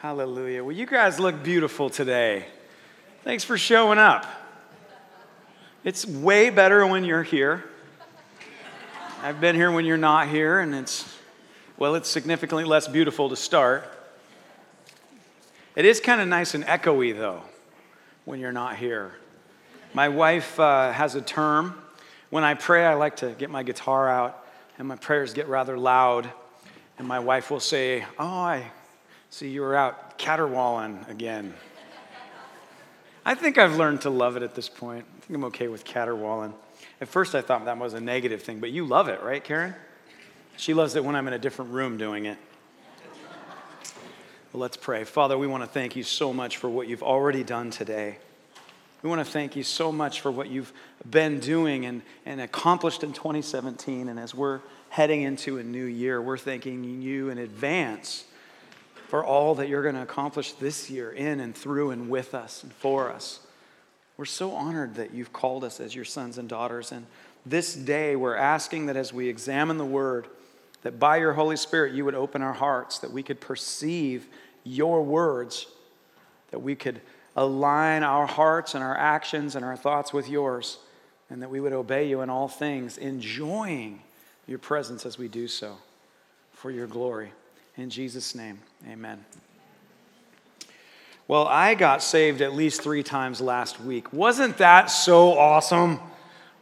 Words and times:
Hallelujah. 0.00 0.62
Well, 0.62 0.76
you 0.76 0.86
guys 0.86 1.18
look 1.18 1.42
beautiful 1.42 1.90
today. 1.90 2.46
Thanks 3.24 3.42
for 3.42 3.58
showing 3.58 3.98
up. 3.98 4.24
It's 5.82 6.06
way 6.06 6.50
better 6.50 6.86
when 6.86 7.02
you're 7.02 7.24
here. 7.24 7.64
I've 9.24 9.40
been 9.40 9.56
here 9.56 9.72
when 9.72 9.84
you're 9.84 9.96
not 9.96 10.28
here, 10.28 10.60
and 10.60 10.72
it's, 10.72 11.12
well, 11.78 11.96
it's 11.96 12.08
significantly 12.08 12.62
less 12.62 12.86
beautiful 12.86 13.28
to 13.28 13.34
start. 13.34 13.92
It 15.74 15.84
is 15.84 15.98
kind 15.98 16.20
of 16.20 16.28
nice 16.28 16.54
and 16.54 16.62
echoey, 16.62 17.12
though, 17.12 17.42
when 18.24 18.38
you're 18.38 18.52
not 18.52 18.76
here. 18.76 19.14
My 19.94 20.08
wife 20.08 20.60
uh, 20.60 20.92
has 20.92 21.16
a 21.16 21.20
term. 21.20 21.76
When 22.30 22.44
I 22.44 22.54
pray, 22.54 22.86
I 22.86 22.94
like 22.94 23.16
to 23.16 23.30
get 23.30 23.50
my 23.50 23.64
guitar 23.64 24.08
out, 24.08 24.46
and 24.78 24.86
my 24.86 24.94
prayers 24.94 25.32
get 25.32 25.48
rather 25.48 25.76
loud. 25.76 26.30
And 27.00 27.08
my 27.08 27.18
wife 27.18 27.50
will 27.50 27.58
say, 27.58 28.04
Oh, 28.16 28.24
I 28.24 28.70
See, 29.30 29.48
you 29.48 29.60
were 29.60 29.76
out 29.76 30.18
caterwauling 30.18 31.04
again. 31.08 31.54
I 33.24 33.34
think 33.34 33.58
I've 33.58 33.76
learned 33.76 34.02
to 34.02 34.10
love 34.10 34.36
it 34.36 34.42
at 34.42 34.54
this 34.54 34.68
point. 34.68 35.04
I 35.04 35.20
think 35.20 35.36
I'm 35.36 35.44
okay 35.44 35.68
with 35.68 35.84
caterwauling. 35.84 36.54
At 37.00 37.08
first, 37.08 37.34
I 37.34 37.42
thought 37.42 37.66
that 37.66 37.76
was 37.78 37.92
a 37.92 38.00
negative 38.00 38.42
thing, 38.42 38.58
but 38.58 38.70
you 38.70 38.86
love 38.86 39.08
it, 39.08 39.22
right, 39.22 39.44
Karen? 39.44 39.74
She 40.56 40.72
loves 40.72 40.96
it 40.96 41.04
when 41.04 41.14
I'm 41.14 41.28
in 41.28 41.34
a 41.34 41.38
different 41.38 41.72
room 41.72 41.98
doing 41.98 42.24
it. 42.24 42.38
Well, 44.52 44.62
let's 44.62 44.78
pray. 44.78 45.04
Father, 45.04 45.36
we 45.36 45.46
want 45.46 45.62
to 45.62 45.68
thank 45.68 45.94
you 45.94 46.02
so 46.02 46.32
much 46.32 46.56
for 46.56 46.70
what 46.70 46.88
you've 46.88 47.02
already 47.02 47.44
done 47.44 47.70
today. 47.70 48.16
We 49.02 49.10
want 49.10 49.24
to 49.24 49.30
thank 49.30 49.54
you 49.54 49.62
so 49.62 49.92
much 49.92 50.22
for 50.22 50.30
what 50.30 50.48
you've 50.48 50.72
been 51.08 51.38
doing 51.38 51.84
and, 51.84 52.00
and 52.24 52.40
accomplished 52.40 53.04
in 53.04 53.12
2017. 53.12 54.08
And 54.08 54.18
as 54.18 54.34
we're 54.34 54.60
heading 54.88 55.22
into 55.22 55.58
a 55.58 55.62
new 55.62 55.84
year, 55.84 56.20
we're 56.20 56.38
thanking 56.38 57.02
you 57.02 57.28
in 57.28 57.36
advance 57.36 58.24
for 59.08 59.24
all 59.24 59.54
that 59.54 59.68
you're 59.68 59.82
going 59.82 59.94
to 59.94 60.02
accomplish 60.02 60.52
this 60.52 60.90
year 60.90 61.10
in 61.10 61.40
and 61.40 61.54
through 61.54 61.90
and 61.90 62.10
with 62.10 62.34
us 62.34 62.62
and 62.62 62.70
for 62.74 63.10
us. 63.10 63.40
We're 64.18 64.26
so 64.26 64.52
honored 64.52 64.96
that 64.96 65.14
you've 65.14 65.32
called 65.32 65.64
us 65.64 65.80
as 65.80 65.94
your 65.94 66.04
sons 66.04 66.36
and 66.36 66.46
daughters. 66.46 66.92
And 66.92 67.06
this 67.46 67.74
day, 67.74 68.16
we're 68.16 68.36
asking 68.36 68.86
that 68.86 68.96
as 68.96 69.10
we 69.10 69.28
examine 69.28 69.78
the 69.78 69.84
word, 69.84 70.26
that 70.82 70.98
by 70.98 71.16
your 71.16 71.32
Holy 71.32 71.56
Spirit, 71.56 71.94
you 71.94 72.04
would 72.04 72.14
open 72.14 72.42
our 72.42 72.52
hearts, 72.52 72.98
that 72.98 73.10
we 73.10 73.22
could 73.22 73.40
perceive 73.40 74.26
your 74.62 75.02
words, 75.02 75.66
that 76.50 76.58
we 76.60 76.74
could 76.74 77.00
align 77.34 78.02
our 78.02 78.26
hearts 78.26 78.74
and 78.74 78.84
our 78.84 78.96
actions 78.96 79.56
and 79.56 79.64
our 79.64 79.76
thoughts 79.76 80.12
with 80.12 80.28
yours, 80.28 80.78
and 81.30 81.40
that 81.40 81.48
we 81.48 81.60
would 81.60 81.72
obey 81.72 82.06
you 82.06 82.20
in 82.20 82.28
all 82.28 82.48
things, 82.48 82.98
enjoying 82.98 84.02
your 84.46 84.58
presence 84.58 85.06
as 85.06 85.16
we 85.16 85.28
do 85.28 85.48
so 85.48 85.78
for 86.52 86.70
your 86.70 86.86
glory. 86.86 87.32
In 87.78 87.90
Jesus' 87.90 88.34
name, 88.34 88.58
amen. 88.90 89.24
Well, 91.28 91.46
I 91.46 91.76
got 91.76 92.02
saved 92.02 92.40
at 92.40 92.52
least 92.52 92.82
three 92.82 93.04
times 93.04 93.40
last 93.40 93.80
week. 93.80 94.12
Wasn't 94.12 94.58
that 94.58 94.86
so 94.86 95.38
awesome? 95.38 96.00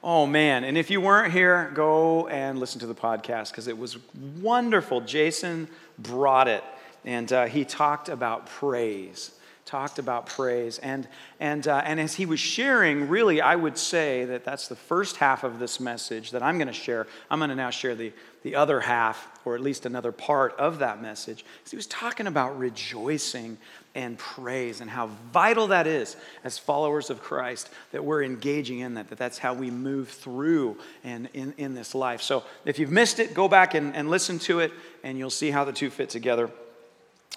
Oh, 0.05 0.27
man. 0.27 0.63
And 0.63 0.77
if 0.77 0.91
you 0.91 1.01
weren't 1.01 1.33
here, 1.33 1.73
go 1.75 2.29
and 2.29 2.59
listen 2.59 2.81
to 2.81 2.87
the 2.87 2.95
podcast 2.95 3.51
because 3.51 3.67
it 3.67 3.79
was 3.79 3.97
wonderful. 4.43 5.01
Jason 5.01 5.69
brought 5.99 6.49
it, 6.49 6.63
and 7.07 7.33
uh, 7.33 7.47
he 7.47 7.65
talked 7.65 8.11
about 8.11 8.45
praise 8.45 9.31
talked 9.67 9.99
about 9.99 10.27
praise. 10.27 10.79
And, 10.79 11.07
and, 11.41 11.67
uh, 11.67 11.83
and 11.85 12.01
as 12.01 12.15
he 12.15 12.25
was 12.25 12.41
sharing, 12.41 13.09
really, 13.09 13.41
I 13.41 13.57
would 13.57 13.77
say 13.77 14.25
that 14.27 14.45
that's 14.45 14.69
the 14.69 14.77
first 14.77 15.17
half 15.17 15.45
of 15.45 15.59
this 15.59 15.81
message 15.81 16.31
that 16.31 16.43
I'm 16.43 16.57
going 16.57 16.69
to 16.69 16.73
share. 16.73 17.07
I'm 17.31 17.41
going 17.41 17.51
to 17.51 17.57
now 17.57 17.71
share 17.71 17.97
the, 17.97 18.13
the 18.47 18.55
other 18.55 18.79
half, 18.79 19.29
or 19.45 19.57
at 19.57 19.61
least 19.61 19.87
another 19.87 20.13
part 20.13 20.55
of 20.57 20.79
that 20.79 21.03
message. 21.03 21.45
So 21.65 21.73
he 21.73 21.77
was 21.77 21.89
talking 21.89 22.29
about 22.29 22.57
rejoicing 22.57 23.59
and 23.97 24.17
praise 24.17 24.81
and 24.81 24.89
how 24.89 25.09
vital 25.33 25.67
that 25.67 25.89
is 25.89 26.17
as 26.45 26.57
followers 26.57 27.11
of 27.11 27.21
Christ 27.21 27.69
that 27.91 28.05
we're 28.05 28.23
engaging 28.23 28.79
in 28.79 28.95
that, 28.95 29.09
that 29.09 29.19
that's 29.19 29.39
how 29.39 29.53
we 29.53 29.69
move 29.69 30.11
through 30.11 30.79
and 31.03 31.29
in, 31.35 31.55
in 31.59 31.75
this 31.75 31.93
life. 31.93 32.23
So 32.23 32.45
if 32.65 32.79
you've 32.79 32.93
missed 32.93 33.19
it, 33.19 33.35
go 33.35 33.49
back 33.49 33.75
and, 33.75 33.97
and 33.97 34.09
listen 34.09 34.39
to 34.41 34.61
it, 34.61 34.73
and 35.03 35.19
you'll 35.19 35.29
see 35.29 35.51
how 35.51 35.65
the 35.65 35.73
two 35.73 35.91
fit 35.91 36.09
together. 36.09 36.49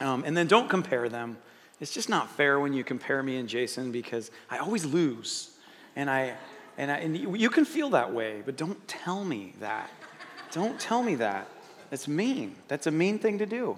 Um, 0.01 0.23
and 0.27 0.37
then 0.37 0.45
don't 0.45 0.69
compare 0.69 1.09
them 1.09 1.37
it's 1.81 1.93
just 1.93 2.09
not 2.09 2.29
fair 2.31 2.59
when 2.59 2.73
you 2.73 2.83
compare 2.83 3.23
me 3.23 3.37
and 3.37 3.47
Jason 3.47 3.93
because 3.93 4.31
I 4.49 4.57
always 4.57 4.83
lose. 4.83 5.51
And 5.95 6.09
I 6.09 6.35
and, 6.77 6.89
I, 6.89 6.97
and 6.99 7.17
you 7.17 7.49
can 7.49 7.65
feel 7.65 7.89
that 7.89 8.13
way, 8.13 8.41
but 8.45 8.55
don't 8.55 8.87
tell 8.87 9.25
me 9.25 9.53
that. 9.59 9.89
Don't 10.51 10.79
tell 10.79 11.03
me 11.03 11.15
that. 11.15 11.47
That's 11.89 12.07
mean. 12.07 12.55
That's 12.67 12.87
a 12.87 12.91
mean 12.91 13.19
thing 13.19 13.39
to 13.39 13.45
do. 13.45 13.77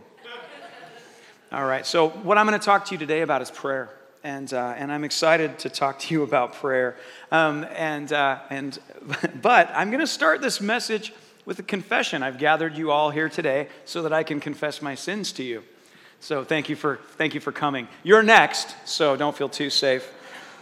All 1.51 1.65
right, 1.65 1.85
so 1.85 2.09
what 2.09 2.37
I'm 2.37 2.47
going 2.47 2.57
to 2.57 2.65
talk 2.65 2.85
to 2.85 2.93
you 2.93 2.97
today 2.97 3.21
about 3.21 3.41
is 3.41 3.51
prayer. 3.51 3.89
And, 4.23 4.53
uh, 4.53 4.75
and 4.77 4.91
I'm 4.91 5.03
excited 5.03 5.59
to 5.59 5.69
talk 5.69 5.99
to 5.99 6.13
you 6.13 6.23
about 6.29 6.53
prayer. 6.53 6.95
Um, 7.31 7.65
and, 7.75 8.11
uh, 8.13 8.39
and, 8.49 8.77
but 9.41 9.69
I'm 9.73 9.89
going 9.89 9.99
to 9.99 10.07
start 10.07 10.41
this 10.41 10.61
message 10.61 11.13
with 11.45 11.59
a 11.59 11.63
confession. 11.63 12.23
I've 12.23 12.37
gathered 12.37 12.77
you 12.77 12.91
all 12.91 13.09
here 13.09 13.27
today 13.29 13.67
so 13.83 14.03
that 14.03 14.13
I 14.13 14.23
can 14.23 14.39
confess 14.39 14.81
my 14.81 14.95
sins 14.95 15.31
to 15.33 15.43
you. 15.43 15.63
So 16.19 16.43
thank 16.43 16.69
you 16.69 16.75
for, 16.75 16.99
thank 17.17 17.33
you 17.33 17.41
for 17.41 17.51
coming. 17.51 17.87
You're 18.03 18.21
next, 18.21 18.75
so 18.85 19.17
don't 19.17 19.35
feel 19.35 19.49
too 19.49 19.71
safe. 19.71 20.09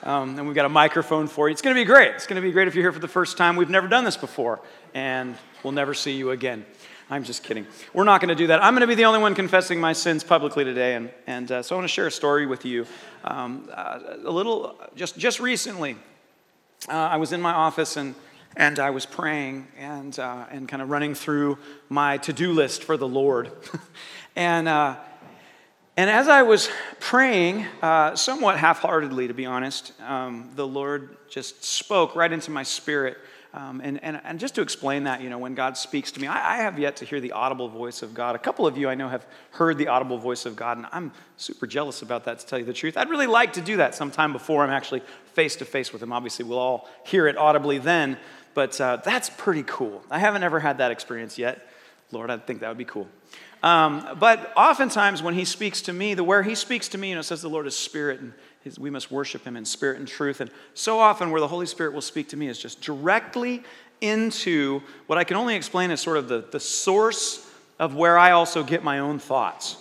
Um, 0.04 0.40
and 0.40 0.48
we've 0.48 0.56
got 0.56 0.66
a 0.66 0.70
microphone 0.70 1.28
for 1.28 1.50
you. 1.50 1.52
It's 1.52 1.62
going 1.62 1.76
to 1.76 1.80
be 1.80 1.86
great. 1.86 2.16
It's 2.16 2.26
going 2.26 2.42
to 2.42 2.48
be 2.48 2.54
great 2.54 2.70
if 2.70 2.76
you're 2.76 2.86
here 2.86 2.94
for 2.94 3.00
the 3.00 3.10
first 3.10 3.38
time. 3.38 3.58
We've 3.58 3.70
never 3.70 3.90
done 3.90 4.06
this 4.06 4.16
before, 4.16 4.62
and 4.94 5.36
we'll 5.64 5.74
never 5.74 5.94
see 5.94 6.14
you 6.14 6.32
again. 6.32 6.66
I'm 7.10 7.24
just 7.24 7.44
kidding. 7.44 7.66
We're 7.94 8.04
not 8.04 8.22
going 8.22 8.30
to 8.30 8.36
do 8.36 8.48
that. 8.48 8.64
I'm 8.64 8.74
going 8.74 8.82
to 8.82 8.88
be 8.88 8.96
the 8.96 9.06
only 9.06 9.20
one 9.20 9.34
confessing 9.34 9.80
my 9.80 9.94
sins 9.94 10.24
publicly 10.24 10.64
today, 10.64 10.96
and, 10.96 11.10
and 11.26 11.52
uh, 11.52 11.64
so 11.64 11.76
I 11.76 11.80
want 11.80 11.90
to 11.90 11.94
share 11.94 12.08
a 12.08 12.12
story 12.12 12.46
with 12.46 12.66
you. 12.66 12.86
Um, 13.24 13.68
uh, 13.74 14.00
a 14.24 14.32
little, 14.32 14.76
just, 14.96 15.18
just 15.18 15.40
recently, 15.40 15.96
uh, 16.88 16.94
I 16.94 17.18
was 17.18 17.34
in 17.34 17.42
my 17.42 17.54
office 17.54 17.98
and, 17.98 18.16
and 18.56 18.78
I 18.80 18.92
was 18.92 19.06
praying 19.06 19.68
and, 19.78 20.18
uh, 20.20 20.46
and 20.52 20.70
kind 20.70 20.82
of 20.82 20.90
running 20.90 21.16
through 21.16 21.58
my 21.90 22.18
to 22.18 22.34
do 22.34 22.54
list 22.54 22.84
for 22.84 22.96
the 22.96 23.08
Lord. 23.08 23.52
and 24.36 24.68
uh, 24.68 24.96
and 26.00 26.10
as 26.10 26.30
I 26.30 26.44
was 26.44 26.70
praying, 27.02 27.66
uh, 27.82 28.16
somewhat 28.16 28.58
half 28.58 28.80
heartedly, 28.80 29.28
to 29.28 29.34
be 29.34 29.46
honest, 29.46 29.92
um, 30.00 30.50
the 30.56 30.66
Lord 30.66 31.18
just 31.30 31.66
spoke 31.66 32.16
right 32.16 32.32
into 32.32 32.52
my 32.52 32.64
spirit. 32.64 33.18
Um, 33.60 33.82
and, 33.84 34.02
and, 34.02 34.22
and 34.24 34.40
just 34.40 34.56
to 34.56 34.62
explain 34.62 35.04
that, 35.04 35.22
you 35.22 35.30
know, 35.30 35.38
when 35.38 35.54
God 35.54 35.76
speaks 35.76 36.14
to 36.14 36.22
me, 36.22 36.28
I, 36.28 36.54
I, 36.54 36.58
have 36.62 36.80
yet 36.80 36.96
to 36.98 37.06
hear 37.06 37.20
the 37.20 37.34
audible 37.34 37.68
voice 37.68 38.02
of 38.02 38.14
God. 38.14 38.34
A 38.34 38.40
couple 38.40 38.66
of 38.66 38.78
you 38.78 38.88
I 38.88 38.96
know 38.96 39.10
have 39.10 39.26
heard 39.52 39.78
the 39.78 39.90
audible 39.90 40.18
voice 40.18 40.46
of 40.46 40.56
God, 40.56 40.78
and 40.78 40.88
I'm 40.94 41.12
super 41.36 41.68
jealous 41.68 42.02
about 42.02 42.24
that, 42.24 42.40
to 42.40 42.48
tell 42.48 42.58
you 42.58 42.64
the 42.64 42.72
truth. 42.72 42.96
I'd 42.96 43.10
really 43.10 43.28
like 43.28 43.52
to 43.54 43.62
do 43.62 43.76
that 43.78 43.96
sometime 43.96 44.32
before 44.32 44.64
I'm 44.64 44.70
actually 44.70 45.02
face 45.34 45.58
to 45.58 45.66
face 45.66 45.92
with 45.92 46.02
Him. 46.02 46.14
Obviously, 46.14 46.46
we'll 46.46 46.58
all 46.58 46.88
hear 47.04 47.28
it 47.28 47.38
audibly 47.38 47.80
then, 47.80 48.18
but 48.54 48.80
uh, 48.80 48.98
that's 49.04 49.30
pretty 49.30 49.64
cool. 49.64 50.04
I 50.10 50.20
haven't 50.20 50.44
ever 50.44 50.62
had 50.62 50.78
that 50.78 50.92
experience 50.92 51.38
yet. 51.38 51.68
Lord, 52.14 52.32
I 52.32 52.38
think 52.38 52.62
that 52.62 52.70
would 52.70 52.78
be 52.78 52.86
cool. 52.86 53.10
Um, 53.62 54.18
but 54.20 54.54
oftentimes 54.56 55.22
when 55.22 55.34
he 55.34 55.44
speaks 55.44 55.82
to 55.82 55.92
me, 55.92 56.14
the 56.14 56.24
where 56.24 56.44
he 56.44 56.56
speaks 56.56 56.88
to 56.90 56.98
me, 56.98 57.10
you 57.10 57.16
know, 57.16 57.22
says 57.22 57.42
the 57.42 57.50
Lord 57.50 57.68
is 57.68 57.76
spirit 57.76 58.22
and 58.22 58.32
his, 58.64 58.78
we 58.78 58.90
must 58.90 59.12
worship 59.12 59.46
him 59.46 59.56
in 59.56 59.66
spirit 59.66 60.00
and 60.00 60.08
truth. 60.08 60.42
And 60.42 60.52
so 60.74 61.00
often 61.00 61.32
where 61.32 61.42
the 61.42 61.48
Holy 61.48 61.66
Spirit 61.66 61.94
will 61.94 62.02
speak 62.02 62.30
to 62.30 62.38
me 62.38 62.48
is 62.48 62.60
just 62.60 62.82
directly 62.82 63.64
into 64.02 64.82
what 65.08 65.18
I 65.18 65.24
can 65.24 65.38
only 65.38 65.56
explain 65.56 65.92
as 65.92 66.02
sort 66.02 66.18
of 66.18 66.28
the, 66.28 66.46
the 66.52 66.60
source 66.60 67.46
of 67.80 67.96
where 67.96 68.18
I 68.18 68.32
also 68.32 68.64
get 68.64 68.84
my 68.84 69.00
own 69.00 69.20
thoughts. 69.20 69.78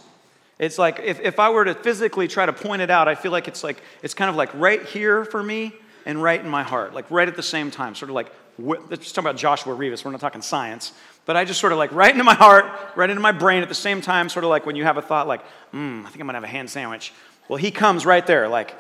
It's 0.59 0.79
like 0.79 1.01
if, 1.05 1.21
if 1.21 1.39
I 1.39 1.51
were 1.51 1.65
to 1.65 1.75
physically 1.75 2.27
try 2.27 2.47
to 2.47 2.53
point 2.53 2.83
it 2.83 2.91
out, 2.91 3.09
I 3.09 3.15
feel 3.15 3.33
like 3.33 3.47
it's 3.47 3.63
like 3.63 3.81
it's 4.03 4.15
kind 4.15 4.29
of 4.29 4.37
like 4.37 4.53
right 4.55 4.83
here 4.85 5.25
for 5.25 5.43
me 5.43 5.73
and 6.05 6.21
right 6.21 6.41
in 6.41 6.49
my 6.49 6.63
heart, 6.63 6.95
like 6.95 7.11
right 7.11 7.29
at 7.29 7.37
the 7.37 7.43
same 7.43 7.71
time, 7.71 7.95
sort 7.95 8.11
of 8.11 8.15
like 8.15 8.33
let's 8.59 9.13
talk 9.13 9.23
about 9.23 9.37
Joshua 9.37 9.73
Rivas. 9.73 10.05
We're 10.05 10.11
not 10.11 10.21
talking 10.21 10.43
science, 10.43 10.93
but 11.27 11.37
I 11.37 11.45
just 11.45 11.61
sort 11.61 11.73
of 11.73 11.79
like 11.79 11.93
right 11.93 12.11
into 12.11 12.25
my 12.25 12.35
heart, 12.35 12.67
right 12.97 13.09
into 13.09 13.23
my 13.23 13.31
brain 13.31 13.63
at 13.63 13.69
the 13.69 13.75
same 13.75 14.01
time, 14.01 14.29
sort 14.29 14.45
of 14.45 14.51
like 14.51 14.67
when 14.67 14.75
you 14.75 14.83
have 14.83 14.97
a 14.97 15.03
thought 15.03 15.29
like, 15.29 15.43
hmm, 15.71 16.03
I 16.05 16.09
think 16.09 16.21
I'm 16.21 16.27
gonna 16.27 16.39
have 16.39 16.45
a 16.45 16.49
hand 16.49 16.69
sandwich. 16.69 17.13
Well, 17.49 17.57
he 17.57 17.71
comes 17.71 18.05
right 18.05 18.27
there, 18.27 18.49
like, 18.49 18.75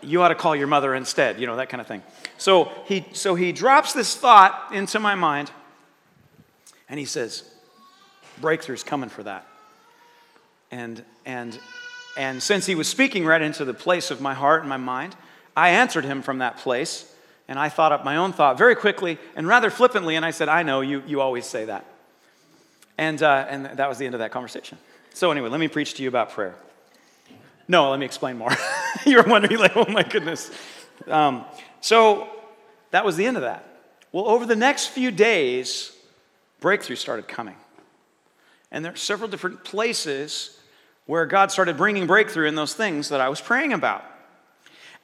you 0.00 0.22
ought 0.22 0.28
to 0.28 0.34
call 0.34 0.56
your 0.56 0.66
mother 0.66 0.94
instead, 0.94 1.40
you 1.40 1.46
know, 1.46 1.56
that 1.56 1.68
kind 1.68 1.80
of 1.80 1.86
thing. 1.86 2.02
So 2.38 2.70
he, 2.86 3.04
so 3.12 3.34
he 3.34 3.52
drops 3.52 3.92
this 3.92 4.16
thought 4.16 4.70
into 4.72 4.98
my 4.98 5.14
mind, 5.14 5.50
and 6.88 6.98
he 6.98 7.04
says, 7.06 7.44
breakthrough's 8.40 8.82
coming 8.82 9.08
for 9.08 9.22
that. 9.22 9.46
And, 10.70 11.04
and, 11.24 11.58
and 12.16 12.42
since 12.42 12.66
he 12.66 12.74
was 12.74 12.88
speaking 12.88 13.24
right 13.24 13.42
into 13.42 13.64
the 13.64 13.74
place 13.74 14.10
of 14.10 14.20
my 14.20 14.34
heart 14.34 14.60
and 14.60 14.68
my 14.68 14.76
mind, 14.76 15.14
I 15.56 15.70
answered 15.70 16.04
him 16.04 16.22
from 16.22 16.38
that 16.38 16.58
place 16.58 17.14
and 17.48 17.58
I 17.58 17.68
thought 17.68 17.92
up 17.92 18.04
my 18.04 18.16
own 18.16 18.32
thought 18.32 18.56
very 18.56 18.74
quickly 18.74 19.18
and 19.36 19.46
rather 19.46 19.68
flippantly, 19.68 20.16
and 20.16 20.24
I 20.24 20.30
said, 20.30 20.48
I 20.48 20.62
know, 20.62 20.80
you, 20.80 21.02
you 21.06 21.20
always 21.20 21.44
say 21.44 21.66
that. 21.66 21.84
And, 22.96 23.22
uh, 23.22 23.46
and 23.48 23.66
that 23.66 23.88
was 23.88 23.98
the 23.98 24.06
end 24.06 24.14
of 24.14 24.20
that 24.20 24.30
conversation. 24.30 24.78
So, 25.12 25.30
anyway, 25.30 25.50
let 25.50 25.60
me 25.60 25.68
preach 25.68 25.94
to 25.94 26.02
you 26.02 26.08
about 26.08 26.30
prayer. 26.30 26.54
No, 27.68 27.90
let 27.90 27.98
me 27.98 28.06
explain 28.06 28.38
more. 28.38 28.50
You're 29.06 29.22
wondering, 29.24 29.58
like, 29.58 29.76
oh 29.76 29.86
my 29.88 30.02
goodness. 30.02 30.50
Um, 31.06 31.44
so, 31.80 32.28
that 32.90 33.04
was 33.04 33.16
the 33.16 33.26
end 33.26 33.36
of 33.36 33.42
that. 33.42 33.66
Well, 34.12 34.28
over 34.28 34.44
the 34.44 34.56
next 34.56 34.88
few 34.88 35.10
days, 35.10 35.92
breakthrough 36.60 36.96
started 36.96 37.26
coming. 37.26 37.56
And 38.70 38.84
there 38.84 38.92
are 38.92 38.96
several 38.96 39.28
different 39.28 39.64
places 39.64 40.58
where 41.06 41.26
God 41.26 41.50
started 41.50 41.76
bringing 41.76 42.06
breakthrough 42.06 42.46
in 42.46 42.54
those 42.54 42.74
things 42.74 43.08
that 43.08 43.20
I 43.20 43.28
was 43.28 43.40
praying 43.40 43.72
about. 43.72 44.04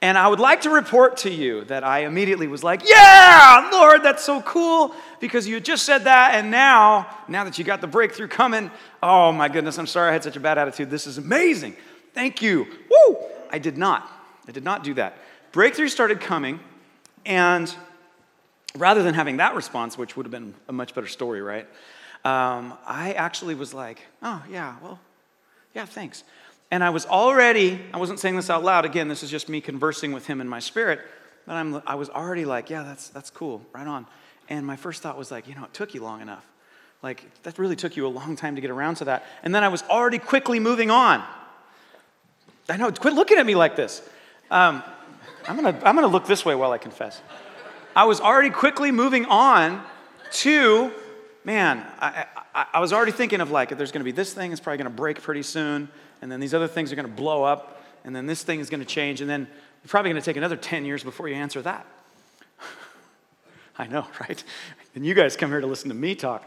And 0.01 0.17
I 0.17 0.29
would 0.29 0.39
like 0.39 0.61
to 0.61 0.69
report 0.69 1.17
to 1.17 1.29
you 1.29 1.65
that 1.65 1.83
I 1.83 1.99
immediately 2.05 2.47
was 2.47 2.63
like, 2.63 2.81
Yeah, 2.85 3.69
Lord, 3.71 4.01
that's 4.01 4.23
so 4.23 4.41
cool 4.41 4.95
because 5.19 5.45
you 5.45 5.59
just 5.59 5.85
said 5.85 6.05
that. 6.05 6.35
And 6.35 6.49
now, 6.49 7.07
now 7.27 7.43
that 7.43 7.59
you 7.59 7.65
got 7.65 7.81
the 7.81 7.87
breakthrough 7.87 8.29
coming, 8.29 8.71
oh 9.03 9.33
my 9.33 9.49
goodness, 9.49 9.77
I'm 9.77 9.87
sorry 9.87 10.09
I 10.09 10.13
had 10.13 10.23
such 10.23 10.37
a 10.37 10.39
bad 10.39 10.57
attitude. 10.57 10.89
This 10.89 11.05
is 11.05 11.17
amazing. 11.17 11.75
Thank 12.13 12.41
you. 12.41 12.67
Woo! 12.89 13.17
I 13.51 13.59
did 13.59 13.77
not. 13.77 14.09
I 14.47 14.51
did 14.51 14.63
not 14.63 14.83
do 14.83 14.93
that. 14.95 15.17
Breakthrough 15.51 15.87
started 15.87 16.21
coming, 16.21 16.59
and 17.25 17.73
rather 18.75 19.03
than 19.03 19.13
having 19.13 19.37
that 19.37 19.55
response, 19.55 19.97
which 19.97 20.15
would 20.15 20.25
have 20.25 20.31
been 20.31 20.53
a 20.67 20.73
much 20.73 20.93
better 20.93 21.07
story, 21.07 21.41
right? 21.41 21.67
Um, 22.25 22.77
I 22.85 23.13
actually 23.13 23.55
was 23.55 23.73
like, 23.73 24.01
Oh, 24.21 24.43
yeah, 24.49 24.75
well, 24.81 24.99
yeah, 25.73 25.85
thanks. 25.85 26.23
And 26.71 26.83
I 26.83 26.91
was 26.91 27.05
already, 27.05 27.79
I 27.93 27.97
wasn't 27.97 28.19
saying 28.19 28.35
this 28.35 28.49
out 28.49 28.63
loud. 28.63 28.85
Again, 28.85 29.07
this 29.07 29.23
is 29.23 29.31
just 29.31 29.49
me 29.49 29.59
conversing 29.61 30.11
with 30.11 30.27
him 30.27 30.39
in 30.39 30.47
my 30.47 30.59
spirit. 30.59 30.99
But 31.47 31.53
I'm, 31.53 31.81
I 31.87 31.95
was 31.95 32.09
already 32.09 32.45
like, 32.45 32.69
yeah, 32.69 32.83
that's, 32.83 33.09
that's 33.09 33.31
cool, 33.31 33.65
right 33.73 33.87
on. 33.87 34.05
And 34.49 34.65
my 34.65 34.75
first 34.75 35.01
thought 35.01 35.17
was 35.17 35.31
like, 35.31 35.47
you 35.47 35.55
know, 35.55 35.63
it 35.63 35.73
took 35.73 35.93
you 35.95 36.03
long 36.03 36.21
enough. 36.21 36.45
Like, 37.01 37.23
that 37.43 37.57
really 37.57 37.75
took 37.75 37.95
you 37.95 38.05
a 38.05 38.09
long 38.09 38.35
time 38.35 38.55
to 38.55 38.61
get 38.61 38.69
around 38.69 38.95
to 38.95 39.05
that. 39.05 39.25
And 39.41 39.55
then 39.55 39.63
I 39.63 39.69
was 39.69 39.81
already 39.83 40.19
quickly 40.19 40.59
moving 40.59 40.91
on. 40.91 41.23
I 42.69 42.77
know, 42.77 42.91
quit 42.91 43.13
looking 43.13 43.37
at 43.37 43.45
me 43.45 43.55
like 43.55 43.75
this. 43.75 44.01
Um, 44.51 44.83
I'm 45.47 45.55
gonna, 45.55 45.79
I'm 45.83 45.95
gonna 45.95 46.07
look 46.07 46.27
this 46.27 46.45
way 46.45 46.55
while 46.55 46.71
I 46.71 46.77
confess. 46.77 47.21
I 47.95 48.05
was 48.05 48.21
already 48.21 48.49
quickly 48.51 48.91
moving 48.91 49.25
on 49.25 49.83
to, 50.31 50.91
man, 51.43 51.85
I, 51.99 52.25
I, 52.53 52.65
I 52.75 52.79
was 52.79 52.93
already 52.93 53.11
thinking 53.11 53.41
of 53.41 53.51
like, 53.51 53.71
if 53.71 53.77
there's 53.77 53.91
gonna 53.91 54.05
be 54.05 54.11
this 54.11 54.33
thing, 54.33 54.51
it's 54.51 54.61
probably 54.61 54.77
gonna 54.77 54.89
break 54.89 55.21
pretty 55.21 55.43
soon 55.43 55.89
and 56.21 56.31
then 56.31 56.39
these 56.39 56.53
other 56.53 56.67
things 56.67 56.91
are 56.91 56.95
to 57.07 57.13
blow 57.13 57.43
up, 57.43 57.81
and 58.03 58.15
then 58.15 58.25
this 58.25 58.43
thing 58.43 58.59
is 58.59 58.69
to 58.81 58.87
change, 58.87 59.21
and 59.21 59.29
then 59.29 59.41
you're 59.41 59.89
probably 59.89 60.09
to 60.21 60.25
take 60.25 60.37
another 60.37 60.57
10 60.57 60.85
years 60.85 61.03
before 61.03 61.27
you 61.27 61.35
answer 61.35 61.61
that. 61.61 61.85
I 63.77 63.87
know, 63.87 64.05
right? 64.19 64.43
And 64.95 65.05
you 65.05 65.13
guys 65.13 65.35
come 65.35 65.49
here 65.49 65.61
to 65.61 65.67
listen 65.67 65.89
to 65.89 65.95
me 65.95 66.15
talk. 66.15 66.45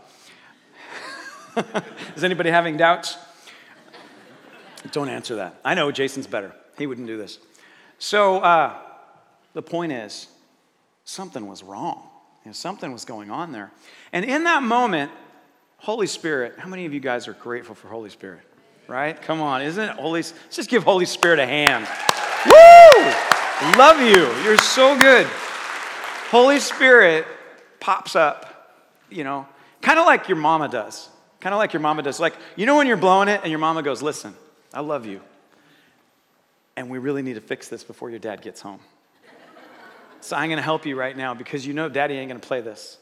is 2.17 2.25
anybody 2.25 2.51
having 2.51 2.77
doubts? 2.77 3.17
Don't 4.91 5.09
answer 5.09 5.37
that. 5.37 5.61
I 5.65 5.75
know 5.75 5.91
Jason's 5.93 6.27
better. 6.27 6.53
He 6.77 6.87
wouldn't 6.87 7.07
do 7.07 7.17
this. 7.17 7.39
So 7.99 8.39
uh, 8.39 8.77
the 9.55 9.63
point 9.63 9.93
is, 9.93 10.27
something 11.05 11.47
was 11.47 11.63
wrong. 11.63 12.09
You 12.45 12.49
know, 12.49 12.53
something 12.53 12.93
was 12.93 13.05
going 13.05 13.31
on 13.31 13.53
there. 13.53 13.71
And 14.13 14.25
in 14.25 14.45
that 14.45 14.63
moment, 14.63 15.13
Holy 15.79 16.07
Spirit, 16.07 16.59
how 16.59 16.69
many 16.69 16.87
of 16.87 16.93
you 16.93 17.01
guys 17.01 17.29
are 17.29 17.33
grateful 17.35 17.75
for 17.75 17.89
Holy 17.89 18.11
Spirit? 18.11 18.43
right? 18.89 19.21
Come 19.23 19.41
on, 19.41 19.63
isn't 19.63 19.83
it 19.83 19.97
Holy? 19.97 20.21
Let's 20.21 20.35
just 20.51 20.69
give 20.69 20.83
Holy 20.83 21.07
Spirit 21.07 21.39
a 21.39 21.47
hand. 21.47 21.87
Woo! 22.47 23.79
Love 23.79 24.01
you. 24.01 24.31
You're 24.45 24.59
so 24.59 24.99
good. 24.99 25.27
Holy 26.31 26.61
Spirit 26.61 27.27
pops 27.81 28.17
up, 28.17 28.79
you 29.11 29.25
know, 29.25 29.47
kind 29.81 29.99
of 29.99 30.07
like 30.07 30.29
your 30.29 30.37
mama 30.37 30.69
does. 30.69 31.09
Kind 31.41 31.55
of 31.55 31.59
like 31.59 31.73
your 31.73 31.81
mama 31.81 32.03
does. 32.03 32.21
Like, 32.21 32.35
you 32.55 32.67
know, 32.67 32.77
when 32.77 32.87
you're 32.87 32.97
blowing 32.97 33.29
it 33.29 33.41
and 33.43 33.51
your 33.51 33.59
mama 33.59 33.83
goes, 33.83 34.03
Listen, 34.03 34.35
I 34.73 34.81
love 34.81 35.07
you. 35.07 35.21
And 36.77 36.89
we 36.89 36.99
really 36.99 37.23
need 37.23 37.35
to 37.35 37.41
fix 37.41 37.69
this 37.69 37.85
before 37.85 38.11
your 38.11 38.19
dad 38.19 38.43
gets 38.43 38.61
home. 38.61 38.81
So 40.21 40.37
I'm 40.37 40.49
going 40.49 40.57
to 40.57 40.63
help 40.63 40.87
you 40.87 40.97
right 40.97 41.17
now 41.17 41.35
because 41.35 41.67
you 41.67 41.75
know 41.75 41.89
daddy 41.89 42.15
ain't 42.15 42.29
going 42.29 42.41
to 42.41 42.47
play 42.47 42.61
this. 42.61 42.99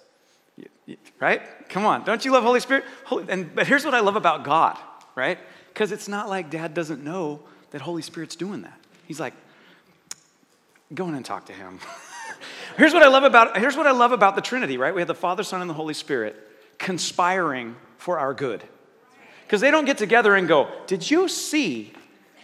Right? 1.20 1.42
Come 1.68 1.84
on. 1.84 2.04
Don't 2.04 2.24
you 2.24 2.32
love 2.32 2.42
Holy 2.42 2.60
Spirit? 2.60 2.84
Holy, 3.04 3.26
and, 3.28 3.54
but 3.54 3.66
here's 3.66 3.84
what 3.84 3.94
I 3.94 4.00
love 4.00 4.16
about 4.16 4.42
God, 4.42 4.76
right? 5.14 5.38
Because 5.68 5.92
it's 5.92 6.08
not 6.08 6.28
like 6.28 6.50
dad 6.50 6.74
doesn't 6.74 7.04
know 7.04 7.40
that 7.70 7.82
Holy 7.82 8.02
Spirit's 8.02 8.36
doing 8.36 8.62
that. 8.62 8.78
He's 9.06 9.20
like, 9.20 9.34
go 10.94 11.08
in 11.08 11.14
and 11.14 11.24
talk 11.24 11.46
to 11.46 11.52
him. 11.52 11.78
here's 12.76 12.94
what 12.94 13.02
I 13.02 13.08
love 13.08 13.24
about 13.24 13.58
here's 13.58 13.76
what 13.76 13.86
I 13.86 13.92
love 13.92 14.12
about 14.12 14.34
the 14.34 14.40
Trinity, 14.40 14.78
right? 14.78 14.94
We 14.94 15.00
have 15.00 15.08
the 15.08 15.14
Father, 15.14 15.42
Son, 15.42 15.60
and 15.60 15.68
the 15.68 15.74
Holy 15.74 15.94
Spirit 15.94 16.36
conspiring 16.78 17.76
for 17.98 18.18
our 18.18 18.34
good. 18.34 18.64
Because 19.50 19.60
they 19.60 19.72
don't 19.72 19.84
get 19.84 19.98
together 19.98 20.36
and 20.36 20.46
go, 20.46 20.68
Did 20.86 21.10
you 21.10 21.26
see 21.26 21.92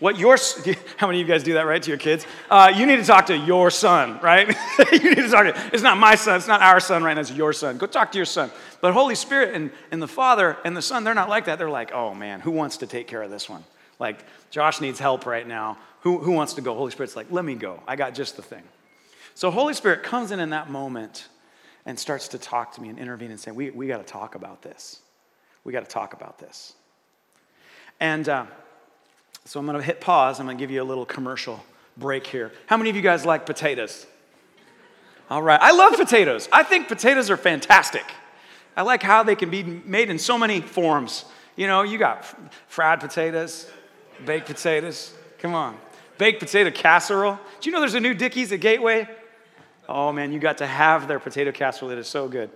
what 0.01 0.19
your 0.19 0.37
how 0.97 1.07
many 1.07 1.21
of 1.21 1.29
you 1.29 1.33
guys 1.33 1.45
do 1.45 1.53
that 1.53 1.65
right 1.65 1.81
to 1.81 1.89
your 1.89 1.99
kids? 1.99 2.27
Uh, 2.51 2.73
you 2.75 2.85
need 2.85 2.97
to 2.97 3.05
talk 3.05 3.27
to 3.27 3.37
your 3.37 3.71
son, 3.71 4.19
right? 4.21 4.49
you 4.93 5.15
need 5.15 5.15
to 5.15 5.29
talk 5.29 5.45
to. 5.45 5.71
It's 5.73 5.85
not 5.85 5.99
my 5.99 6.17
son. 6.17 6.39
It's 6.39 6.49
not 6.49 6.63
our 6.63 6.81
son 6.81 7.05
right 7.05 7.15
now. 7.15 7.21
It's 7.21 7.31
your 7.31 7.53
son. 7.53 7.79
Go 7.79 7.87
talk 7.87 8.11
to 8.11 8.19
your 8.19 8.25
son. 8.25 8.51
But 8.81 8.93
Holy 8.93 9.15
Spirit 9.15 9.55
and, 9.55 9.71
and 9.93 10.03
the 10.03 10.09
Father 10.09 10.57
and 10.65 10.77
the 10.77 10.83
Son, 10.83 11.05
they're 11.05 11.15
not 11.15 11.29
like 11.29 11.45
that. 11.45 11.59
They're 11.59 11.71
like, 11.71 11.93
oh 11.93 12.13
man, 12.13 12.41
who 12.41 12.51
wants 12.51 12.79
to 12.79 12.89
take 12.89 13.07
care 13.07 13.23
of 13.23 13.31
this 13.31 13.49
one? 13.49 13.63
Like 14.01 14.25
Josh 14.51 14.81
needs 14.81 14.99
help 14.99 15.27
right 15.27 15.47
now. 15.47 15.79
Who 16.01 16.19
who 16.19 16.33
wants 16.33 16.55
to 16.55 16.61
go? 16.61 16.75
Holy 16.75 16.91
Spirit's 16.91 17.15
like, 17.15 17.31
let 17.31 17.45
me 17.45 17.55
go. 17.55 17.81
I 17.87 17.95
got 17.95 18.15
just 18.15 18.35
the 18.35 18.43
thing. 18.43 18.65
So 19.37 19.53
Holy 19.53 19.75
Spirit 19.75 20.03
comes 20.03 20.33
in 20.33 20.41
in 20.41 20.51
that 20.51 20.71
moment 20.71 21.29
and 21.85 21.97
starts 21.97 22.27
to 22.29 22.39
talk 22.39 22.73
to 22.73 22.83
me 22.83 22.89
and 22.89 22.99
intervene 22.99 23.31
and 23.31 23.39
say, 23.39 23.53
we 23.53 23.71
we 23.71 23.87
got 23.87 24.05
to 24.05 24.13
talk 24.13 24.35
about 24.35 24.63
this. 24.63 24.99
We 25.63 25.73
got 25.73 25.85
to 25.85 25.91
talk 25.91 26.13
about 26.13 26.41
this. 26.41 26.75
And. 28.01 28.29
Uh, 28.29 28.47
so 29.47 29.61
I'm 29.61 29.67
going 29.67 29.79
to 29.79 29.85
hit 29.85 30.01
pause. 30.01 30.41
I'm 30.41 30.47
going 30.47 30.59
to 30.59 30.61
give 30.61 30.73
you 30.73 30.83
a 30.83 30.85
little 30.85 31.07
commercial 31.07 31.65
break 31.97 32.27
here. 32.27 32.51
How 32.67 32.77
many 32.77 32.91
of 32.91 32.97
you 32.97 33.03
guys 33.03 33.25
like 33.25 33.47
potatoes? 33.47 34.05
All 35.31 35.41
right. 35.41 35.61
I 35.63 35.71
love 35.71 35.97
potatoes. 35.97 36.49
I 36.53 36.65
think 36.65 36.89
potatoes 36.89 37.31
are 37.31 37.37
fantastic. 37.37 38.03
I 38.77 38.83
like 38.83 39.05
how 39.05 39.23
they 39.23 39.37
can 39.37 39.49
be 39.49 39.63
made 39.63 40.11
in 40.11 40.19
so 40.19 40.37
many 40.37 40.61
forms. 40.61 41.25
You 41.55 41.69
know, 41.69 41.83
you 41.83 41.97
got 41.97 42.25
fried 42.67 42.99
potatoes, 42.99 43.71
baked 44.25 44.47
potatoes. 44.47 45.15
Come 45.39 45.55
on. 45.55 45.79
Baked 46.19 46.41
potato 46.41 46.73
casserole. 46.73 47.39
Do 47.61 47.71
you 47.71 47.73
know 47.73 47.81
there's 47.81 47.95
a 47.95 48.01
new 48.01 48.15
Dickey's 48.15 48.51
at 48.51 48.59
Gateway? 48.59 49.09
Oh 49.89 50.11
man, 50.11 50.33
you 50.33 50.41
got 50.41 50.59
to 50.59 50.67
have 50.67 51.07
their 51.07 51.21
potato 51.21 51.53
casserole. 51.53 51.93
It 51.93 51.99
is 51.99 52.09
so 52.09 52.29
good. 52.29 52.51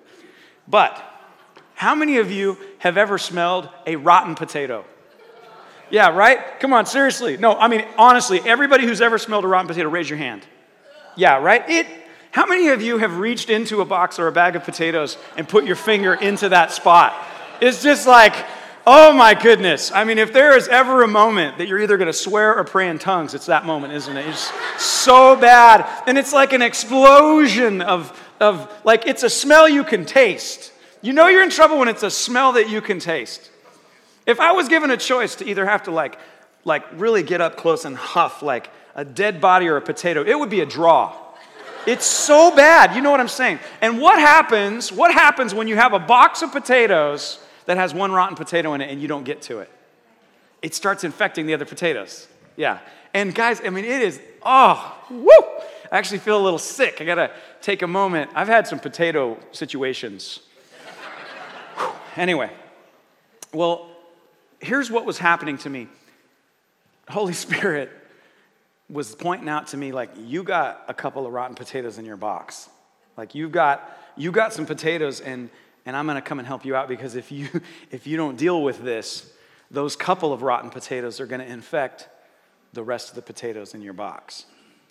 But 0.67 1.01
how 1.75 1.95
many 1.95 2.19
of 2.19 2.33
you 2.33 2.59
have 2.79 2.97
ever 2.99 3.17
smelled 3.17 3.69
a 3.87 3.95
rotten 3.95 4.35
potato? 4.35 4.85
Yeah, 5.91 6.09
right? 6.11 6.61
Come 6.61 6.73
on, 6.73 6.87
seriously. 6.87 7.37
No, 7.37 7.55
I 7.55 7.69
mean, 7.69 7.85
honestly, 7.99 8.41
everybody 8.45 8.87
who's 8.87 9.01
ever 9.01 9.19
smelled 9.19 9.45
a 9.45 9.49
rotten 9.49 9.67
potato, 9.67 9.89
raise 9.89 10.09
your 10.09 10.19
hand. 10.19 10.43
Yeah, 11.17 11.39
right? 11.39 11.69
It, 11.69 11.87
how 12.31 12.47
many 12.47 12.69
of 12.69 12.81
you 12.81 12.99
have 12.99 13.19
reached 13.19 13.51
into 13.51 13.81
a 13.81 13.85
box 13.85 14.19
or 14.19 14.29
a 14.29 14.33
bag 14.33 14.55
of 14.55 14.63
potatoes 14.63 15.19
and 15.37 15.49
put 15.49 15.65
your 15.65 15.77
finger 15.77 16.15
into 16.15 16.49
that 16.51 16.71
spot? 16.71 17.13
It's 17.61 17.83
just 17.83 18.07
like, 18.07 18.35
oh 18.87 19.13
my 19.13 19.35
goodness. 19.35 19.91
I 19.93 20.05
mean, 20.05 20.19
if 20.19 20.33
there 20.33 20.57
is 20.57 20.69
ever 20.69 21.03
a 21.03 21.09
moment 21.09 21.59
that 21.59 21.67
you're 21.67 21.81
either 21.81 21.97
going 21.97 22.07
to 22.07 22.13
swear 22.13 22.57
or 22.57 22.65
pray 22.65 22.89
in 22.89 22.99
tongues, 22.99 23.35
it's 23.35 23.47
that 23.47 23.67
moment, 23.67 23.93
isn't 23.93 24.17
it? 24.17 24.27
It's 24.27 24.53
so 24.83 25.37
bad. 25.37 25.87
And 26.07 26.17
it's 26.17 26.33
like 26.33 26.53
an 26.53 26.63
explosion 26.63 27.83
of, 27.83 28.19
of 28.39 28.73
like, 28.85 29.07
it's 29.07 29.25
a 29.25 29.31
smell 29.31 29.69
you 29.69 29.83
can 29.83 30.07
taste. 30.07 30.73
You 31.03 31.13
know 31.13 31.27
you're 31.27 31.43
in 31.43 31.51
trouble 31.51 31.79
when 31.79 31.89
it's 31.89 32.05
a 32.05 32.11
smell 32.11 32.53
that 32.53 32.71
you 32.71 32.81
can 32.81 33.01
taste. 33.01 33.51
If 34.31 34.39
I 34.39 34.53
was 34.53 34.69
given 34.69 34.93
a 34.93 34.97
choice 34.97 35.35
to 35.37 35.49
either 35.49 35.67
have 35.67 35.83
to 35.85 35.91
like, 35.91 36.17
like 36.65 36.85
really 36.93 37.25
get 37.25 37.41
up 37.41 37.57
close 37.57 37.85
and 37.85 37.97
huff 37.97 38.43
like 38.43 38.71
a 38.95 39.05
dead 39.05 39.41
body 39.41 39.67
or 39.67 39.77
a 39.77 39.83
potato, 39.83 40.23
it 40.23 40.39
would 40.39 40.51
be 40.51 40.61
a 40.61 40.67
draw. 40.67 41.17
It's 41.85 42.07
so 42.07 42.55
bad. 42.55 42.95
You 42.95 43.03
know 43.03 43.11
what 43.11 43.19
I'm 43.19 43.27
saying? 43.27 43.59
And 43.81 44.01
what 44.01 44.21
happens? 44.21 44.93
What 44.93 45.13
happens 45.13 45.53
when 45.53 45.67
you 45.67 45.75
have 45.75 45.95
a 45.95 45.99
box 45.99 46.43
of 46.43 46.53
potatoes 46.53 47.41
that 47.67 47.77
has 47.77 47.93
one 47.93 48.13
rotten 48.13 48.37
potato 48.37 48.73
in 48.75 48.81
it 48.81 48.89
and 48.89 49.03
you 49.03 49.09
don't 49.09 49.25
get 49.25 49.43
to 49.43 49.59
it? 49.59 49.71
It 50.63 50.77
starts 50.77 51.03
infecting 51.03 51.47
the 51.47 51.55
other 51.55 51.65
potatoes. 51.65 52.29
Yeah. 52.57 52.79
And 53.13 53.35
guys, 53.35 53.61
I 53.65 53.71
mean, 53.71 53.85
it 53.85 54.01
is, 54.01 54.21
oh, 54.45 54.97
woo! 55.11 55.29
I 55.91 55.99
actually 55.99 56.19
feel 56.19 56.41
a 56.41 56.45
little 56.45 56.59
sick. 56.61 57.01
I 57.01 57.05
gotta 57.05 57.33
take 57.63 57.83
a 57.83 57.89
moment. 57.89 58.31
I've 58.37 58.47
had 58.47 58.69
some 58.69 58.79
potato 58.79 59.39
situations. 59.51 60.39
anyway, 62.17 62.51
well, 63.53 63.91
here's 64.61 64.91
what 64.91 65.05
was 65.05 65.19
happening 65.19 65.59
to 65.59 65.71
me 65.71 65.89
Holy 67.09 67.33
Spirit 67.47 67.91
was 68.89 69.15
pointing 69.15 69.49
out 69.49 69.69
to 69.69 69.77
me, 69.77 69.93
like, 69.93 70.11
you 70.19 70.43
got 70.43 70.85
a 70.89 70.95
couple 70.95 71.25
of 71.25 71.33
rotten 71.33 71.55
potatoes 71.55 71.99
in 71.99 72.05
your 72.05 72.17
box. 72.17 72.69
Like, 73.17 73.37
you've 73.37 73.53
got, 73.53 73.89
you 74.17 74.33
got 74.33 74.53
some 74.53 74.67
potatoes, 74.67 75.21
and, 75.21 75.49
and 75.87 75.97
I'm 75.97 76.09
gonna 76.09 76.21
come 76.21 76.41
and 76.41 76.49
help 76.49 76.65
you 76.65 76.75
out 76.75 76.89
because 76.89 77.15
if 77.15 77.31
you, 77.31 77.49
if 77.91 78.07
you 78.07 78.17
don't 78.17 78.37
deal 78.37 78.63
with 78.63 78.83
this, 78.83 79.33
those 79.71 79.95
couple 79.95 80.33
of 80.33 80.43
rotten 80.43 80.71
potatoes 80.71 81.21
are 81.21 81.27
gonna 81.27 81.45
infect 81.45 82.09
the 82.73 82.83
rest 82.83 83.11
of 83.11 83.15
the 83.15 83.23
potatoes 83.23 83.75
in 83.75 83.83
your 83.83 83.93
box. 83.93 84.47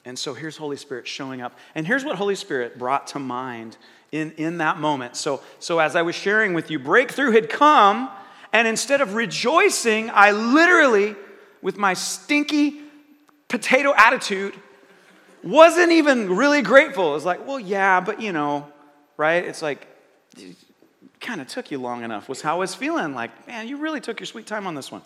And 0.06 0.18
so 0.18 0.34
here's 0.34 0.56
Holy 0.56 0.78
Spirit 0.78 1.08
showing 1.08 1.42
up. 1.42 1.58
And 1.76 1.86
here's 1.86 2.06
what 2.06 2.16
Holy 2.16 2.36
Spirit 2.36 2.80
brought 2.80 3.08
to 3.08 3.20
mind 3.20 3.76
in, 4.14 4.32
in 4.32 4.60
that 4.60 4.80
moment. 4.80 5.18
So, 5.18 5.42
so 5.60 5.80
as 5.80 5.96
I 5.96 6.04
was 6.04 6.16
sharing 6.16 6.54
with 6.54 6.72
you, 6.72 6.80
breakthrough 6.80 7.32
had 7.32 7.50
come 7.50 8.10
and 8.52 8.68
instead 8.68 9.02
of 9.02 9.14
rejoicing, 9.14 10.10
I 10.12 10.32
literally, 10.32 11.16
with 11.62 11.78
my 11.78 11.94
stinky 11.94 12.82
potato 13.48 13.94
attitude, 13.96 14.56
wasn't 15.44 15.92
even 15.92 16.36
really 16.36 16.62
grateful. 16.62 17.12
It 17.12 17.14
was 17.14 17.26
like, 17.26 17.48
well, 17.48 17.60
yeah, 17.60 18.00
but 18.00 18.22
you 18.22 18.32
know, 18.32 18.68
right? 19.18 19.44
It's 19.44 19.62
like, 19.62 19.88
it 20.38 20.56
kind 21.20 21.42
of 21.42 21.48
took 21.48 21.72
you 21.72 21.78
long 21.80 22.04
enough, 22.04 22.28
was 22.28 22.42
how 22.42 22.56
I 22.56 22.60
was 22.60 22.76
feeling. 22.76 23.14
Like, 23.14 23.48
man, 23.48 23.68
you 23.68 23.78
really 23.78 24.02
took 24.02 24.20
your 24.20 24.28
sweet 24.28 24.48
time 24.48 24.68
on 24.68 24.76
this 24.76 24.92
one. 24.92 25.02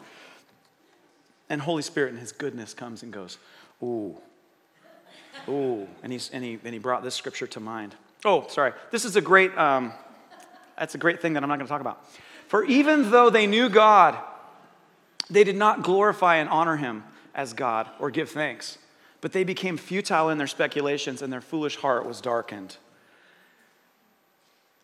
And 1.49 1.61
Holy 1.61 1.83
Spirit 1.83 2.11
and 2.11 2.19
his 2.19 2.31
goodness 2.31 2.73
comes 2.73 3.03
and 3.03 3.11
goes, 3.11 3.37
Ooh, 3.81 4.15
ooh. 5.49 5.87
And, 6.01 6.11
he's, 6.11 6.29
and, 6.31 6.43
he, 6.43 6.57
and 6.63 6.73
he 6.73 6.79
brought 6.79 7.03
this 7.03 7.15
scripture 7.15 7.47
to 7.47 7.59
mind. 7.59 7.95
Oh, 8.25 8.47
sorry. 8.47 8.71
This 8.91 9.03
is 9.03 9.17
a 9.17 9.21
great, 9.21 9.55
um, 9.57 9.91
that's 10.77 10.95
a 10.95 10.97
great 10.97 11.21
thing 11.21 11.33
that 11.33 11.43
I'm 11.43 11.49
not 11.49 11.57
going 11.57 11.67
to 11.67 11.71
talk 11.71 11.81
about. 11.81 12.05
For 12.53 12.63
even 12.65 13.09
though 13.09 13.31
they 13.31 13.47
knew 13.47 13.67
God, 13.67 14.15
they 15.27 15.43
did 15.43 15.55
not 15.55 15.81
glorify 15.81 16.35
and 16.35 16.47
honor 16.47 16.75
him 16.75 17.03
as 17.33 17.51
God 17.53 17.89
or 17.97 18.11
give 18.11 18.29
thanks, 18.29 18.77
but 19.21 19.31
they 19.31 19.43
became 19.43 19.75
futile 19.75 20.29
in 20.29 20.37
their 20.37 20.45
speculations 20.45 21.23
and 21.23 21.33
their 21.33 21.41
foolish 21.41 21.77
heart 21.77 22.05
was 22.05 22.21
darkened. 22.21 22.77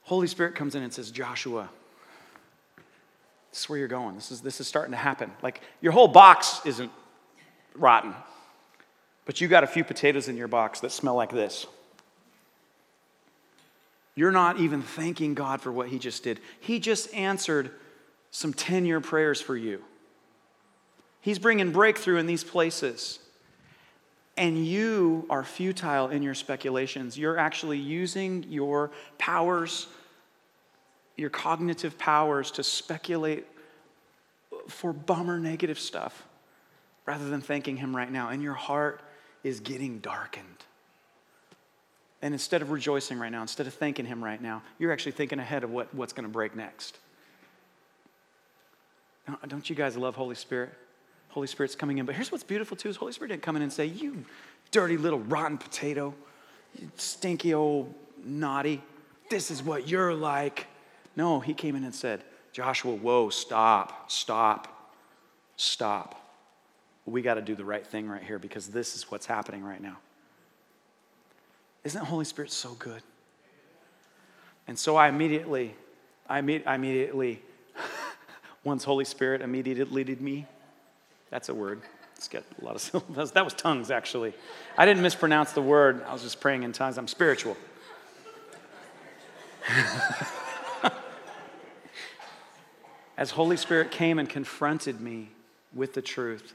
Holy 0.01 0.25
Spirit 0.25 0.55
comes 0.55 0.73
in 0.73 0.81
and 0.81 0.91
says, 0.91 1.11
Joshua, 1.11 1.69
this 3.51 3.59
is 3.59 3.69
where 3.69 3.77
you're 3.77 3.87
going. 3.87 4.15
This 4.15 4.31
is, 4.31 4.41
this 4.41 4.59
is 4.59 4.67
starting 4.67 4.93
to 4.93 4.97
happen. 4.97 5.31
Like 5.43 5.61
your 5.79 5.91
whole 5.91 6.07
box 6.07 6.61
isn't 6.65 6.91
rotten, 7.75 8.15
but 9.25 9.41
you 9.41 9.47
got 9.47 9.63
a 9.63 9.67
few 9.67 9.83
potatoes 9.83 10.27
in 10.27 10.37
your 10.37 10.47
box 10.47 10.79
that 10.79 10.91
smell 10.91 11.13
like 11.13 11.31
this. 11.31 11.67
You're 14.19 14.31
not 14.31 14.59
even 14.59 14.81
thanking 14.81 15.33
God 15.33 15.61
for 15.61 15.71
what 15.71 15.87
He 15.87 15.97
just 15.97 16.23
did. 16.23 16.41
He 16.59 16.81
just 16.81 17.13
answered 17.13 17.71
some 18.31 18.51
10 18.51 18.85
year 18.85 18.99
prayers 18.99 19.39
for 19.39 19.55
you. 19.55 19.81
He's 21.21 21.39
bringing 21.39 21.71
breakthrough 21.71 22.17
in 22.17 22.27
these 22.27 22.43
places. 22.43 23.19
And 24.35 24.67
you 24.67 25.25
are 25.29 25.45
futile 25.45 26.09
in 26.09 26.21
your 26.21 26.33
speculations. 26.33 27.17
You're 27.17 27.37
actually 27.37 27.77
using 27.77 28.43
your 28.49 28.91
powers, 29.17 29.87
your 31.15 31.29
cognitive 31.29 31.97
powers, 31.97 32.51
to 32.51 32.63
speculate 32.63 33.47
for 34.67 34.91
bummer 34.91 35.39
negative 35.39 35.79
stuff 35.79 36.27
rather 37.05 37.29
than 37.29 37.39
thanking 37.39 37.77
Him 37.77 37.95
right 37.95 38.11
now. 38.11 38.27
And 38.27 38.43
your 38.43 38.53
heart 38.53 38.99
is 39.45 39.61
getting 39.61 39.99
darkened. 39.99 40.65
And 42.21 42.33
instead 42.33 42.61
of 42.61 42.71
rejoicing 42.71 43.17
right 43.17 43.31
now, 43.31 43.41
instead 43.41 43.67
of 43.67 43.73
thanking 43.73 44.05
Him 44.05 44.23
right 44.23 44.41
now, 44.41 44.61
you're 44.77 44.91
actually 44.91 45.13
thinking 45.13 45.39
ahead 45.39 45.63
of 45.63 45.71
what, 45.71 45.93
what's 45.93 46.13
going 46.13 46.25
to 46.25 46.31
break 46.31 46.55
next. 46.55 46.97
Don't 49.47 49.69
you 49.69 49.75
guys 49.75 49.95
love 49.95 50.15
Holy 50.15 50.35
Spirit? 50.35 50.73
Holy 51.29 51.47
Spirit's 51.47 51.75
coming 51.75 51.99
in. 51.99 52.05
But 52.05 52.15
here's 52.15 52.31
what's 52.31 52.43
beautiful 52.43 52.75
too 52.75 52.89
is 52.89 52.95
Holy 52.95 53.13
Spirit 53.13 53.29
didn't 53.29 53.43
come 53.43 53.55
in 53.55 53.61
and 53.61 53.71
say, 53.71 53.85
You 53.85 54.25
dirty 54.71 54.97
little 54.97 55.19
rotten 55.19 55.57
potato, 55.57 56.13
stinky 56.97 57.53
old 57.53 57.93
naughty, 58.23 58.81
this 59.29 59.51
is 59.51 59.63
what 59.63 59.87
you're 59.87 60.13
like. 60.13 60.67
No, 61.15 61.39
he 61.39 61.53
came 61.53 61.75
in 61.75 61.83
and 61.83 61.93
said, 61.93 62.23
Joshua, 62.51 62.93
whoa, 62.93 63.29
stop, 63.29 64.09
stop, 64.11 64.91
stop. 65.55 66.15
We 67.05 67.21
got 67.21 67.35
to 67.35 67.41
do 67.41 67.55
the 67.55 67.65
right 67.65 67.85
thing 67.85 68.07
right 68.07 68.23
here 68.23 68.39
because 68.39 68.67
this 68.67 68.95
is 68.95 69.09
what's 69.11 69.25
happening 69.25 69.63
right 69.63 69.81
now. 69.81 69.97
Isn't 71.83 71.99
the 71.99 72.05
Holy 72.05 72.25
Spirit 72.25 72.51
so 72.51 72.73
good? 72.73 73.01
And 74.67 74.77
so 74.77 74.95
I 74.95 75.07
immediately, 75.07 75.75
I, 76.27 76.39
immediately, 76.39 77.41
once 78.63 78.83
Holy 78.83 79.05
Spirit 79.05 79.41
immediately 79.41 80.03
did 80.03 80.21
me, 80.21 80.45
that's 81.29 81.49
a 81.49 81.53
word. 81.53 81.81
It's 82.15 82.27
got 82.27 82.43
a 82.61 82.65
lot 82.65 82.75
of 82.75 82.81
syllables. 82.81 83.31
That 83.33 83.45
was 83.45 83.53
tongues, 83.53 83.89
actually. 83.91 84.33
I 84.77 84.85
didn't 84.85 85.01
mispronounce 85.01 85.53
the 85.53 85.61
word. 85.61 86.03
I 86.05 86.13
was 86.13 86.21
just 86.21 86.41
praying 86.41 86.63
in 86.63 86.73
tongues. 86.73 86.97
I'm 86.97 87.07
spiritual. 87.07 87.55
As 93.17 93.31
Holy 93.31 93.57
Spirit 93.57 93.89
came 93.91 94.19
and 94.19 94.29
confronted 94.29 94.99
me 95.01 95.29
with 95.73 95.93
the 95.93 96.01
truth, 96.01 96.53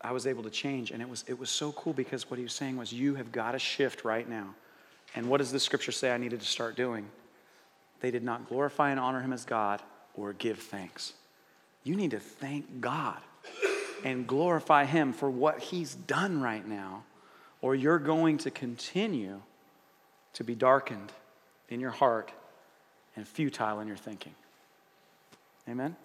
I 0.00 0.12
was 0.12 0.26
able 0.26 0.42
to 0.44 0.50
change. 0.50 0.90
And 0.90 1.02
it 1.02 1.08
was, 1.08 1.24
it 1.26 1.38
was 1.38 1.50
so 1.50 1.72
cool 1.72 1.92
because 1.92 2.30
what 2.30 2.38
he 2.38 2.42
was 2.44 2.52
saying 2.52 2.76
was, 2.76 2.92
You 2.92 3.16
have 3.16 3.32
got 3.32 3.52
to 3.52 3.58
shift 3.58 4.04
right 4.04 4.28
now. 4.28 4.54
And 5.14 5.28
what 5.28 5.38
does 5.38 5.52
the 5.52 5.60
scripture 5.60 5.92
say 5.92 6.12
I 6.12 6.18
needed 6.18 6.40
to 6.40 6.46
start 6.46 6.76
doing? 6.76 7.08
They 8.00 8.10
did 8.10 8.22
not 8.22 8.48
glorify 8.48 8.90
and 8.90 9.00
honor 9.00 9.20
him 9.20 9.32
as 9.32 9.44
God 9.44 9.82
or 10.14 10.32
give 10.32 10.58
thanks. 10.58 11.14
You 11.82 11.96
need 11.96 12.10
to 12.12 12.20
thank 12.20 12.80
God 12.80 13.18
and 14.04 14.26
glorify 14.26 14.84
him 14.84 15.12
for 15.12 15.30
what 15.30 15.60
he's 15.60 15.94
done 15.94 16.40
right 16.40 16.66
now, 16.66 17.04
or 17.60 17.74
you're 17.74 17.98
going 17.98 18.38
to 18.38 18.50
continue 18.50 19.40
to 20.34 20.44
be 20.44 20.54
darkened 20.54 21.12
in 21.68 21.80
your 21.80 21.90
heart 21.90 22.30
and 23.16 23.26
futile 23.26 23.80
in 23.80 23.88
your 23.88 23.96
thinking. 23.96 24.34
Amen? 25.68 25.96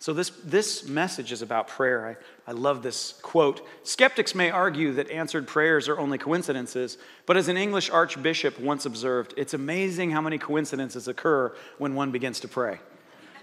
So, 0.00 0.14
this, 0.14 0.30
this 0.44 0.88
message 0.88 1.30
is 1.30 1.42
about 1.42 1.68
prayer. 1.68 2.16
I, 2.46 2.50
I 2.50 2.54
love 2.54 2.82
this 2.82 3.12
quote. 3.20 3.66
Skeptics 3.82 4.34
may 4.34 4.50
argue 4.50 4.94
that 4.94 5.10
answered 5.10 5.46
prayers 5.46 5.88
are 5.88 5.98
only 5.98 6.16
coincidences, 6.16 6.96
but 7.26 7.36
as 7.36 7.48
an 7.48 7.58
English 7.58 7.90
archbishop 7.90 8.58
once 8.58 8.86
observed, 8.86 9.34
it's 9.36 9.52
amazing 9.52 10.10
how 10.10 10.22
many 10.22 10.38
coincidences 10.38 11.06
occur 11.06 11.54
when 11.76 11.94
one 11.94 12.12
begins 12.12 12.40
to 12.40 12.48
pray. 12.48 12.78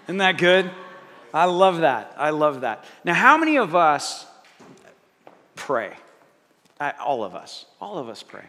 Isn't 0.05 0.17
that 0.17 0.39
good? 0.39 0.71
I 1.31 1.45
love 1.45 1.81
that. 1.81 2.15
I 2.17 2.31
love 2.31 2.61
that. 2.61 2.85
Now, 3.03 3.13
how 3.13 3.37
many 3.37 3.57
of 3.57 3.75
us 3.75 4.25
pray? 5.55 5.93
All 6.99 7.23
of 7.23 7.35
us. 7.35 7.65
All 7.79 7.99
of 7.99 8.09
us 8.09 8.23
pray. 8.23 8.45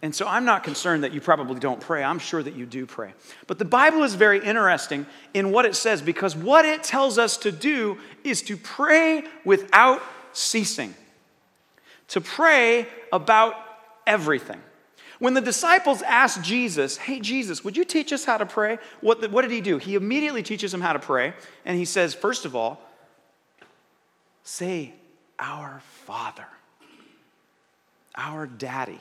And 0.00 0.14
so 0.14 0.28
I'm 0.28 0.44
not 0.44 0.62
concerned 0.62 1.02
that 1.02 1.12
you 1.12 1.20
probably 1.20 1.58
don't 1.58 1.80
pray. 1.80 2.04
I'm 2.04 2.20
sure 2.20 2.42
that 2.42 2.54
you 2.54 2.66
do 2.66 2.86
pray. 2.86 3.14
But 3.48 3.58
the 3.58 3.64
Bible 3.64 4.04
is 4.04 4.14
very 4.14 4.38
interesting 4.38 5.06
in 5.34 5.50
what 5.50 5.64
it 5.64 5.74
says 5.74 6.02
because 6.02 6.36
what 6.36 6.64
it 6.64 6.84
tells 6.84 7.18
us 7.18 7.36
to 7.38 7.50
do 7.50 7.98
is 8.22 8.42
to 8.42 8.56
pray 8.56 9.24
without 9.44 10.00
ceasing, 10.32 10.94
to 12.08 12.20
pray 12.20 12.86
about 13.12 13.54
everything. 14.06 14.60
When 15.18 15.34
the 15.34 15.40
disciples 15.40 16.02
asked 16.02 16.42
Jesus, 16.42 16.96
Hey, 16.96 17.18
Jesus, 17.18 17.64
would 17.64 17.76
you 17.76 17.84
teach 17.84 18.12
us 18.12 18.24
how 18.24 18.38
to 18.38 18.46
pray? 18.46 18.78
What, 19.00 19.20
the, 19.20 19.28
what 19.28 19.42
did 19.42 19.50
he 19.50 19.60
do? 19.60 19.78
He 19.78 19.96
immediately 19.96 20.44
teaches 20.44 20.70
them 20.70 20.80
how 20.80 20.92
to 20.92 21.00
pray. 21.00 21.34
And 21.64 21.76
he 21.76 21.84
says, 21.84 22.14
First 22.14 22.44
of 22.44 22.54
all, 22.54 22.80
say, 24.44 24.92
Our 25.40 25.82
Father, 26.06 26.46
our 28.14 28.46
Daddy. 28.46 29.00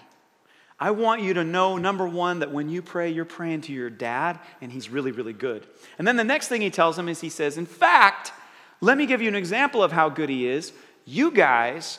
I 0.79 0.91
want 0.91 1.23
you 1.23 1.33
to 1.35 1.43
know, 1.43 1.77
number 1.77 2.07
one, 2.07 2.39
that 2.39 2.51
when 2.51 2.69
you 2.69 2.81
pray, 2.81 3.09
you're 3.09 3.25
praying 3.25 3.61
to 3.61 3.73
your 3.73 3.89
dad, 3.89 4.39
and 4.61 4.71
he's 4.71 4.89
really, 4.89 5.11
really 5.11 5.33
good. 5.33 5.65
And 5.97 6.07
then 6.07 6.17
the 6.17 6.23
next 6.23 6.49
thing 6.49 6.61
he 6.61 6.69
tells 6.69 6.95
them 6.95 7.09
is 7.09 7.19
he 7.19 7.29
says, 7.29 7.57
In 7.57 7.65
fact, 7.65 8.31
let 8.79 8.97
me 8.97 9.07
give 9.07 9.21
you 9.21 9.27
an 9.27 9.35
example 9.35 9.81
of 9.81 9.91
how 9.91 10.09
good 10.09 10.29
he 10.29 10.47
is. 10.47 10.71
You 11.05 11.31
guys, 11.31 11.97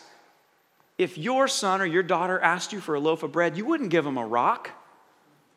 if 0.96 1.18
your 1.18 1.48
son 1.48 1.80
or 1.80 1.86
your 1.86 2.04
daughter 2.04 2.38
asked 2.38 2.72
you 2.72 2.80
for 2.80 2.94
a 2.94 3.00
loaf 3.00 3.24
of 3.24 3.32
bread, 3.32 3.56
you 3.56 3.64
wouldn't 3.64 3.90
give 3.90 4.06
him 4.06 4.16
a 4.16 4.26
rock. 4.26 4.70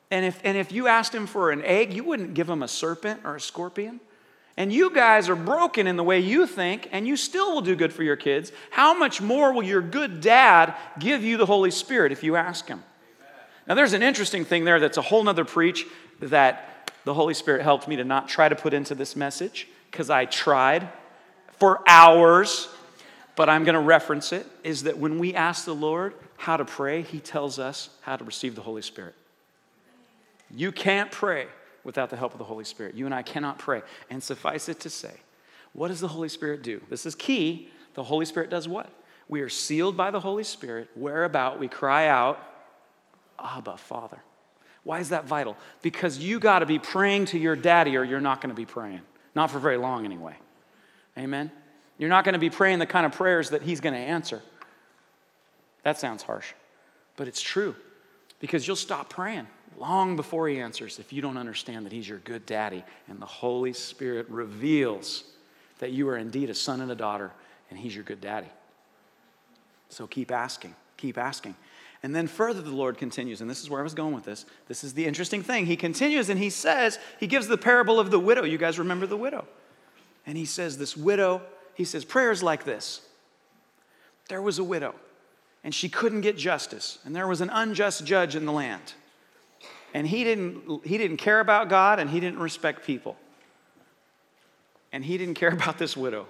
And 0.10 0.26
if, 0.26 0.40
and 0.44 0.58
if 0.58 0.72
you 0.72 0.88
asked 0.88 1.14
him 1.14 1.28
for 1.28 1.52
an 1.52 1.64
egg, 1.64 1.94
you 1.94 2.04
wouldn't 2.04 2.34
give 2.34 2.50
him 2.50 2.64
a 2.64 2.68
serpent 2.68 3.22
or 3.24 3.36
a 3.36 3.42
scorpion. 3.42 4.00
And 4.58 4.74
you 4.74 4.94
guys 4.94 5.30
are 5.30 5.36
broken 5.36 5.86
in 5.86 5.96
the 5.96 6.04
way 6.04 6.20
you 6.20 6.46
think, 6.46 6.90
and 6.92 7.08
you 7.08 7.16
still 7.16 7.54
will 7.54 7.62
do 7.62 7.76
good 7.76 7.94
for 7.94 8.04
your 8.04 8.18
kids. 8.18 8.52
How 8.72 8.98
much 8.98 9.22
more 9.22 9.54
will 9.54 9.64
your 9.64 9.82
good 9.82 10.22
dad 10.22 10.76
give 11.00 11.24
you 11.24 11.38
the 11.38 11.46
Holy 11.46 11.72
Spirit 11.72 12.12
if 12.12 12.24
you 12.24 12.36
ask 12.36 12.68
him? 12.68 12.84
Now, 13.72 13.76
there's 13.76 13.94
an 13.94 14.04
interesting 14.04 14.44
thing 14.44 14.66
there 14.66 14.82
that's 14.82 14.98
a 14.98 15.02
whole 15.02 15.24
nother 15.24 15.46
preach 15.46 15.88
that 16.20 16.92
the 17.06 17.14
Holy 17.14 17.34
Spirit 17.34 17.62
helped 17.62 17.88
me 17.88 17.96
to 17.96 18.04
not 18.04 18.28
try 18.28 18.50
to 18.50 18.56
put 18.58 18.74
into 18.74 18.96
this 18.96 19.16
message 19.16 19.66
because 19.90 20.10
I 20.10 20.26
tried 20.26 20.90
for 21.58 21.82
hours, 21.88 22.68
but 23.38 23.48
I'm 23.48 23.64
going 23.64 23.76
to 23.76 23.80
reference 23.80 24.34
it. 24.34 24.46
Is 24.66 24.84
that 24.84 24.98
when 24.98 25.20
we 25.20 25.34
ask 25.34 25.64
the 25.64 25.74
Lord 25.74 26.16
how 26.36 26.58
to 26.58 26.66
pray, 26.66 27.02
He 27.02 27.22
tells 27.22 27.60
us 27.60 27.92
how 28.02 28.18
to 28.18 28.26
receive 28.26 28.56
the 28.56 28.62
Holy 28.62 28.82
Spirit. 28.82 29.16
You 30.54 30.74
can't 30.74 31.10
pray 31.10 31.48
without 31.86 32.10
the 32.10 32.18
help 32.18 32.34
of 32.34 32.40
the 32.40 32.44
Holy 32.44 32.66
Spirit. 32.66 32.96
You 32.96 33.06
and 33.06 33.16
I 33.16 33.22
cannot 33.22 33.58
pray. 33.58 33.84
And 34.10 34.22
suffice 34.22 34.68
it 34.68 34.82
to 34.82 34.90
say, 34.90 35.14
what 35.72 35.88
does 35.88 36.02
the 36.02 36.10
Holy 36.10 36.28
Spirit 36.28 36.62
do? 36.62 36.82
This 36.90 37.06
is 37.06 37.16
key. 37.16 37.70
The 37.94 38.04
Holy 38.04 38.26
Spirit 38.26 38.50
does 38.50 38.68
what? 38.68 38.90
We 39.30 39.40
are 39.40 39.48
sealed 39.48 39.96
by 39.96 40.12
the 40.12 40.20
Holy 40.20 40.44
Spirit, 40.44 40.90
whereabout 40.94 41.58
we 41.58 41.70
cry 41.70 42.10
out, 42.10 42.38
Abba, 43.44 43.78
Father. 43.78 44.20
Why 44.84 45.00
is 45.00 45.10
that 45.10 45.26
vital? 45.26 45.58
Because 45.82 46.18
you 46.18 46.40
got 46.40 46.60
to 46.60 46.66
be 46.66 46.80
praying 46.80 47.26
to 47.26 47.38
your 47.38 47.56
daddy 47.56 47.98
or 47.98 48.04
you're 48.04 48.22
not 48.22 48.42
going 48.42 48.50
to 48.50 48.56
be 48.56 48.66
praying. 48.66 49.02
Not 49.36 49.52
for 49.52 49.60
very 49.60 49.78
long, 49.78 50.06
anyway. 50.06 50.36
Amen? 51.18 51.52
You're 51.98 52.10
not 52.10 52.26
going 52.26 52.34
to 52.34 52.40
be 52.40 52.50
praying 52.50 52.80
the 52.80 52.86
kind 52.86 53.06
of 53.06 53.12
prayers 53.12 53.52
that 53.52 53.62
he's 53.62 53.80
going 53.80 53.94
to 53.94 54.00
answer. 54.00 54.42
That 55.84 56.00
sounds 56.00 56.24
harsh, 56.24 56.54
but 57.16 57.28
it's 57.28 57.42
true 57.42 57.76
because 58.40 58.68
you'll 58.68 58.76
stop 58.76 59.10
praying 59.10 59.48
long 59.78 60.16
before 60.16 60.48
he 60.48 60.60
answers 60.60 61.00
if 61.00 61.12
you 61.12 61.22
don't 61.22 61.38
understand 61.38 61.86
that 61.86 61.92
he's 61.92 62.08
your 62.08 62.20
good 62.20 62.46
daddy 62.46 62.84
and 63.08 63.20
the 63.20 63.26
Holy 63.26 63.74
Spirit 63.74 64.28
reveals 64.30 65.24
that 65.80 65.92
you 65.92 66.08
are 66.10 66.18
indeed 66.18 66.50
a 66.50 66.54
son 66.54 66.82
and 66.82 66.92
a 66.92 66.96
daughter 66.96 67.32
and 67.70 67.80
he's 67.80 67.96
your 67.96 68.04
good 68.04 68.22
daddy. 68.22 68.50
So 69.90 70.08
keep 70.08 70.32
asking, 70.32 70.76
keep 70.98 71.18
asking. 71.18 71.56
And 72.04 72.16
then 72.16 72.28
further, 72.28 72.62
the 72.62 72.72
Lord 72.72 72.98
continues, 72.98 73.42
and 73.42 73.50
this 73.50 73.62
is 73.62 73.70
where 73.70 73.80
I 73.80 73.84
was 73.84 73.94
going 73.94 74.16
with 74.16 74.24
this. 74.24 74.46
This 74.68 74.84
is 74.84 74.96
the 74.96 75.06
interesting 75.06 75.44
thing. 75.44 75.68
He 75.68 75.76
continues 75.76 76.30
and 76.30 76.40
he 76.40 76.50
says, 76.50 76.98
he 77.20 77.28
gives 77.28 77.48
the 77.48 77.58
parable 77.58 78.00
of 78.00 78.10
the 78.10 78.20
widow. 78.20 78.44
You 78.44 78.58
guys 78.58 78.80
remember 78.80 79.06
the 79.06 79.18
widow? 79.18 79.46
And 80.26 80.38
he 80.38 80.46
says, 80.46 80.78
This 80.78 80.96
widow, 80.96 81.42
he 81.74 81.84
says, 81.84 82.06
prayers 82.06 82.44
like 82.44 82.64
this. 82.64 83.02
There 84.30 84.42
was 84.42 84.60
a 84.60 84.64
widow, 84.64 84.96
and 85.64 85.74
she 85.74 85.90
couldn't 85.90 86.22
get 86.22 86.38
justice, 86.38 87.00
and 87.04 87.16
there 87.16 87.28
was 87.28 87.42
an 87.42 87.50
unjust 87.50 88.06
judge 88.06 88.36
in 88.36 88.46
the 88.46 88.52
land. 88.52 88.94
And 89.94 90.08
he 90.08 90.24
didn't, 90.24 90.86
he 90.86 90.98
didn't 90.98 91.18
care 91.18 91.40
about 91.40 91.70
God, 91.70 92.00
and 92.00 92.10
he 92.10 92.20
didn't 92.20 92.40
respect 92.40 92.86
people. 92.86 93.18
And 94.94 95.04
he 95.04 95.18
didn't 95.18 95.36
care 95.36 95.52
about 95.54 95.78
this 95.78 95.98
widow. 95.98 96.28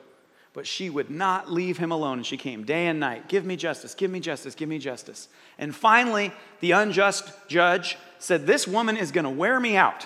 But 0.53 0.67
she 0.67 0.89
would 0.89 1.09
not 1.09 1.49
leave 1.49 1.77
him 1.77 1.91
alone, 1.91 2.19
and 2.19 2.25
she 2.25 2.35
came 2.35 2.65
day 2.65 2.87
and 2.87 2.99
night. 2.99 3.29
Give 3.29 3.45
me 3.45 3.55
justice, 3.55 3.95
give 3.95 4.11
me 4.11 4.19
justice, 4.19 4.53
give 4.53 4.67
me 4.67 4.79
justice. 4.79 5.29
And 5.57 5.73
finally, 5.73 6.33
the 6.59 6.71
unjust 6.71 7.31
judge 7.47 7.97
said, 8.19 8.45
This 8.45 8.67
woman 8.67 8.97
is 8.97 9.11
going 9.11 9.23
to 9.23 9.29
wear 9.29 9.59
me 9.59 9.77
out. 9.77 10.05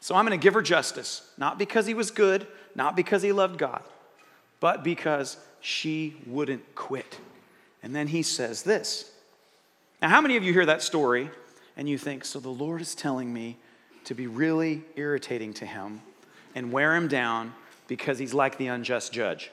So 0.00 0.14
I'm 0.14 0.24
going 0.24 0.38
to 0.38 0.42
give 0.42 0.54
her 0.54 0.62
justice. 0.62 1.28
Not 1.36 1.58
because 1.58 1.86
he 1.86 1.94
was 1.94 2.10
good, 2.10 2.46
not 2.74 2.94
because 2.94 3.22
he 3.22 3.32
loved 3.32 3.58
God, 3.58 3.82
but 4.60 4.84
because 4.84 5.36
she 5.60 6.16
wouldn't 6.26 6.74
quit. 6.74 7.18
And 7.82 7.94
then 7.94 8.06
he 8.06 8.22
says 8.22 8.62
this. 8.62 9.10
Now, 10.00 10.08
how 10.08 10.20
many 10.20 10.36
of 10.36 10.44
you 10.44 10.52
hear 10.52 10.66
that 10.66 10.82
story 10.82 11.28
and 11.76 11.88
you 11.88 11.98
think, 11.98 12.24
So 12.24 12.38
the 12.38 12.50
Lord 12.50 12.80
is 12.80 12.94
telling 12.94 13.32
me 13.32 13.56
to 14.04 14.14
be 14.14 14.28
really 14.28 14.82
irritating 14.94 15.54
to 15.54 15.66
him 15.66 16.02
and 16.54 16.72
wear 16.72 16.94
him 16.94 17.08
down 17.08 17.54
because 17.88 18.18
he's 18.20 18.34
like 18.34 18.58
the 18.58 18.68
unjust 18.68 19.12
judge? 19.12 19.50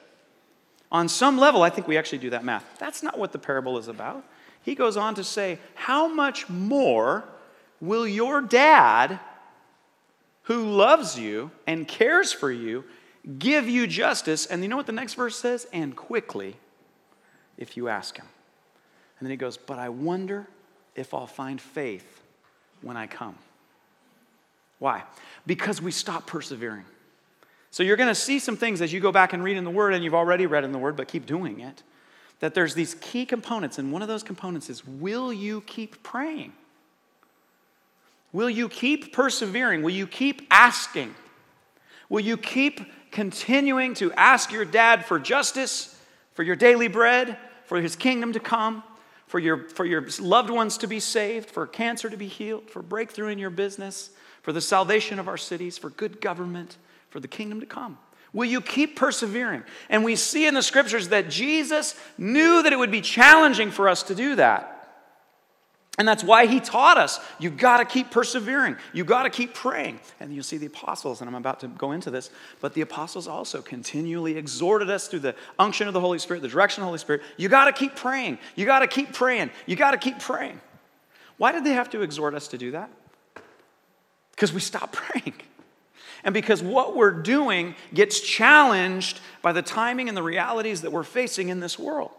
On 0.92 1.08
some 1.08 1.38
level, 1.38 1.62
I 1.62 1.70
think 1.70 1.86
we 1.86 1.96
actually 1.96 2.18
do 2.18 2.30
that 2.30 2.44
math. 2.44 2.64
That's 2.78 3.02
not 3.02 3.18
what 3.18 3.32
the 3.32 3.38
parable 3.38 3.78
is 3.78 3.88
about. 3.88 4.24
He 4.62 4.74
goes 4.74 4.96
on 4.96 5.14
to 5.14 5.24
say, 5.24 5.58
How 5.74 6.08
much 6.08 6.48
more 6.48 7.24
will 7.80 8.06
your 8.06 8.40
dad, 8.40 9.20
who 10.42 10.70
loves 10.70 11.18
you 11.18 11.50
and 11.66 11.86
cares 11.86 12.32
for 12.32 12.50
you, 12.50 12.84
give 13.38 13.68
you 13.68 13.86
justice? 13.86 14.46
And 14.46 14.62
you 14.62 14.68
know 14.68 14.76
what 14.76 14.86
the 14.86 14.92
next 14.92 15.14
verse 15.14 15.36
says? 15.36 15.66
And 15.72 15.94
quickly, 15.94 16.56
if 17.56 17.76
you 17.76 17.88
ask 17.88 18.16
him. 18.16 18.26
And 19.18 19.26
then 19.26 19.30
he 19.30 19.36
goes, 19.36 19.56
But 19.56 19.78
I 19.78 19.90
wonder 19.90 20.48
if 20.96 21.14
I'll 21.14 21.26
find 21.26 21.60
faith 21.60 22.22
when 22.82 22.96
I 22.96 23.06
come. 23.06 23.36
Why? 24.80 25.04
Because 25.46 25.80
we 25.80 25.92
stop 25.92 26.26
persevering. 26.26 26.84
So 27.70 27.82
you're 27.82 27.96
going 27.96 28.08
to 28.08 28.14
see 28.14 28.38
some 28.38 28.56
things 28.56 28.82
as 28.82 28.92
you 28.92 29.00
go 29.00 29.12
back 29.12 29.32
and 29.32 29.44
read 29.44 29.56
in 29.56 29.64
the 29.64 29.70
Word, 29.70 29.94
and 29.94 30.02
you've 30.02 30.14
already 30.14 30.46
read 30.46 30.64
in 30.64 30.72
the 30.72 30.78
Word, 30.78 30.96
but 30.96 31.08
keep 31.08 31.26
doing 31.26 31.60
it. 31.60 31.82
That 32.40 32.54
there's 32.54 32.74
these 32.74 32.94
key 32.94 33.26
components, 33.26 33.78
and 33.78 33.92
one 33.92 34.02
of 34.02 34.08
those 34.08 34.22
components 34.22 34.68
is 34.68 34.84
will 34.86 35.32
you 35.32 35.60
keep 35.62 36.02
praying? 36.02 36.52
Will 38.32 38.50
you 38.50 38.68
keep 38.68 39.12
persevering? 39.12 39.82
Will 39.82 39.90
you 39.90 40.06
keep 40.06 40.46
asking? 40.50 41.14
Will 42.08 42.20
you 42.20 42.36
keep 42.36 42.80
continuing 43.12 43.94
to 43.94 44.12
ask 44.12 44.52
your 44.52 44.64
dad 44.64 45.04
for 45.04 45.18
justice, 45.18 45.96
for 46.34 46.42
your 46.42 46.56
daily 46.56 46.88
bread, 46.88 47.36
for 47.64 47.80
his 47.80 47.96
kingdom 47.96 48.32
to 48.32 48.40
come, 48.40 48.82
for 49.26 49.38
your, 49.38 49.68
for 49.68 49.84
your 49.84 50.06
loved 50.20 50.50
ones 50.50 50.78
to 50.78 50.86
be 50.86 50.98
saved, 50.98 51.50
for 51.50 51.66
cancer 51.66 52.10
to 52.10 52.16
be 52.16 52.26
healed, 52.26 52.68
for 52.68 52.82
breakthrough 52.82 53.28
in 53.28 53.38
your 53.38 53.50
business, 53.50 54.10
for 54.42 54.52
the 54.52 54.60
salvation 54.60 55.18
of 55.18 55.28
our 55.28 55.36
cities, 55.36 55.78
for 55.78 55.90
good 55.90 56.20
government? 56.20 56.76
For 57.10 57.20
the 57.20 57.28
kingdom 57.28 57.60
to 57.60 57.66
come? 57.66 57.98
Will 58.32 58.46
you 58.46 58.60
keep 58.60 58.96
persevering? 58.96 59.64
And 59.88 60.04
we 60.04 60.16
see 60.16 60.46
in 60.46 60.54
the 60.54 60.62
scriptures 60.62 61.08
that 61.08 61.28
Jesus 61.28 61.98
knew 62.16 62.62
that 62.62 62.72
it 62.72 62.78
would 62.78 62.90
be 62.90 63.00
challenging 63.00 63.70
for 63.70 63.88
us 63.88 64.04
to 64.04 64.14
do 64.14 64.36
that. 64.36 64.76
And 65.98 66.06
that's 66.06 66.24
why 66.24 66.46
he 66.46 66.60
taught 66.60 66.96
us 66.96 67.20
you've 67.38 67.58
got 67.58 67.78
to 67.78 67.84
keep 67.84 68.10
persevering. 68.10 68.76
you've 68.92 69.08
got 69.08 69.24
to 69.24 69.30
keep 69.30 69.52
praying. 69.52 70.00
And 70.20 70.32
you'll 70.32 70.44
see 70.44 70.56
the 70.56 70.66
apostles, 70.66 71.20
and 71.20 71.28
I'm 71.28 71.34
about 71.34 71.60
to 71.60 71.68
go 71.68 71.92
into 71.92 72.10
this, 72.10 72.30
but 72.60 72.72
the 72.72 72.80
apostles 72.80 73.26
also 73.26 73.60
continually 73.60 74.38
exhorted 74.38 74.88
us 74.88 75.08
through 75.08 75.18
the 75.20 75.34
unction 75.58 75.88
of 75.88 75.92
the 75.92 76.00
Holy 76.00 76.18
Spirit, 76.18 76.40
the 76.40 76.48
direction 76.48 76.82
of 76.82 76.84
the 76.84 76.88
Holy 76.88 76.98
Spirit. 76.98 77.22
You 77.36 77.48
got 77.48 77.66
to 77.66 77.72
keep 77.72 77.96
praying. 77.96 78.38
You 78.54 78.64
got 78.64 78.78
to 78.78 78.86
keep 78.86 79.12
praying. 79.12 79.50
You 79.66 79.76
got 79.76 79.90
to 79.90 79.98
keep 79.98 80.20
praying. 80.20 80.60
Why 81.36 81.52
did 81.52 81.64
they 81.64 81.72
have 81.72 81.90
to 81.90 82.02
exhort 82.02 82.34
us 82.34 82.48
to 82.48 82.58
do 82.58 82.70
that? 82.70 82.90
Because 84.30 84.52
we 84.52 84.60
stopped 84.60 84.92
praying 84.94 85.34
and 86.24 86.34
because 86.34 86.62
what 86.62 86.96
we're 86.96 87.10
doing 87.10 87.74
gets 87.94 88.20
challenged 88.20 89.20
by 89.42 89.52
the 89.52 89.62
timing 89.62 90.08
and 90.08 90.16
the 90.16 90.22
realities 90.22 90.82
that 90.82 90.92
we're 90.92 91.02
facing 91.02 91.48
in 91.48 91.60
this 91.60 91.78
world. 91.78 92.10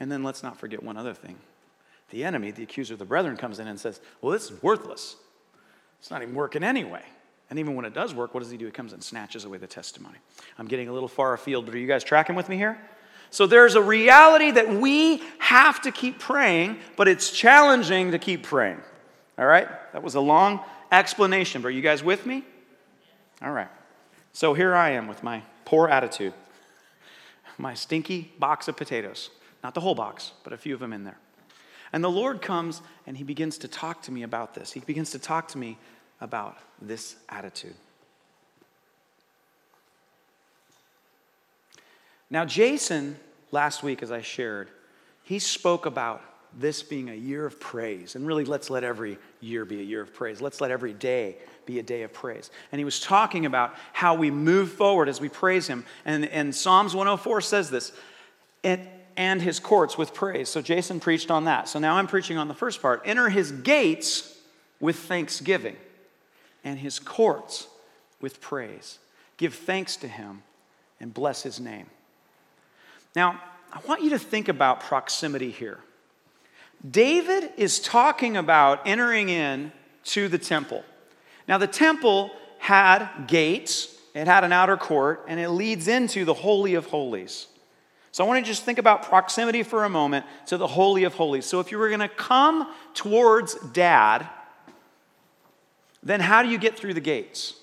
And 0.00 0.10
then 0.10 0.22
let's 0.22 0.42
not 0.42 0.58
forget 0.58 0.82
one 0.82 0.96
other 0.96 1.14
thing. 1.14 1.36
The 2.10 2.24
enemy, 2.24 2.50
the 2.50 2.62
accuser 2.62 2.94
of 2.94 2.98
the 2.98 3.04
brethren, 3.04 3.36
comes 3.36 3.58
in 3.58 3.68
and 3.68 3.78
says, 3.78 4.00
Well, 4.20 4.32
this 4.32 4.50
is 4.50 4.62
worthless. 4.62 5.16
It's 6.00 6.10
not 6.10 6.22
even 6.22 6.34
working 6.34 6.62
anyway. 6.62 7.02
And 7.50 7.58
even 7.58 7.74
when 7.74 7.84
it 7.84 7.94
does 7.94 8.14
work, 8.14 8.34
what 8.34 8.40
does 8.40 8.50
he 8.50 8.56
do? 8.56 8.66
He 8.66 8.70
comes 8.70 8.92
and 8.92 9.02
snatches 9.02 9.44
away 9.44 9.58
the 9.58 9.66
testimony. 9.66 10.18
I'm 10.58 10.68
getting 10.68 10.88
a 10.88 10.92
little 10.92 11.08
far 11.08 11.32
afield, 11.32 11.64
but 11.64 11.74
are 11.74 11.78
you 11.78 11.86
guys 11.86 12.04
tracking 12.04 12.36
with 12.36 12.48
me 12.48 12.56
here? 12.56 12.78
So 13.30 13.46
there's 13.46 13.74
a 13.74 13.82
reality 13.82 14.50
that 14.50 14.68
we 14.68 15.22
have 15.38 15.82
to 15.82 15.92
keep 15.92 16.18
praying, 16.18 16.78
but 16.96 17.08
it's 17.08 17.30
challenging 17.30 18.12
to 18.12 18.18
keep 18.18 18.42
praying. 18.42 18.80
All 19.38 19.46
right? 19.46 19.68
That 19.92 20.02
was 20.02 20.14
a 20.14 20.20
long 20.20 20.60
explanation, 20.92 21.62
but 21.62 21.68
are 21.68 21.72
you 21.72 21.82
guys 21.82 22.02
with 22.02 22.26
me? 22.26 22.44
All 23.42 23.52
right. 23.52 23.68
So 24.32 24.54
here 24.54 24.74
I 24.74 24.90
am 24.90 25.06
with 25.06 25.22
my 25.22 25.42
poor 25.64 25.88
attitude, 25.88 26.34
my 27.56 27.74
stinky 27.74 28.32
box 28.38 28.68
of 28.68 28.76
potatoes. 28.76 29.30
Not 29.62 29.74
the 29.74 29.80
whole 29.80 29.94
box, 29.94 30.32
but 30.44 30.52
a 30.52 30.56
few 30.56 30.74
of 30.74 30.80
them 30.80 30.92
in 30.92 31.04
there. 31.04 31.18
And 31.92 32.04
the 32.04 32.10
Lord 32.10 32.42
comes 32.42 32.82
and 33.06 33.16
he 33.16 33.24
begins 33.24 33.58
to 33.58 33.68
talk 33.68 34.02
to 34.02 34.12
me 34.12 34.22
about 34.22 34.54
this. 34.54 34.72
He 34.72 34.80
begins 34.80 35.10
to 35.10 35.18
talk 35.18 35.48
to 35.48 35.58
me 35.58 35.78
about 36.20 36.58
this 36.80 37.16
attitude. 37.28 37.74
Now, 42.30 42.44
Jason, 42.44 43.16
last 43.52 43.82
week, 43.82 44.02
as 44.02 44.12
I 44.12 44.20
shared, 44.20 44.68
he 45.22 45.38
spoke 45.38 45.86
about 45.86 46.22
this 46.54 46.82
being 46.82 47.08
a 47.08 47.14
year 47.14 47.46
of 47.46 47.58
praise. 47.58 48.14
And 48.14 48.26
really, 48.26 48.44
let's 48.44 48.70
let 48.70 48.84
every 48.84 49.18
year 49.40 49.64
be 49.64 49.80
a 49.80 49.84
year 49.84 50.02
of 50.02 50.12
praise. 50.14 50.40
Let's 50.40 50.60
let 50.60 50.70
every 50.70 50.92
day 50.92 51.36
be 51.68 51.78
a 51.78 51.82
day 51.82 52.02
of 52.02 52.14
praise. 52.14 52.50
And 52.72 52.78
he 52.78 52.84
was 52.86 52.98
talking 52.98 53.44
about 53.44 53.74
how 53.92 54.14
we 54.14 54.30
move 54.30 54.72
forward 54.72 55.06
as 55.06 55.20
we 55.20 55.28
praise 55.28 55.66
him. 55.66 55.84
And, 56.06 56.24
and 56.30 56.54
Psalms 56.54 56.94
104 56.94 57.42
says 57.42 57.68
this 57.68 57.92
and, 58.64 58.88
and 59.18 59.42
his 59.42 59.60
courts 59.60 59.98
with 59.98 60.14
praise. 60.14 60.48
So 60.48 60.62
Jason 60.62 60.98
preached 60.98 61.30
on 61.30 61.44
that. 61.44 61.68
So 61.68 61.78
now 61.78 61.96
I'm 61.96 62.06
preaching 62.06 62.38
on 62.38 62.48
the 62.48 62.54
first 62.54 62.80
part. 62.80 63.02
Enter 63.04 63.28
his 63.28 63.52
gates 63.52 64.34
with 64.80 64.96
thanksgiving 64.96 65.76
and 66.64 66.78
his 66.78 66.98
courts 66.98 67.66
with 68.18 68.40
praise. 68.40 68.98
Give 69.36 69.54
thanks 69.54 69.96
to 69.96 70.08
him 70.08 70.42
and 70.98 71.12
bless 71.12 71.42
his 71.42 71.60
name. 71.60 71.86
Now, 73.14 73.42
I 73.70 73.80
want 73.86 74.02
you 74.02 74.10
to 74.10 74.18
think 74.18 74.48
about 74.48 74.80
proximity 74.80 75.50
here. 75.50 75.80
David 76.90 77.50
is 77.58 77.78
talking 77.78 78.38
about 78.38 78.86
entering 78.86 79.28
in 79.28 79.70
to 80.04 80.28
the 80.28 80.38
temple. 80.38 80.82
Now, 81.48 81.58
the 81.58 81.66
temple 81.66 82.30
had 82.58 83.26
gates, 83.26 83.96
it 84.14 84.26
had 84.26 84.44
an 84.44 84.52
outer 84.52 84.76
court, 84.76 85.24
and 85.26 85.40
it 85.40 85.50
leads 85.50 85.88
into 85.88 86.24
the 86.24 86.34
Holy 86.34 86.74
of 86.74 86.86
Holies. 86.86 87.46
So, 88.12 88.24
I 88.24 88.26
want 88.28 88.44
to 88.44 88.48
just 88.48 88.64
think 88.64 88.78
about 88.78 89.02
proximity 89.02 89.62
for 89.62 89.84
a 89.84 89.88
moment 89.88 90.26
to 90.46 90.56
the 90.56 90.66
Holy 90.66 91.04
of 91.04 91.14
Holies. 91.14 91.46
So, 91.46 91.60
if 91.60 91.72
you 91.72 91.78
were 91.78 91.88
going 91.88 92.00
to 92.00 92.08
come 92.08 92.72
towards 92.94 93.54
dad, 93.72 94.28
then 96.02 96.20
how 96.20 96.42
do 96.42 96.48
you 96.48 96.58
get 96.58 96.78
through 96.78 96.94
the 96.94 97.00
gates? 97.00 97.54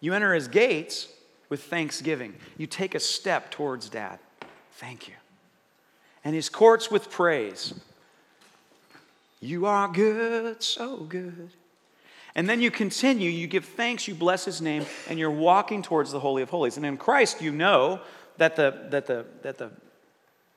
You 0.00 0.14
enter 0.14 0.32
his 0.32 0.48
gates 0.48 1.08
with 1.48 1.62
thanksgiving. 1.64 2.34
You 2.56 2.66
take 2.66 2.94
a 2.94 3.00
step 3.00 3.50
towards 3.50 3.88
dad. 3.88 4.18
Thank 4.72 5.08
you 5.08 5.14
and 6.26 6.34
his 6.34 6.48
courts 6.48 6.90
with 6.90 7.08
praise. 7.08 7.72
You 9.38 9.66
are 9.66 9.86
good, 9.86 10.60
so 10.60 10.96
good. 10.96 11.50
And 12.36 12.46
then 12.46 12.60
you 12.60 12.70
continue, 12.70 13.30
you 13.30 13.46
give 13.46 13.64
thanks, 13.64 14.06
you 14.06 14.14
bless 14.14 14.44
his 14.44 14.60
name, 14.60 14.84
and 15.08 15.18
you're 15.18 15.30
walking 15.30 15.82
towards 15.82 16.12
the 16.12 16.20
Holy 16.20 16.42
of 16.42 16.50
Holies. 16.50 16.76
And 16.76 16.84
in 16.84 16.98
Christ, 16.98 17.40
you 17.40 17.50
know 17.50 17.98
that 18.36 18.56
the, 18.56 18.86
that 18.90 19.06
the, 19.06 19.24
that 19.40 19.56
the 19.56 19.70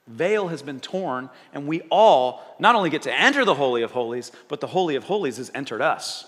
veil 0.06 0.50
has 0.50 0.62
been 0.62 0.82
torn, 0.82 1.30
and 1.54 1.68
we 1.68 1.80
all 1.90 2.44
not 2.60 2.76
only 2.76 2.90
get 2.90 3.04
to 3.04 3.14
enter 3.18 3.46
the 3.46 3.56
Holy 3.56 3.82
of 3.82 3.92
Holies, 3.92 4.34
but 4.50 4.60
the 4.60 4.68
Holy 4.68 4.96
of 4.96 5.06
Holies 5.06 5.38
has 5.38 5.50
entered 5.56 5.82
us. 5.82 6.28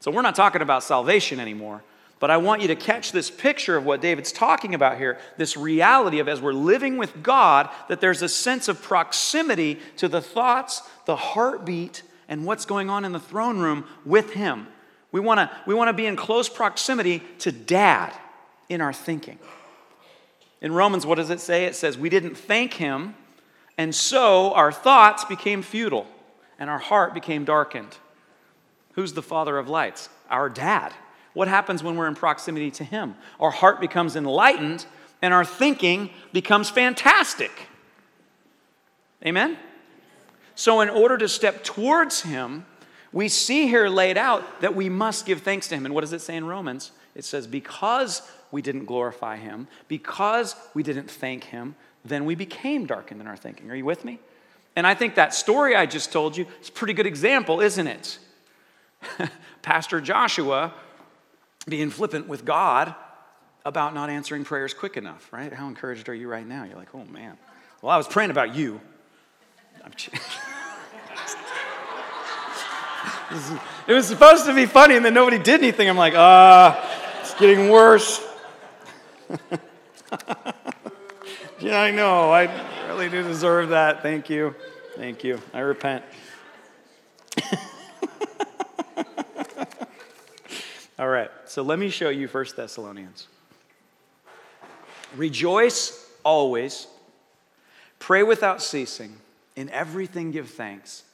So 0.00 0.10
we're 0.10 0.22
not 0.22 0.34
talking 0.34 0.62
about 0.62 0.82
salvation 0.82 1.38
anymore. 1.38 1.82
But 2.18 2.30
I 2.30 2.38
want 2.38 2.62
you 2.62 2.68
to 2.68 2.74
catch 2.74 3.12
this 3.12 3.30
picture 3.30 3.76
of 3.76 3.84
what 3.84 4.00
David's 4.00 4.32
talking 4.32 4.74
about 4.74 4.96
here 4.96 5.18
this 5.36 5.56
reality 5.56 6.18
of 6.18 6.28
as 6.28 6.40
we're 6.40 6.52
living 6.54 6.96
with 6.96 7.22
God, 7.22 7.68
that 7.88 8.00
there's 8.00 8.22
a 8.22 8.28
sense 8.28 8.68
of 8.68 8.82
proximity 8.82 9.78
to 9.98 10.08
the 10.08 10.22
thoughts, 10.22 10.82
the 11.04 11.14
heartbeat, 11.14 12.02
and 12.26 12.46
what's 12.46 12.64
going 12.64 12.88
on 12.88 13.04
in 13.04 13.12
the 13.12 13.20
throne 13.20 13.58
room 13.58 13.84
with 14.06 14.32
Him. 14.32 14.66
We 15.10 15.20
want 15.20 15.40
to 15.40 15.50
we 15.66 15.74
wanna 15.74 15.92
be 15.92 16.06
in 16.06 16.16
close 16.16 16.48
proximity 16.48 17.22
to 17.40 17.52
Dad 17.52 18.12
in 18.68 18.80
our 18.80 18.92
thinking. 18.92 19.38
In 20.60 20.72
Romans, 20.72 21.06
what 21.06 21.16
does 21.16 21.30
it 21.30 21.40
say? 21.40 21.64
It 21.64 21.76
says, 21.76 21.96
We 21.96 22.08
didn't 22.08 22.36
thank 22.36 22.74
Him, 22.74 23.14
and 23.76 23.94
so 23.94 24.52
our 24.54 24.72
thoughts 24.72 25.24
became 25.24 25.62
futile, 25.62 26.06
and 26.58 26.68
our 26.68 26.78
heart 26.78 27.14
became 27.14 27.44
darkened. 27.44 27.96
Who's 28.92 29.12
the 29.12 29.22
Father 29.22 29.56
of 29.58 29.68
lights? 29.68 30.08
Our 30.28 30.48
Dad. 30.48 30.92
what 31.32 31.46
happens 31.46 31.84
when 31.84 31.96
we're 31.96 32.08
in 32.08 32.16
proximity 32.16 32.70
to 32.72 32.84
Him? 32.84 33.14
Our 33.38 33.52
heart 33.52 33.80
becomes 33.80 34.16
enlightened 34.16 34.86
and 35.22 35.32
our 35.32 35.44
thinking 35.44 36.10
becomes 36.32 36.70
fantastic. 36.70 37.52
Amen? 39.24 39.56
So, 40.54 40.80
in 40.80 40.88
order 40.88 41.16
to 41.18 41.28
step 41.28 41.62
towards 41.62 42.22
Him, 42.22 42.66
we 43.12 43.28
see 43.28 43.66
here 43.66 43.88
laid 43.88 44.18
out 44.18 44.60
that 44.60 44.74
we 44.74 44.88
must 44.88 45.26
give 45.26 45.42
thanks 45.42 45.68
to 45.68 45.76
Him. 45.76 45.86
And 45.86 45.94
what 45.94 46.02
does 46.02 46.12
it 46.12 46.20
say 46.20 46.36
in 46.36 46.46
Romans? 46.46 46.92
It 47.14 47.24
says, 47.24 47.46
Because 47.46 48.22
we 48.50 48.62
didn't 48.62 48.84
glorify 48.84 49.36
Him, 49.36 49.68
because 49.88 50.54
we 50.74 50.82
didn't 50.82 51.10
thank 51.10 51.44
Him, 51.44 51.74
then 52.04 52.24
we 52.24 52.34
became 52.34 52.86
darkened 52.86 53.20
in 53.20 53.26
our 53.26 53.36
thinking. 53.36 53.70
Are 53.70 53.74
you 53.74 53.84
with 53.84 54.04
me? 54.04 54.18
And 54.76 54.86
I 54.86 54.94
think 54.94 55.16
that 55.16 55.34
story 55.34 55.74
I 55.74 55.86
just 55.86 56.12
told 56.12 56.36
you 56.36 56.46
is 56.60 56.68
a 56.68 56.72
pretty 56.72 56.92
good 56.92 57.06
example, 57.06 57.60
isn't 57.60 57.86
it? 57.86 58.18
Pastor 59.62 60.00
Joshua 60.00 60.72
being 61.66 61.90
flippant 61.90 62.28
with 62.28 62.44
God 62.44 62.94
about 63.64 63.94
not 63.94 64.08
answering 64.08 64.44
prayers 64.44 64.72
quick 64.72 64.96
enough, 64.96 65.32
right? 65.32 65.52
How 65.52 65.66
encouraged 65.68 66.08
are 66.08 66.14
you 66.14 66.28
right 66.28 66.46
now? 66.46 66.64
You're 66.64 66.76
like, 66.76 66.94
oh 66.94 67.04
man. 67.04 67.36
Well, 67.82 67.90
I 67.90 67.96
was 67.96 68.08
praying 68.08 68.30
about 68.30 68.54
you. 68.54 68.80
it 73.86 73.92
was 73.92 74.06
supposed 74.06 74.46
to 74.46 74.54
be 74.54 74.66
funny, 74.66 74.96
and 74.96 75.04
then 75.04 75.14
nobody 75.14 75.38
did 75.38 75.60
anything. 75.60 75.88
I'm 75.88 75.96
like, 75.96 76.14
ah, 76.16 76.78
uh, 76.78 77.20
it's 77.20 77.34
getting 77.34 77.68
worse. 77.68 78.24
yeah, 81.60 81.80
I 81.80 81.90
know. 81.90 82.30
I 82.30 82.48
really 82.88 83.08
do 83.08 83.22
deserve 83.22 83.70
that. 83.70 84.02
Thank 84.02 84.30
you. 84.30 84.54
Thank 84.96 85.24
you. 85.24 85.40
I 85.52 85.60
repent. 85.60 86.04
All 90.98 91.08
right, 91.08 91.30
so 91.44 91.62
let 91.62 91.78
me 91.78 91.90
show 91.90 92.08
you 92.08 92.26
First 92.26 92.56
Thessalonians. 92.56 93.28
Rejoice 95.16 96.10
always, 96.24 96.88
pray 97.98 98.22
without 98.22 98.60
ceasing, 98.60 99.16
in 99.54 99.70
everything 99.70 100.32
give 100.32 100.50
thanks, 100.50 101.04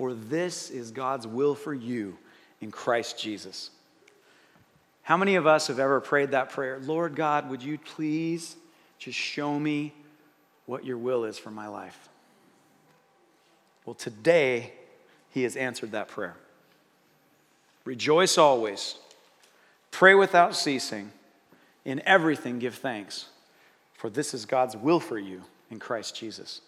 for 0.00 0.14
this 0.14 0.70
is 0.70 0.92
God's 0.92 1.26
will 1.26 1.54
for 1.54 1.74
you 1.74 2.16
in 2.62 2.70
Christ 2.70 3.20
Jesus. 3.20 3.68
How 5.02 5.18
many 5.18 5.34
of 5.34 5.46
us 5.46 5.66
have 5.66 5.78
ever 5.78 6.00
prayed 6.00 6.30
that 6.30 6.48
prayer? 6.48 6.80
Lord 6.82 7.14
God, 7.14 7.50
would 7.50 7.62
you 7.62 7.76
please 7.76 8.56
just 8.98 9.18
show 9.18 9.58
me 9.60 9.92
what 10.64 10.86
your 10.86 10.96
will 10.96 11.26
is 11.26 11.36
for 11.38 11.50
my 11.50 11.68
life? 11.68 12.08
Well, 13.84 13.92
today, 13.92 14.72
he 15.28 15.42
has 15.42 15.54
answered 15.54 15.92
that 15.92 16.08
prayer. 16.08 16.34
Rejoice 17.84 18.38
always 18.38 18.94
Pray 19.90 20.14
without 20.14 20.56
ceasing. 20.56 21.12
In 21.84 22.00
everything, 22.06 22.58
give 22.58 22.76
thanks, 22.76 23.26
for 23.92 24.08
this 24.08 24.32
is 24.32 24.46
God's 24.46 24.78
will 24.78 25.00
for 25.00 25.18
you 25.18 25.42
in 25.70 25.78
Christ 25.78 26.16
Jesus. 26.16 26.62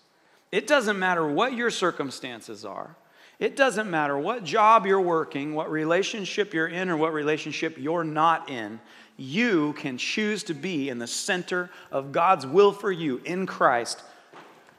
It 0.50 0.66
doesn't 0.66 0.98
matter 0.98 1.26
what 1.26 1.54
your 1.54 1.70
circumstances 1.70 2.66
are. 2.66 2.94
It 3.42 3.56
doesn't 3.56 3.90
matter 3.90 4.16
what 4.16 4.44
job 4.44 4.86
you're 4.86 5.00
working, 5.00 5.52
what 5.52 5.68
relationship 5.68 6.54
you're 6.54 6.68
in, 6.68 6.88
or 6.88 6.96
what 6.96 7.12
relationship 7.12 7.76
you're 7.76 8.04
not 8.04 8.48
in. 8.48 8.78
You 9.16 9.72
can 9.72 9.98
choose 9.98 10.44
to 10.44 10.54
be 10.54 10.88
in 10.88 11.00
the 11.00 11.08
center 11.08 11.68
of 11.90 12.12
God's 12.12 12.46
will 12.46 12.70
for 12.70 12.92
you 12.92 13.20
in 13.24 13.46
Christ 13.46 14.00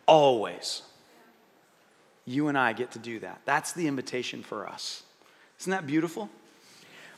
always. 0.06 0.82
You 2.24 2.48
and 2.48 2.58
I 2.58 2.72
get 2.72 2.92
to 2.92 3.00
do 3.00 3.20
that. 3.20 3.42
That's 3.44 3.74
the 3.74 3.86
invitation 3.86 4.44
for 4.44 4.66
us. 4.66 5.04
Isn't 5.60 5.72
that 5.72 5.86
beautiful? 5.86 6.30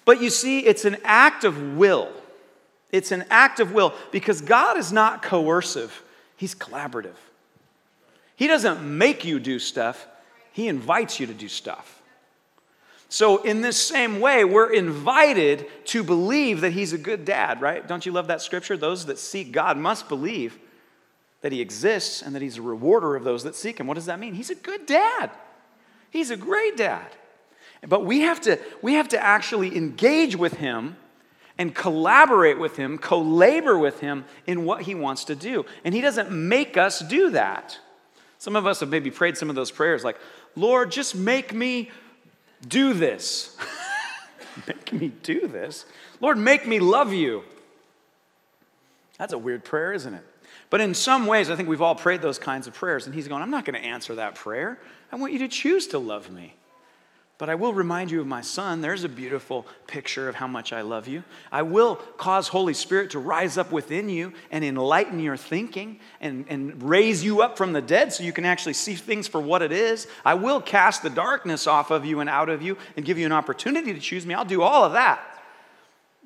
But 0.03 0.19
you 0.19 0.31
see, 0.31 0.65
it's 0.65 0.83
an 0.83 0.97
act 1.03 1.43
of 1.43 1.77
will. 1.77 2.11
It's 2.91 3.11
an 3.11 3.23
act 3.29 3.59
of 3.59 3.71
will 3.71 3.93
because 4.11 4.41
God 4.41 4.79
is 4.79 4.91
not 4.91 5.21
coercive, 5.21 6.01
He's 6.37 6.55
collaborative. 6.55 7.17
He 8.35 8.47
doesn't 8.47 8.81
make 8.81 9.23
you 9.25 9.39
do 9.39 9.59
stuff, 9.59 10.07
He 10.55 10.69
invites 10.69 11.19
you 11.19 11.27
to 11.27 11.33
do 11.33 11.49
stuff. 11.49 12.01
So, 13.09 13.43
in 13.43 13.59
this 13.59 13.75
same 13.75 14.21
way, 14.21 14.45
we're 14.45 14.71
invited 14.71 15.67
to 15.87 16.01
believe 16.01 16.61
that 16.61 16.71
He's 16.71 16.93
a 16.93 16.97
good 16.97 17.25
dad, 17.25 17.59
right? 17.59 17.85
Don't 17.85 18.05
you 18.05 18.13
love 18.13 18.27
that 18.27 18.41
scripture? 18.41 18.77
Those 18.77 19.07
that 19.07 19.19
seek 19.19 19.51
God 19.51 19.77
must 19.77 20.07
believe 20.07 20.57
that 21.41 21.51
He 21.51 21.59
exists 21.59 22.21
and 22.21 22.33
that 22.33 22.41
He's 22.41 22.57
a 22.57 22.61
rewarder 22.61 23.17
of 23.17 23.25
those 23.25 23.43
that 23.43 23.53
seek 23.53 23.81
Him. 23.81 23.85
What 23.85 23.95
does 23.95 24.05
that 24.05 24.17
mean? 24.17 24.33
He's 24.33 24.49
a 24.49 24.55
good 24.55 24.85
dad, 24.85 25.29
He's 26.09 26.31
a 26.31 26.37
great 26.37 26.77
dad. 26.77 27.07
But 27.85 28.05
we 28.05 28.21
have 28.21 28.39
to, 28.41 28.57
we 28.81 28.93
have 28.93 29.09
to 29.09 29.21
actually 29.21 29.75
engage 29.75 30.37
with 30.37 30.53
him 30.53 30.95
and 31.57 31.75
collaborate 31.75 32.57
with 32.57 32.77
him, 32.77 32.97
co 32.97 33.19
labor 33.19 33.77
with 33.77 33.99
him 33.99 34.23
in 34.47 34.63
what 34.63 34.83
he 34.83 34.95
wants 34.95 35.25
to 35.25 35.35
do. 35.35 35.65
And 35.83 35.93
he 35.93 35.99
doesn't 35.99 36.31
make 36.31 36.77
us 36.77 37.01
do 37.01 37.31
that. 37.31 37.77
Some 38.37 38.55
of 38.55 38.67
us 38.67 38.81
have 38.81 38.89
maybe 38.89 39.09
prayed 39.09 39.37
some 39.37 39.49
of 39.49 39.55
those 39.55 39.71
prayers 39.71 40.03
like, 40.03 40.17
Lord, 40.55 40.91
just 40.91 41.15
make 41.15 41.53
me 41.53 41.91
do 42.67 42.93
this. 42.93 43.57
make 44.67 44.93
me 44.93 45.11
do 45.23 45.47
this? 45.47 45.85
Lord, 46.21 46.37
make 46.37 46.65
me 46.65 46.79
love 46.79 47.13
you. 47.13 47.43
That's 49.17 49.33
a 49.33 49.37
weird 49.37 49.63
prayer, 49.63 49.93
isn't 49.93 50.13
it? 50.13 50.23
But 50.69 50.81
in 50.81 50.93
some 50.93 51.25
ways, 51.25 51.49
I 51.49 51.55
think 51.55 51.69
we've 51.69 51.81
all 51.81 51.95
prayed 51.95 52.21
those 52.21 52.39
kinds 52.39 52.67
of 52.67 52.73
prayers. 52.73 53.05
And 53.05 53.15
he's 53.15 53.27
going, 53.27 53.41
I'm 53.41 53.51
not 53.51 53.65
going 53.65 53.79
to 53.79 53.87
answer 53.87 54.15
that 54.15 54.35
prayer. 54.35 54.79
I 55.11 55.15
want 55.15 55.33
you 55.33 55.39
to 55.39 55.47
choose 55.47 55.87
to 55.87 55.99
love 55.99 56.31
me. 56.31 56.55
But 57.37 57.49
I 57.49 57.55
will 57.55 57.73
remind 57.73 58.11
you 58.11 58.21
of 58.21 58.27
my 58.27 58.39
son. 58.39 58.79
There's 58.79 59.03
a 59.03 59.09
beautiful 59.09 59.65
picture 59.87 60.29
of 60.29 60.35
how 60.35 60.47
much 60.47 60.71
I 60.71 60.81
love 60.81 61.05
you. 61.05 61.21
I 61.51 61.63
will 61.63 61.97
cause 62.17 62.47
Holy 62.47 62.73
Spirit 62.73 63.11
to 63.11 63.19
rise 63.19 63.57
up 63.57 63.73
within 63.73 64.07
you 64.07 64.31
and 64.51 64.63
enlighten 64.63 65.19
your 65.19 65.35
thinking 65.35 65.99
and, 66.21 66.45
and 66.47 66.81
raise 66.81 67.25
you 67.25 67.41
up 67.41 67.57
from 67.57 67.73
the 67.73 67.81
dead 67.81 68.13
so 68.13 68.23
you 68.23 68.31
can 68.31 68.45
actually 68.45 68.73
see 68.73 68.95
things 68.95 69.27
for 69.27 69.41
what 69.41 69.61
it 69.61 69.73
is. 69.73 70.07
I 70.23 70.35
will 70.35 70.61
cast 70.61 71.03
the 71.03 71.09
darkness 71.09 71.67
off 71.67 71.91
of 71.91 72.05
you 72.05 72.21
and 72.21 72.29
out 72.29 72.47
of 72.47 72.61
you 72.61 72.77
and 72.95 73.05
give 73.05 73.17
you 73.17 73.25
an 73.25 73.33
opportunity 73.33 73.93
to 73.93 73.99
choose 73.99 74.25
me. 74.25 74.33
I'll 74.33 74.45
do 74.45 74.61
all 74.61 74.85
of 74.85 74.93
that. 74.93 75.19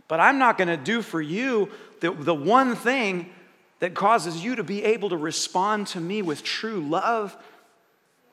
But 0.08 0.20
I'm 0.20 0.38
not 0.38 0.60
going 0.60 0.68
to 0.68 0.78
do 0.78 1.02
for 1.02 1.22
you 1.22 1.72
the, 2.02 2.12
the 2.12 2.36
one 2.36 2.76
thing 2.76 3.32
that 3.80 3.96
causes 3.96 4.44
you 4.44 4.56
to 4.58 4.64
be 4.64 4.84
able 4.84 5.10
to 5.10 5.18
respond 5.18 5.88
to 5.88 6.00
me 6.00 6.22
with 6.22 6.44
true 6.44 6.82
love 6.82 7.36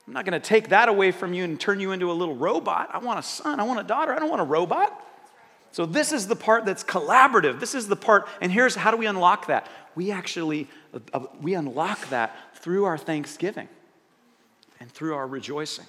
I'm 0.07 0.13
not 0.13 0.25
going 0.25 0.39
to 0.39 0.45
take 0.45 0.69
that 0.69 0.87
away 0.87 1.11
from 1.11 1.33
you 1.33 1.43
and 1.43 1.59
turn 1.59 1.79
you 1.79 1.91
into 1.91 2.09
a 2.11 2.13
little 2.13 2.35
robot. 2.35 2.89
I 2.93 2.99
want 2.99 3.19
a 3.19 3.23
son. 3.23 3.59
I 3.59 3.63
want 3.63 3.79
a 3.79 3.83
daughter. 3.83 4.13
I 4.13 4.19
don't 4.19 4.29
want 4.29 4.41
a 4.41 4.45
robot. 4.45 5.03
So, 5.71 5.85
this 5.85 6.13
is 6.13 6.27
the 6.27 6.35
part 6.35 6.65
that's 6.65 6.83
collaborative. 6.83 7.59
This 7.59 7.75
is 7.75 7.87
the 7.87 7.97
part, 7.97 8.27
and 8.39 8.51
here's 8.51 8.73
how 8.73 8.89
do 8.89 8.97
we 8.97 9.05
unlock 9.05 9.47
that? 9.47 9.67
We 9.95 10.11
actually 10.11 10.69
uh, 10.93 10.99
uh, 11.13 11.19
we 11.41 11.55
unlock 11.55 12.09
that 12.09 12.35
through 12.55 12.85
our 12.85 12.97
thanksgiving 12.97 13.67
and 14.79 14.89
through 14.89 15.13
our 15.13 15.27
rejoicing. 15.27 15.85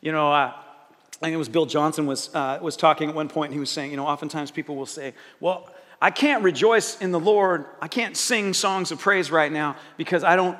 You 0.00 0.12
know, 0.12 0.30
uh, 0.30 0.52
I 0.52 1.24
think 1.24 1.34
it 1.34 1.38
was 1.38 1.48
Bill 1.48 1.66
Johnson 1.66 2.06
was, 2.06 2.32
uh, 2.34 2.58
was 2.62 2.76
talking 2.76 3.08
at 3.08 3.14
one 3.14 3.28
point, 3.28 3.50
and 3.50 3.54
he 3.54 3.60
was 3.60 3.70
saying, 3.70 3.90
you 3.90 3.96
know, 3.96 4.06
oftentimes 4.06 4.50
people 4.50 4.76
will 4.76 4.86
say, 4.86 5.14
well, 5.40 5.68
I 6.00 6.10
can't 6.10 6.44
rejoice 6.44 7.00
in 7.00 7.10
the 7.10 7.18
Lord. 7.18 7.64
I 7.80 7.88
can't 7.88 8.16
sing 8.16 8.54
songs 8.54 8.92
of 8.92 9.00
praise 9.00 9.30
right 9.30 9.50
now 9.50 9.76
because 9.96 10.22
I 10.22 10.36
don't 10.36 10.56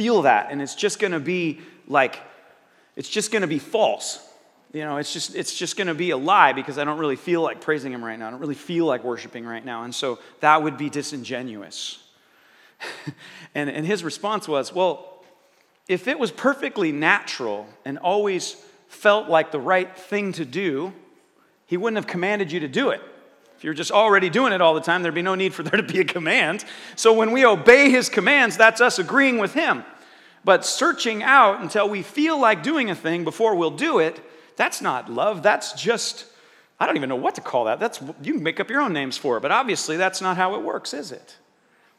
feel 0.00 0.22
that 0.22 0.50
and 0.50 0.62
it's 0.62 0.74
just 0.74 0.98
going 0.98 1.12
to 1.12 1.20
be 1.20 1.60
like 1.86 2.18
it's 2.96 3.10
just 3.10 3.30
going 3.30 3.42
to 3.42 3.48
be 3.48 3.58
false. 3.58 4.26
You 4.72 4.86
know 4.86 4.96
it's 4.96 5.12
just 5.12 5.34
it's 5.34 5.54
just 5.54 5.76
going 5.76 5.88
to 5.88 5.94
be 5.94 6.08
a 6.08 6.16
lie 6.16 6.54
because 6.54 6.78
i 6.78 6.84
don't 6.84 6.98
really 6.98 7.16
feel 7.16 7.42
like 7.42 7.60
praising 7.60 7.92
him 7.92 8.02
right 8.02 8.18
now. 8.18 8.28
I 8.28 8.30
don't 8.30 8.40
really 8.40 8.54
feel 8.54 8.86
like 8.86 9.04
worshiping 9.04 9.44
right 9.44 9.62
now 9.62 9.82
and 9.82 9.94
so 9.94 10.18
that 10.40 10.62
would 10.62 10.78
be 10.78 10.88
disingenuous. 10.88 11.98
And, 13.54 13.68
and 13.68 13.84
his 13.84 14.02
response 14.02 14.48
was 14.48 14.72
well 14.72 15.22
if 15.86 16.08
it 16.08 16.18
was 16.18 16.30
perfectly 16.30 16.92
natural 16.92 17.66
and 17.84 17.98
always 17.98 18.56
felt 18.88 19.28
like 19.28 19.50
the 19.50 19.60
right 19.60 19.94
thing 19.98 20.32
to 20.32 20.46
do 20.46 20.94
he 21.66 21.76
wouldn't 21.76 21.98
have 22.02 22.06
commanded 22.06 22.50
you 22.50 22.60
to 22.60 22.68
do 22.68 22.88
it 22.88 23.02
if 23.60 23.64
you're 23.64 23.74
just 23.74 23.90
already 23.90 24.30
doing 24.30 24.54
it 24.54 24.62
all 24.62 24.72
the 24.72 24.80
time, 24.80 25.02
there'd 25.02 25.14
be 25.14 25.20
no 25.20 25.34
need 25.34 25.52
for 25.52 25.62
there 25.64 25.78
to 25.78 25.82
be 25.82 26.00
a 26.00 26.04
command. 26.04 26.64
So 26.96 27.12
when 27.12 27.30
we 27.30 27.44
obey 27.44 27.90
his 27.90 28.08
commands, 28.08 28.56
that's 28.56 28.80
us 28.80 28.98
agreeing 28.98 29.36
with 29.36 29.52
him. 29.52 29.84
But 30.46 30.64
searching 30.64 31.22
out 31.22 31.60
until 31.60 31.86
we 31.86 32.00
feel 32.00 32.40
like 32.40 32.62
doing 32.62 32.88
a 32.88 32.94
thing 32.94 33.22
before 33.22 33.54
we'll 33.54 33.72
do 33.72 33.98
it, 33.98 34.18
that's 34.56 34.80
not 34.80 35.12
love. 35.12 35.42
That's 35.42 35.74
just, 35.74 36.24
I 36.78 36.86
don't 36.86 36.96
even 36.96 37.10
know 37.10 37.16
what 37.16 37.34
to 37.34 37.42
call 37.42 37.66
that. 37.66 37.78
That's, 37.78 38.00
you 38.22 38.32
can 38.32 38.42
make 38.42 38.60
up 38.60 38.70
your 38.70 38.80
own 38.80 38.94
names 38.94 39.18
for 39.18 39.36
it, 39.36 39.40
but 39.42 39.52
obviously 39.52 39.98
that's 39.98 40.22
not 40.22 40.38
how 40.38 40.54
it 40.54 40.62
works, 40.62 40.94
is 40.94 41.12
it? 41.12 41.36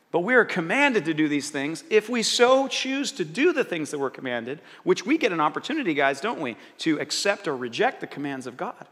But 0.09 0.21
we 0.21 0.33
are 0.33 0.45
commanded 0.45 1.05
to 1.05 1.13
do 1.13 1.27
these 1.27 1.51
things 1.51 1.83
if 1.91 2.09
we 2.09 2.23
so 2.23 2.67
choose 2.69 3.11
to 3.11 3.23
do 3.23 3.53
the 3.53 3.63
things 3.63 3.91
that 3.91 3.99
we're 3.99 4.09
commanded, 4.09 4.61
which 4.83 5.05
we 5.05 5.19
get 5.19 5.31
an 5.31 5.39
opportunity, 5.39 5.93
guys, 5.93 6.21
don't 6.21 6.41
we, 6.41 6.57
to 6.79 6.99
accept 6.99 7.47
or 7.47 7.55
reject 7.55 8.01
the 8.01 8.07
commands 8.07 8.47
of 8.47 8.57
God. 8.57 8.87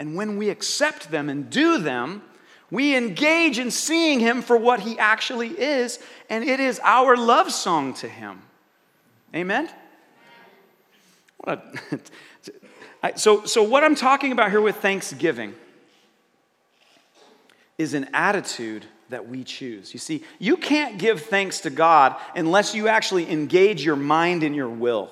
And 0.00 0.16
when 0.16 0.38
we 0.38 0.48
accept 0.48 1.10
them 1.10 1.28
and 1.28 1.50
do 1.50 1.76
them, 1.76 2.22
we 2.70 2.96
engage 2.96 3.58
in 3.58 3.70
seeing 3.70 4.18
him 4.18 4.40
for 4.40 4.56
what 4.56 4.80
he 4.80 4.98
actually 4.98 5.48
is, 5.48 5.98
and 6.30 6.42
it 6.42 6.58
is 6.58 6.80
our 6.82 7.18
love 7.18 7.52
song 7.52 7.92
to 7.94 8.08
him. 8.08 8.40
Amen? 9.36 9.68
What 11.36 11.62
a, 13.02 13.18
so, 13.18 13.44
so, 13.44 13.62
what 13.62 13.84
I'm 13.84 13.94
talking 13.94 14.32
about 14.32 14.50
here 14.50 14.62
with 14.62 14.76
thanksgiving 14.76 15.54
is 17.76 17.92
an 17.92 18.08
attitude 18.14 18.86
that 19.10 19.28
we 19.28 19.44
choose. 19.44 19.92
You 19.92 20.00
see, 20.00 20.24
you 20.38 20.56
can't 20.56 20.98
give 20.98 21.24
thanks 21.24 21.60
to 21.60 21.70
God 21.70 22.16
unless 22.34 22.74
you 22.74 22.88
actually 22.88 23.30
engage 23.30 23.84
your 23.84 23.96
mind 23.96 24.44
and 24.44 24.56
your 24.56 24.70
will. 24.70 25.10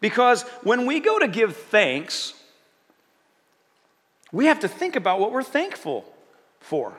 Because 0.00 0.42
when 0.64 0.84
we 0.86 0.98
go 0.98 1.20
to 1.20 1.28
give 1.28 1.56
thanks, 1.56 2.34
we 4.32 4.46
have 4.46 4.60
to 4.60 4.68
think 4.68 4.96
about 4.96 5.20
what 5.20 5.30
we're 5.30 5.42
thankful 5.42 6.04
for. 6.58 6.94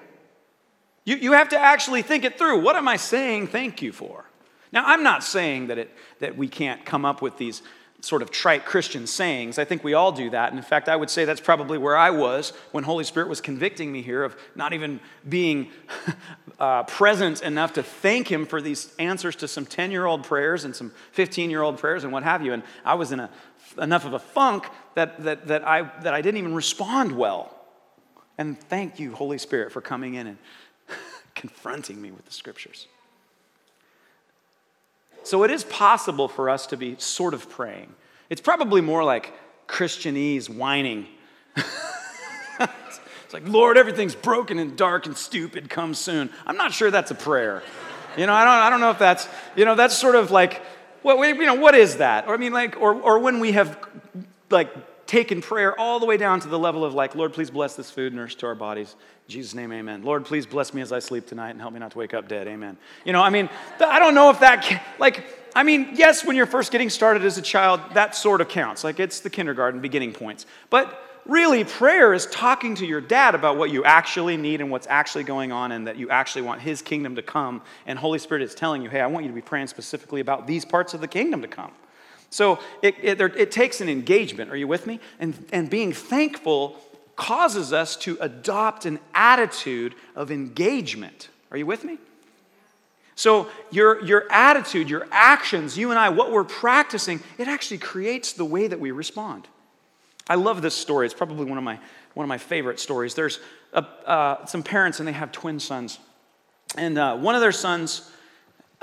You, 1.03 1.17
you 1.17 1.31
have 1.33 1.49
to 1.49 1.59
actually 1.59 2.03
think 2.03 2.23
it 2.23 2.37
through. 2.37 2.61
What 2.61 2.75
am 2.75 2.87
I 2.87 2.95
saying 2.95 3.47
thank 3.47 3.81
you 3.81 3.91
for? 3.91 4.25
Now, 4.71 4.83
I'm 4.85 5.03
not 5.03 5.23
saying 5.23 5.67
that, 5.67 5.77
it, 5.77 5.91
that 6.19 6.37
we 6.37 6.47
can't 6.47 6.85
come 6.85 7.05
up 7.05 7.21
with 7.21 7.37
these 7.37 7.61
sort 8.03 8.21
of 8.21 8.29
trite 8.31 8.65
Christian 8.65 9.07
sayings. 9.07 9.57
I 9.57 9.63
think 9.63 9.81
we 9.81 9.93
all 9.93 10.11
do 10.11 10.29
that. 10.31 10.49
And 10.49 10.59
in 10.59 10.63
fact, 10.63 10.89
I 10.89 10.95
would 10.97 11.09
say 11.09 11.23
that's 11.23 11.39
probably 11.39 11.77
where 11.77 11.95
I 11.95 12.09
was 12.09 12.49
when 12.73 12.83
Holy 12.83 13.05
Spirit 13.05 13.29
was 13.29 13.39
convicting 13.39 13.93
me 13.93 14.01
here 14.01 14.25
of 14.25 14.35
not 14.55 14.73
even 14.73 14.99
being 15.27 15.71
uh, 16.59 16.83
present 16.83 17.41
enough 17.41 17.73
to 17.73 17.83
thank 17.83 18.29
Him 18.29 18.45
for 18.45 18.61
these 18.61 18.93
answers 18.99 19.37
to 19.37 19.47
some 19.47 19.65
10 19.65 19.89
year 19.89 20.05
old 20.05 20.25
prayers 20.25 20.65
and 20.65 20.75
some 20.75 20.91
15 21.13 21.49
year 21.49 21.61
old 21.61 21.77
prayers 21.77 22.03
and 22.03 22.11
what 22.11 22.23
have 22.23 22.43
you. 22.43 22.51
And 22.51 22.63
I 22.83 22.95
was 22.95 23.13
in 23.13 23.21
a, 23.21 23.29
enough 23.81 24.05
of 24.05 24.11
a 24.11 24.19
funk 24.19 24.67
that, 24.95 25.23
that, 25.23 25.47
that, 25.47 25.65
I, 25.65 25.83
that 26.01 26.13
I 26.13 26.21
didn't 26.21 26.39
even 26.39 26.55
respond 26.55 27.13
well. 27.13 27.57
And 28.37 28.59
thank 28.59 28.99
you, 28.99 29.15
Holy 29.15 29.37
Spirit, 29.37 29.71
for 29.71 29.79
coming 29.79 30.15
in 30.15 30.27
and 30.27 30.37
confronting 31.35 32.01
me 32.01 32.11
with 32.11 32.25
the 32.25 32.33
scriptures. 32.33 32.87
So 35.23 35.43
it 35.43 35.51
is 35.51 35.63
possible 35.63 36.27
for 36.27 36.49
us 36.49 36.67
to 36.67 36.77
be 36.77 36.95
sort 36.99 37.33
of 37.33 37.49
praying. 37.49 37.93
It's 38.29 38.41
probably 38.41 38.81
more 38.81 39.03
like 39.03 39.33
Christianese 39.67 40.49
whining. 40.49 41.07
it's 41.55 43.33
like, 43.33 43.47
Lord, 43.47 43.77
everything's 43.77 44.15
broken 44.15 44.59
and 44.59 44.77
dark 44.77 45.05
and 45.05 45.17
stupid, 45.17 45.69
come 45.69 45.93
soon. 45.93 46.29
I'm 46.45 46.57
not 46.57 46.73
sure 46.73 46.91
that's 46.91 47.11
a 47.11 47.15
prayer. 47.15 47.63
You 48.17 48.27
know, 48.27 48.33
I 48.33 48.43
don't, 48.43 48.53
I 48.53 48.69
don't 48.69 48.79
know 48.79 48.91
if 48.91 48.99
that's, 48.99 49.27
you 49.55 49.65
know, 49.65 49.75
that's 49.75 49.97
sort 49.97 50.15
of 50.15 50.29
like, 50.29 50.61
what, 51.01 51.17
you 51.19 51.45
know, 51.45 51.55
what 51.55 51.75
is 51.75 51.97
that? 51.97 52.27
Or 52.27 52.33
I 52.33 52.37
mean, 52.37 52.53
like, 52.53 52.79
or, 52.79 52.93
or 52.93 53.19
when 53.19 53.39
we 53.39 53.53
have 53.53 53.77
like 54.49 54.69
taken 55.05 55.41
prayer 55.41 55.77
all 55.79 55.99
the 55.99 56.05
way 56.05 56.17
down 56.17 56.39
to 56.39 56.47
the 56.47 56.59
level 56.59 56.83
of 56.85 56.93
like, 56.93 57.15
Lord, 57.15 57.33
please 57.33 57.51
bless 57.51 57.75
this 57.75 57.91
food, 57.91 58.13
nurse 58.13 58.35
to 58.35 58.45
our 58.45 58.55
bodies. 58.55 58.95
In 59.27 59.31
Jesus' 59.31 59.53
name, 59.53 59.71
amen. 59.71 60.03
Lord, 60.03 60.25
please 60.25 60.45
bless 60.45 60.73
me 60.73 60.81
as 60.81 60.91
I 60.91 60.99
sleep 60.99 61.27
tonight 61.27 61.51
and 61.51 61.61
help 61.61 61.73
me 61.73 61.79
not 61.79 61.91
to 61.91 61.97
wake 61.97 62.13
up 62.13 62.27
dead. 62.27 62.47
Amen. 62.47 62.77
You 63.05 63.13
know, 63.13 63.21
I 63.21 63.29
mean, 63.29 63.49
I 63.79 63.99
don't 63.99 64.15
know 64.15 64.29
if 64.29 64.39
that, 64.39 64.63
can, 64.63 64.81
like, 64.99 65.23
I 65.55 65.63
mean, 65.63 65.89
yes, 65.93 66.25
when 66.25 66.35
you're 66.35 66.45
first 66.45 66.71
getting 66.71 66.89
started 66.89 67.23
as 67.23 67.37
a 67.37 67.41
child, 67.41 67.79
that 67.93 68.15
sort 68.15 68.41
of 68.41 68.49
counts. 68.49 68.83
Like, 68.83 68.99
it's 68.99 69.19
the 69.19 69.29
kindergarten 69.29 69.81
beginning 69.81 70.13
points. 70.13 70.45
But 70.69 71.21
really, 71.25 71.63
prayer 71.63 72.13
is 72.13 72.25
talking 72.25 72.75
to 72.75 72.85
your 72.85 72.99
dad 72.99 73.35
about 73.35 73.57
what 73.57 73.69
you 73.69 73.83
actually 73.85 74.35
need 74.35 74.61
and 74.61 74.71
what's 74.71 74.87
actually 74.89 75.23
going 75.23 75.51
on, 75.51 75.71
and 75.71 75.87
that 75.87 75.95
you 75.95 76.09
actually 76.09 76.41
want 76.41 76.61
his 76.61 76.81
kingdom 76.81 77.15
to 77.15 77.21
come. 77.21 77.61
And 77.85 77.99
Holy 77.99 78.19
Spirit 78.19 78.41
is 78.43 78.55
telling 78.55 78.81
you, 78.81 78.89
hey, 78.89 78.99
I 78.99 79.07
want 79.07 79.25
you 79.25 79.31
to 79.31 79.35
be 79.35 79.41
praying 79.41 79.67
specifically 79.67 80.21
about 80.21 80.47
these 80.47 80.65
parts 80.65 80.93
of 80.93 81.01
the 81.01 81.07
kingdom 81.07 81.41
to 81.43 81.47
come. 81.47 81.71
So 82.33 82.57
it, 82.81 82.95
it, 82.99 83.21
it 83.21 83.51
takes 83.51 83.79
an 83.79 83.89
engagement. 83.89 84.49
Are 84.49 84.55
you 84.55 84.67
with 84.67 84.87
me? 84.87 84.99
And, 85.19 85.45
and 85.53 85.69
being 85.69 85.93
thankful 85.93 86.79
causes 87.15 87.71
us 87.71 87.95
to 87.97 88.17
adopt 88.21 88.87
an 88.87 88.97
attitude 89.13 89.93
of 90.15 90.31
engagement. 90.31 91.29
Are 91.51 91.57
you 91.57 91.67
with 91.67 91.83
me? 91.83 91.99
So, 93.15 93.47
your, 93.69 94.03
your 94.03 94.25
attitude, 94.31 94.89
your 94.89 95.05
actions, 95.11 95.77
you 95.77 95.91
and 95.91 95.99
I, 95.99 96.09
what 96.09 96.31
we're 96.31 96.43
practicing, 96.43 97.19
it 97.37 97.47
actually 97.47 97.77
creates 97.77 98.33
the 98.33 98.45
way 98.45 98.65
that 98.65 98.79
we 98.79 98.89
respond. 98.89 99.47
I 100.27 100.33
love 100.33 100.63
this 100.63 100.73
story. 100.73 101.05
It's 101.05 101.13
probably 101.13 101.45
one 101.45 101.59
of 101.59 101.63
my, 101.63 101.77
one 102.15 102.23
of 102.23 102.29
my 102.29 102.39
favorite 102.39 102.79
stories. 102.79 103.13
There's 103.13 103.39
a, 103.73 103.85
uh, 104.07 104.45
some 104.47 104.63
parents, 104.63 104.97
and 104.97 105.07
they 105.07 105.13
have 105.13 105.31
twin 105.31 105.59
sons. 105.59 105.99
And 106.75 106.97
uh, 106.97 107.15
one 107.15 107.35
of 107.35 107.41
their 107.41 107.51
sons 107.51 108.09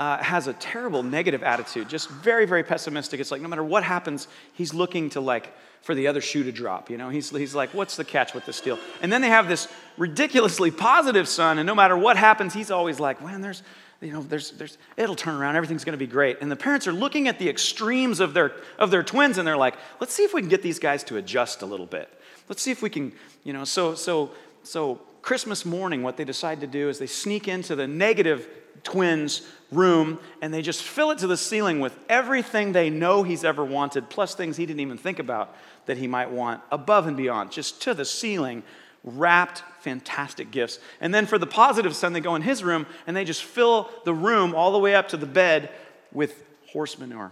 uh, 0.01 0.17
has 0.23 0.47
a 0.47 0.53
terrible 0.53 1.03
negative 1.03 1.43
attitude, 1.43 1.87
just 1.87 2.09
very, 2.09 2.47
very 2.47 2.63
pessimistic. 2.63 3.19
It's 3.19 3.29
like 3.29 3.39
no 3.39 3.47
matter 3.47 3.63
what 3.63 3.83
happens, 3.83 4.27
he's 4.53 4.73
looking 4.73 5.11
to 5.11 5.21
like 5.21 5.53
for 5.83 5.93
the 5.93 6.07
other 6.07 6.21
shoe 6.21 6.43
to 6.43 6.51
drop. 6.51 6.89
You 6.89 6.97
know, 6.97 7.09
he's, 7.09 7.29
he's 7.29 7.53
like, 7.53 7.71
what's 7.75 7.97
the 7.97 8.03
catch 8.03 8.33
with 8.33 8.47
this 8.47 8.59
deal? 8.61 8.79
And 9.03 9.13
then 9.13 9.21
they 9.21 9.27
have 9.27 9.47
this 9.47 9.67
ridiculously 9.97 10.71
positive 10.71 11.27
son, 11.27 11.59
and 11.59 11.67
no 11.67 11.75
matter 11.75 11.95
what 11.95 12.17
happens, 12.17 12.51
he's 12.51 12.71
always 12.71 12.99
like, 12.99 13.23
man, 13.23 13.41
there's, 13.41 13.61
you 14.01 14.11
know, 14.11 14.23
there's, 14.23 14.49
there's, 14.53 14.79
it'll 14.97 15.15
turn 15.15 15.35
around, 15.35 15.55
everything's 15.55 15.85
gonna 15.85 15.97
be 15.97 16.07
great. 16.07 16.39
And 16.41 16.49
the 16.49 16.55
parents 16.55 16.87
are 16.87 16.93
looking 16.93 17.27
at 17.27 17.37
the 17.37 17.47
extremes 17.47 18.19
of 18.19 18.33
their, 18.33 18.53
of 18.79 18.89
their 18.89 19.03
twins, 19.03 19.37
and 19.37 19.47
they're 19.47 19.55
like, 19.55 19.75
let's 19.99 20.15
see 20.15 20.23
if 20.23 20.33
we 20.33 20.41
can 20.41 20.49
get 20.49 20.63
these 20.63 20.79
guys 20.79 21.03
to 21.03 21.17
adjust 21.17 21.61
a 21.61 21.67
little 21.67 21.85
bit. 21.85 22.09
Let's 22.49 22.63
see 22.63 22.71
if 22.71 22.81
we 22.81 22.89
can, 22.89 23.13
you 23.43 23.53
know, 23.53 23.65
so, 23.65 23.93
so, 23.93 24.31
so 24.63 24.99
Christmas 25.21 25.63
morning, 25.63 26.01
what 26.01 26.17
they 26.17 26.25
decide 26.25 26.59
to 26.61 26.67
do 26.67 26.89
is 26.89 26.97
they 26.97 27.05
sneak 27.05 27.47
into 27.47 27.75
the 27.75 27.87
negative 27.87 28.49
twins' 28.83 29.41
room 29.71 30.19
and 30.41 30.53
they 30.53 30.61
just 30.61 30.83
fill 30.83 31.11
it 31.11 31.17
to 31.19 31.27
the 31.27 31.37
ceiling 31.37 31.79
with 31.79 31.97
everything 32.09 32.71
they 32.71 32.89
know 32.89 33.23
he's 33.23 33.43
ever 33.43 33.63
wanted, 33.63 34.09
plus 34.09 34.35
things 34.35 34.57
he 34.57 34.65
didn't 34.65 34.81
even 34.81 34.97
think 34.97 35.19
about 35.19 35.55
that 35.85 35.97
he 35.97 36.07
might 36.07 36.29
want 36.29 36.61
above 36.71 37.07
and 37.07 37.17
beyond, 37.17 37.51
just 37.51 37.81
to 37.81 37.93
the 37.93 38.05
ceiling, 38.05 38.63
wrapped 39.03 39.63
fantastic 39.79 40.51
gifts. 40.51 40.79
And 40.99 41.13
then 41.13 41.25
for 41.25 41.37
the 41.37 41.47
positive 41.47 41.95
son, 41.95 42.13
they 42.13 42.19
go 42.19 42.35
in 42.35 42.41
his 42.41 42.63
room 42.63 42.85
and 43.07 43.15
they 43.15 43.23
just 43.23 43.43
fill 43.43 43.89
the 44.05 44.13
room 44.13 44.53
all 44.53 44.71
the 44.71 44.79
way 44.79 44.93
up 44.93 45.09
to 45.09 45.17
the 45.17 45.25
bed 45.25 45.71
with 46.11 46.43
horse 46.67 46.99
manure. 46.99 47.31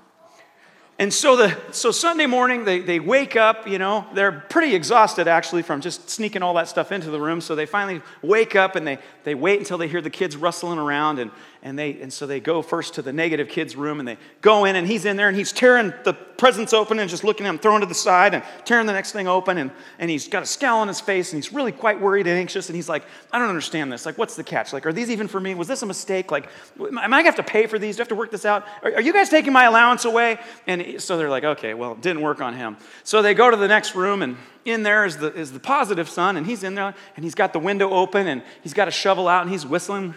And 0.99 1.13
so, 1.13 1.38
the, 1.38 1.57
so 1.71 1.91
Sunday 1.91 2.25
morning, 2.25 2.65
they, 2.65 2.81
they 2.81 2.99
wake 2.99 3.38
up, 3.38 3.65
you 3.65 3.79
know, 3.79 4.05
they're 4.13 4.33
pretty 4.33 4.75
exhausted 4.75 5.29
actually 5.29 5.62
from 5.62 5.79
just 5.79 6.09
sneaking 6.09 6.43
all 6.43 6.53
that 6.55 6.67
stuff 6.67 6.91
into 6.91 7.09
the 7.09 7.21
room. 7.21 7.39
So 7.39 7.55
they 7.55 7.65
finally 7.65 8.01
wake 8.21 8.57
up 8.57 8.75
and 8.75 8.85
they, 8.85 8.99
they 9.23 9.33
wait 9.33 9.59
until 9.59 9.77
they 9.77 9.88
hear 9.88 10.01
the 10.01 10.09
kids 10.09 10.35
rustling 10.35 10.77
around. 10.77 11.19
And, 11.19 11.31
and, 11.62 11.78
they, 11.78 12.00
and 12.02 12.12
so 12.12 12.26
they 12.26 12.39
go 12.39 12.62
first 12.62 12.93
to 12.95 13.02
the 13.02 13.12
negative 13.12 13.50
kids' 13.50 13.76
room 13.76 14.00
and 14.00 14.08
they 14.08 14.17
go 14.41 14.63
in 14.63 14.78
and 14.78 14.88
he's 14.88 15.04
in 15.04 15.17
there 15.17 15.28
and 15.28 15.36
he's 15.36 15.52
tearing 15.52 15.93
the 16.06 16.13
presents 16.13 16.74
open 16.74 17.00
and 17.00 17.10
just 17.10 17.26
looking 17.26 17.45
at 17.45 17.50
them, 17.50 17.60
throwing 17.60 17.82
to 17.82 17.86
the 17.86 17.93
side 17.93 18.34
and 18.34 18.43
tearing 18.63 18.88
the 18.88 18.93
next 18.93 19.12
thing 19.12 19.28
open. 19.28 19.58
And, 19.58 19.72
and 20.00 20.10
he's 20.10 20.30
got 20.30 20.41
a 20.41 20.45
scowl 20.45 20.80
on 20.80 20.88
his 20.88 21.02
face 21.02 21.34
and 21.34 21.43
he's 21.43 21.52
really 21.52 21.74
quite 21.74 22.00
worried 22.00 22.28
and 22.28 22.38
anxious. 22.38 22.69
And 22.69 22.78
he's 22.78 22.88
like, 22.88 23.04
I 23.34 23.39
don't 23.39 23.50
understand 23.50 23.91
this. 23.91 24.06
Like, 24.06 24.17
what's 24.17 24.38
the 24.38 24.43
catch? 24.43 24.72
Like, 24.72 24.86
are 24.86 24.93
these 24.93 25.10
even 25.10 25.28
for 25.28 25.41
me? 25.41 25.54
Was 25.54 25.67
this 25.67 25.82
a 25.82 25.86
mistake? 25.86 26.32
Like, 26.32 26.48
am 26.80 26.98
I 26.98 27.02
going 27.02 27.24
to 27.24 27.26
have 27.26 27.36
to 27.36 27.43
pay 27.43 27.67
for 27.67 27.78
these? 27.78 27.98
Do 27.98 28.02
I 28.02 28.04
have 28.04 28.08
to 28.10 28.15
work 28.15 28.32
this 28.32 28.45
out? 28.45 28.65
Are, 28.82 28.93
are 28.93 29.02
you 29.02 29.12
guys 29.12 29.28
taking 29.28 29.52
my 29.52 29.65
allowance 29.65 30.06
away? 30.06 30.39
And 30.65 31.02
so 31.02 31.17
they're 31.17 31.30
like, 31.30 31.43
okay, 31.43 31.74
well, 31.74 31.91
it 31.91 32.02
didn't 32.02 32.22
work 32.22 32.39
on 32.39 32.54
him. 32.54 32.78
So 33.04 33.22
they 33.22 33.34
go 33.34 33.52
to 33.52 33.58
the 33.58 33.67
next 33.67 33.95
room, 33.95 34.22
and 34.22 34.38
in 34.63 34.84
there 34.84 35.06
is 35.06 35.17
the, 35.17 35.34
is 35.34 35.52
the 35.52 35.60
positive 35.60 36.08
son, 36.08 36.38
and 36.38 36.45
he's 36.45 36.63
in 36.63 36.76
there, 36.76 36.93
and 37.15 37.26
he's 37.26 37.36
got 37.36 37.52
the 37.52 37.60
window 37.60 37.89
open, 37.89 38.28
and 38.28 38.43
he's 38.62 38.74
got 38.74 38.88
a 38.88 38.91
shovel 38.91 39.28
out, 39.28 39.41
and 39.41 39.52
he's 39.52 39.65
whistling. 39.65 40.13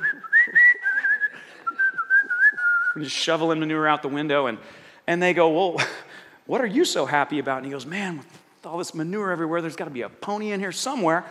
Just 2.99 3.15
shoveling 3.15 3.61
manure 3.61 3.87
out 3.87 4.03
the 4.03 4.09
window, 4.09 4.47
and, 4.47 4.59
and 5.07 5.23
they 5.23 5.35
go, 5.35 5.49
well, 5.51 5.87
what 6.47 6.61
are 6.61 6.67
you 6.67 6.85
so 6.85 7.07
happy 7.07 7.39
about? 7.39 7.59
And 7.59 7.67
he 7.67 7.73
goes, 7.73 7.87
man, 7.87 8.19
with 8.19 8.27
all 8.65 8.79
this 8.79 8.95
manure 8.95 9.31
everywhere, 9.31 9.61
there's 9.61 9.77
got 9.77 9.87
to 9.87 9.91
be 9.91 10.03
a 10.03 10.09
pony 10.09 10.53
in 10.53 10.61
here 10.61 10.73
somewhere. 10.73 11.25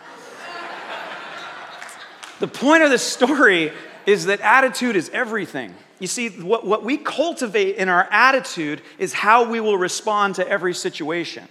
the 2.39 2.47
point 2.47 2.83
of 2.83 2.89
this 2.89 3.03
story 3.03 3.71
is 4.05 4.25
that 4.25 4.41
attitude 4.41 4.95
is 4.95 5.09
everything. 5.09 5.73
You 5.99 6.07
see, 6.07 6.29
what, 6.29 6.65
what 6.65 6.83
we 6.83 6.97
cultivate 6.97 7.75
in 7.75 7.87
our 7.87 8.07
attitude 8.09 8.81
is 8.97 9.13
how 9.13 9.49
we 9.49 9.59
will 9.59 9.77
respond 9.77 10.35
to 10.35 10.47
every 10.47 10.73
situation. 10.73 11.47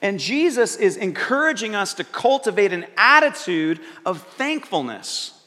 And 0.00 0.18
Jesus 0.18 0.76
is 0.76 0.96
encouraging 0.96 1.74
us 1.74 1.94
to 1.94 2.04
cultivate 2.04 2.72
an 2.72 2.86
attitude 2.96 3.80
of 4.06 4.22
thankfulness. 4.22 5.39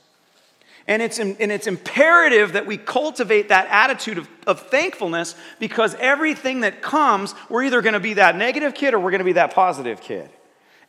And 0.85 1.01
it's, 1.01 1.17
and 1.17 1.37
it's 1.39 1.65
imperative 1.65 2.53
that 2.53 2.65
we 2.65 2.77
cultivate 2.77 3.49
that 3.49 3.67
attitude 3.69 4.17
of, 4.17 4.29
of 4.45 4.67
thankfulness 4.67 5.33
because 5.57 5.95
everything 5.95 6.61
that 6.61 6.81
comes, 6.81 7.33
we're 7.49 7.63
either 7.63 7.81
going 7.81 7.93
to 7.93 8.01
be 8.01 8.15
that 8.15 8.35
negative 8.35 8.73
kid 8.73 8.93
or 8.93 8.99
we're 8.99 9.11
going 9.11 9.19
to 9.19 9.25
be 9.25 9.33
that 9.33 9.53
positive 9.53 10.01
kid. 10.01 10.29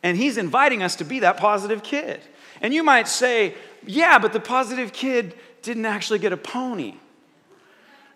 And 0.03 0.17
he's 0.17 0.37
inviting 0.37 0.83
us 0.83 0.97
to 0.97 1.05
be 1.05 1.19
that 1.19 1.37
positive 1.37 1.81
kid. 1.81 2.21
And 2.61 2.73
you 2.73 2.83
might 2.83 3.07
say, 3.07 3.55
yeah, 3.87 4.19
but 4.19 4.33
the 4.33 4.39
positive 4.41 4.91
kid 4.91 5.33
didn't 5.61 5.85
actually 5.85 6.19
get 6.19 6.33
a 6.33 6.37
pony. 6.37 6.95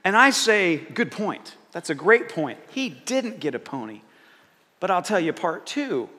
And 0.04 0.18
I 0.18 0.32
say, 0.32 0.78
good 0.78 1.12
point. 1.12 1.56
That's 1.72 1.90
a 1.90 1.96
great 1.96 2.30
point. 2.30 2.60
He 2.72 2.90
didn't 2.90 3.40
get 3.40 3.56
a 3.56 3.60
pony. 3.60 4.02
But 4.80 4.92
I'll 4.92 5.02
tell 5.02 5.20
you 5.20 5.32
part 5.34 5.66
two. 5.66 6.10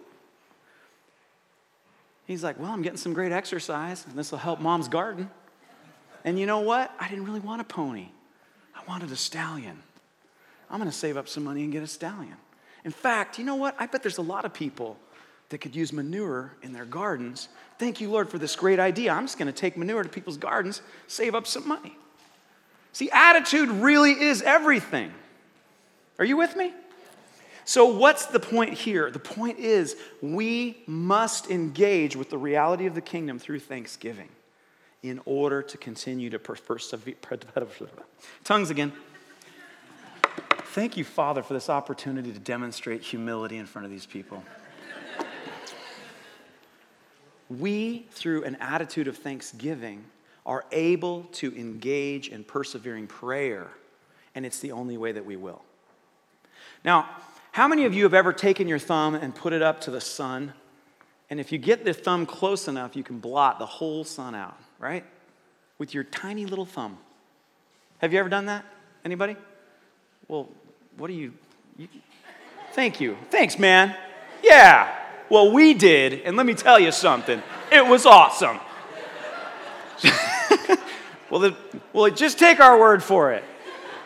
He's 2.27 2.45
like, 2.45 2.59
well, 2.59 2.71
I'm 2.71 2.83
getting 2.83 2.99
some 2.99 3.13
great 3.13 3.33
exercise, 3.33 4.07
and 4.07 4.17
this 4.17 4.31
will 4.31 4.39
help 4.39 4.61
mom's 4.61 4.89
garden. 4.89 5.31
And 6.25 6.39
you 6.39 6.47
know 6.47 6.61
what? 6.61 6.93
I 6.99 7.09
didn't 7.09 7.25
really 7.25 7.41
want 7.41 7.61
a 7.61 7.65
pony, 7.65 8.09
I 8.75 8.81
wanted 8.89 9.11
a 9.13 9.17
stallion. 9.17 9.83
I'm 10.71 10.79
going 10.79 10.91
to 10.91 10.97
save 10.97 11.17
up 11.17 11.29
some 11.29 11.43
money 11.43 11.65
and 11.65 11.73
get 11.73 11.83
a 11.83 11.87
stallion. 11.89 12.37
In 12.85 12.93
fact, 12.93 13.41
you 13.41 13.45
know 13.45 13.57
what? 13.57 13.75
I 13.79 13.87
bet 13.87 14.03
there's 14.03 14.19
a 14.19 14.23
lot 14.23 14.45
of 14.45 14.55
people 14.55 14.97
that 15.49 15.59
could 15.59 15.75
use 15.75 15.93
manure 15.93 16.53
in 16.63 16.73
their 16.73 16.85
gardens. 16.85 17.49
Thank 17.79 18.01
you, 18.01 18.09
Lord, 18.09 18.31
for 18.31 18.39
this 18.39 18.55
great 18.55 18.79
idea. 18.79 19.13
I'm 19.13 19.25
just 19.25 19.37
going 19.37 19.53
to 19.53 19.53
take 19.53 19.77
manure 19.77 20.05
to 20.05 20.09
people's 20.09 20.37
gardens, 20.37 20.81
save 21.09 21.35
up 21.35 21.47
some 21.47 21.67
money. 21.67 21.97
See, 22.93 23.11
attitude 23.11 23.69
really 23.69 24.13
is 24.13 24.43
everything. 24.43 25.13
Are 26.21 26.25
you 26.25 26.37
with 26.37 26.55
me? 26.57 26.73
So, 27.65 27.87
what's 27.87 28.27
the 28.27 28.41
point 28.41 28.75
here? 28.75 29.11
The 29.11 29.19
point 29.19 29.59
is 29.59 29.97
we 30.23 30.83
must 30.87 31.51
engage 31.51 32.17
with 32.17 32.31
the 32.31 32.39
reality 32.39 32.87
of 32.87 32.95
the 32.95 33.01
kingdom 33.01 33.39
through 33.39 33.61
thanksgiving 33.61 34.29
in 35.03 35.21
order 35.25 35.63
to 35.63 35.79
continue 35.79 36.31
to 36.31 36.39
persevere. 36.39 37.15
Tongues 38.45 38.71
again. 38.71 38.93
Thank 40.73 40.97
you, 40.97 41.05
Father, 41.05 41.43
for 41.43 41.55
this 41.55 41.69
opportunity 41.69 42.33
to 42.33 42.39
demonstrate 42.39 43.03
humility 43.03 43.57
in 43.57 43.67
front 43.67 43.87
of 43.87 43.91
these 43.91 44.07
people. 44.07 44.45
we, 47.49 48.07
through 48.11 48.45
an 48.45 48.57
attitude 48.57 49.09
of 49.09 49.17
thanksgiving, 49.17 50.05
are 50.47 50.65
able 50.71 51.25
to 51.33 51.55
engage 51.57 52.29
in 52.29 52.45
persevering 52.45 53.07
prayer, 53.07 53.69
and 54.35 54.47
it's 54.47 54.61
the 54.61 54.73
only 54.73 54.97
way 54.97 55.13
that 55.13 55.25
we 55.25 55.37
will. 55.37 55.63
Now, 56.85 57.09
how 57.53 57.67
many 57.67 57.85
of 57.85 57.95
you 57.95 58.05
have 58.05 58.15
ever 58.15 58.33
taken 58.33 58.69
your 58.69 58.79
thumb 58.79 59.15
and 59.15 59.35
put 59.35 59.53
it 59.53 59.63
up 59.63 59.81
to 59.83 59.91
the 59.91 60.01
sun? 60.01 60.53
And 61.29 61.41
if 61.41 61.51
you 61.53 61.59
get 61.59 61.85
the 61.85 61.93
thumb 61.93 62.27
close 62.27 62.69
enough, 62.69 62.95
you 62.95 63.03
can 63.03 63.19
blot 63.19 63.59
the 63.59 63.67
whole 63.67 64.05
sun 64.05 64.35
out, 64.35 64.59
right? 64.81 65.05
With 65.79 65.95
your 65.95 66.03
tiny 66.03 66.47
little 66.47 66.67
thumb. 66.67 66.99
Have 67.99 68.13
you 68.13 68.19
ever 68.19 68.29
done 68.29 68.47
that? 68.47 68.65
Anybody? 69.05 69.37
Well, 70.27 70.49
what 70.97 71.07
do 71.07 71.13
you, 71.13 71.33
you 71.77 71.87
Thank 72.73 73.01
you. 73.01 73.17
Thanks, 73.31 73.59
man. 73.59 73.97
Yeah. 74.43 74.97
Well, 75.29 75.53
we 75.53 75.75
did, 75.75 76.23
and 76.23 76.37
let 76.37 76.47
me 76.47 76.55
tell 76.55 76.79
you 76.79 76.93
something. 76.93 77.43
It 77.71 77.87
was 77.87 78.07
awesome. 78.07 78.59
well, 81.31 81.41
the, 81.41 81.57
well, 81.93 82.11
just 82.11 82.39
take 82.39 82.59
our 82.59 82.79
word 82.79 83.03
for 83.03 83.33
it. 83.33 83.45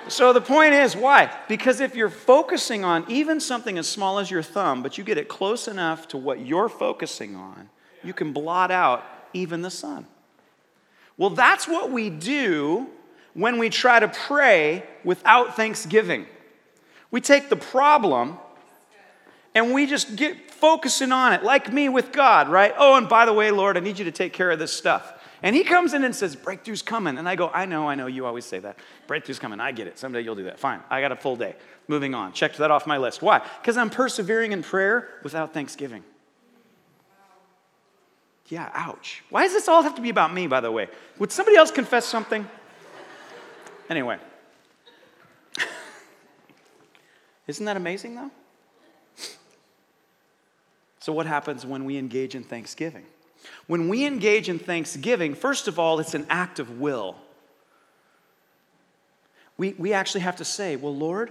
So 0.09 0.33
the 0.35 0.41
point 0.41 0.75
is, 0.75 0.95
why? 0.95 1.35
Because 1.49 1.81
if 1.81 1.95
you're 1.95 2.11
focusing 2.11 2.85
on 2.85 3.07
even 3.09 3.41
something 3.41 3.79
as 3.79 3.89
small 3.89 4.19
as 4.19 4.31
your 4.31 4.43
thumb, 4.43 4.83
but 4.83 4.99
you 4.99 5.05
get 5.05 5.17
it 5.17 5.29
close 5.29 5.67
enough 5.67 6.09
to 6.09 6.19
what 6.19 6.41
you're 6.41 6.69
focusing 6.69 7.37
on, 7.37 7.71
you 8.03 8.13
can 8.13 8.33
blot 8.33 8.71
out 8.71 9.03
even 9.33 9.63
the 9.63 9.71
sun. 9.71 10.07
Well, 11.17 11.31
that's 11.31 11.69
what 11.69 11.91
we 11.91 12.11
do 12.11 12.89
when 13.35 13.59
we 13.59 13.71
try 13.71 14.01
to 14.01 14.09
pray 14.09 14.85
without 15.05 15.57
thanksgiving. 15.57 16.27
We 17.11 17.21
take 17.21 17.49
the 17.49 17.57
problem 17.57 18.39
and 19.55 19.73
we 19.73 19.87
just 19.87 20.17
get 20.17 20.51
focusing 20.51 21.13
on 21.13 21.33
it, 21.33 21.45
like 21.45 21.73
me 21.73 21.89
with 21.89 22.11
God, 22.11 22.49
right? 22.49 22.75
Oh, 22.77 22.97
and 22.97 23.09
by 23.09 23.27
the 23.27 23.33
way, 23.33 23.51
Lord, 23.51 23.77
I 23.77 23.81
need 23.81 23.99
you 23.99 24.05
to 24.07 24.13
take 24.13 24.33
care 24.33 24.51
of 24.51 24.59
this 24.59 24.73
stuff. 24.73 25.13
And 25.43 25.55
he 25.55 25.63
comes 25.63 25.93
in 25.93 26.05
and 26.05 26.17
says, 26.17 26.35
Breakthrough's 26.35 26.83
coming. 26.83 27.19
And 27.19 27.29
I 27.29 27.37
go, 27.37 27.51
I 27.53 27.67
know, 27.67 27.87
I 27.87 27.95
know, 27.95 28.07
you 28.07 28.25
always 28.25 28.47
say 28.47 28.59
that. 28.61 28.79
Breakthrough's 29.07 29.39
coming. 29.39 29.61
I 29.61 29.73
get 29.73 29.87
it. 29.87 29.99
Someday 29.99 30.23
you'll 30.23 30.35
do 30.35 30.45
that. 30.45 30.59
Fine. 30.59 30.81
I 30.89 31.01
got 31.03 31.13
a 31.13 31.17
full 31.17 31.37
day. 31.37 31.55
Moving 31.87 32.15
on. 32.15 32.33
Checked 32.33 32.57
that 32.59 32.71
off 32.71 32.87
my 32.87 32.97
list. 32.97 33.21
Why? 33.21 33.47
Because 33.61 33.77
I'm 33.77 33.91
persevering 33.91 34.53
in 34.53 34.63
prayer 34.63 35.09
without 35.23 35.53
thanksgiving. 35.53 36.03
Yeah, 38.49 38.71
ouch. 38.75 39.23
Why 39.31 39.45
does 39.45 39.53
this 39.53 39.69
all 39.69 39.83
have 39.83 39.95
to 39.95 40.03
be 40.03 40.11
about 40.11 40.33
me, 40.33 40.47
by 40.47 40.61
the 40.61 40.71
way? 40.71 40.89
Would 41.19 41.33
somebody 41.33 41.57
else 41.57 41.71
confess 41.71 42.05
something? 42.05 42.47
Anyway. 43.89 44.19
Isn't 47.47 47.65
that 47.65 47.77
amazing, 47.77 48.17
though? 48.17 48.31
So, 51.01 51.13
what 51.13 51.27
happens 51.27 51.67
when 51.67 51.85
we 51.85 51.99
engage 51.99 52.35
in 52.35 52.45
thanksgiving? 52.45 53.05
When 53.67 53.89
we 53.89 54.07
engage 54.07 54.49
in 54.49 54.59
thanksgiving, 54.59 55.35
first 55.35 55.69
of 55.69 55.79
all, 55.79 56.01
it's 56.01 56.15
an 56.15 56.27
act 56.31 56.59
of 56.59 56.81
will. 56.81 57.17
We, 59.57 59.75
we 59.75 59.93
actually 59.93 60.23
have 60.23 60.37
to 60.37 60.45
say, 60.45 60.77
Well, 60.77 60.97
Lord, 60.97 61.31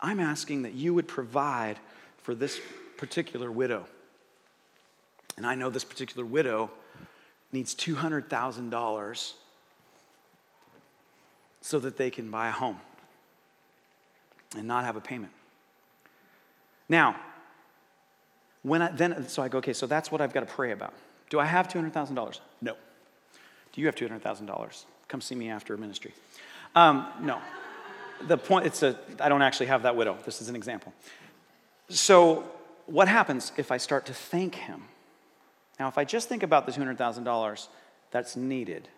I'm 0.00 0.20
asking 0.20 0.62
that 0.62 0.74
you 0.74 0.94
would 0.94 1.06
provide 1.06 1.78
for 2.18 2.34
this 2.34 2.60
particular 3.00 3.50
widow. 3.50 3.86
And 5.38 5.46
I 5.46 5.54
know 5.54 5.70
this 5.70 5.84
particular 5.84 6.26
widow 6.26 6.70
needs 7.50 7.74
$200,000 7.74 9.32
so 11.62 11.78
that 11.78 11.96
they 11.96 12.10
can 12.10 12.30
buy 12.30 12.48
a 12.48 12.52
home 12.52 12.78
and 14.54 14.68
not 14.68 14.84
have 14.84 14.96
a 14.96 15.00
payment. 15.00 15.32
Now, 16.90 17.16
when 18.62 18.82
I, 18.82 18.90
then, 18.90 19.26
so 19.28 19.42
I 19.42 19.48
go, 19.48 19.58
okay, 19.58 19.72
so 19.72 19.86
that's 19.86 20.12
what 20.12 20.20
I've 20.20 20.34
got 20.34 20.40
to 20.40 20.46
pray 20.54 20.72
about. 20.72 20.92
Do 21.30 21.40
I 21.40 21.46
have 21.46 21.68
$200,000? 21.68 22.40
No. 22.60 22.76
Do 23.72 23.80
you 23.80 23.86
have 23.86 23.94
$200,000? 23.94 24.84
Come 25.08 25.20
see 25.22 25.34
me 25.34 25.48
after 25.48 25.74
ministry. 25.78 26.12
Um, 26.76 27.06
no. 27.22 27.40
The 28.28 28.36
point, 28.36 28.66
it's 28.66 28.82
a, 28.82 28.98
I 29.18 29.30
don't 29.30 29.40
actually 29.40 29.66
have 29.66 29.84
that 29.84 29.96
widow. 29.96 30.18
This 30.26 30.42
is 30.42 30.50
an 30.50 30.56
example. 30.56 30.92
So, 31.88 32.44
what 32.90 33.08
happens 33.08 33.52
if 33.56 33.70
I 33.70 33.76
start 33.76 34.06
to 34.06 34.14
thank 34.14 34.54
him? 34.54 34.82
Now, 35.78 35.88
if 35.88 35.96
I 35.96 36.04
just 36.04 36.28
think 36.28 36.42
about 36.42 36.66
the 36.66 36.72
$200,000 36.72 37.68
that's 38.10 38.36
needed, 38.36 38.88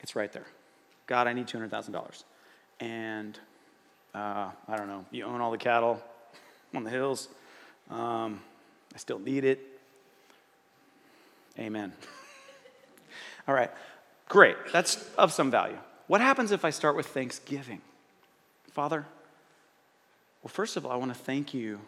it's 0.00 0.14
right 0.16 0.32
there. 0.32 0.46
God, 1.06 1.26
I 1.26 1.32
need 1.32 1.46
$200,000. 1.46 2.24
And 2.80 3.38
uh, 4.14 4.50
I 4.68 4.76
don't 4.76 4.88
know, 4.88 5.04
you 5.10 5.24
own 5.24 5.40
all 5.40 5.50
the 5.50 5.58
cattle 5.58 6.02
on 6.74 6.84
the 6.84 6.90
hills. 6.90 7.28
Um, 7.90 8.40
I 8.94 8.98
still 8.98 9.18
need 9.18 9.44
it. 9.44 9.60
Amen. 11.58 11.92
All 13.48 13.54
right, 13.54 13.70
great. 14.28 14.56
That's 14.72 15.08
of 15.16 15.32
some 15.32 15.50
value. 15.50 15.78
What 16.06 16.20
happens 16.20 16.52
if 16.52 16.64
I 16.64 16.70
start 16.70 16.96
with 16.96 17.06
thanksgiving? 17.06 17.80
Father, 18.70 19.06
well, 20.42 20.50
first 20.50 20.76
of 20.76 20.86
all, 20.86 20.92
I 20.92 20.96
want 20.96 21.12
to 21.12 21.18
thank 21.18 21.52
you. 21.52 21.80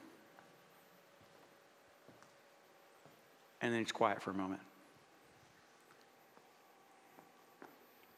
And 3.62 3.72
then 3.72 3.80
it's 3.80 3.92
quiet 3.92 4.22
for 4.22 4.30
a 4.30 4.34
moment. 4.34 4.60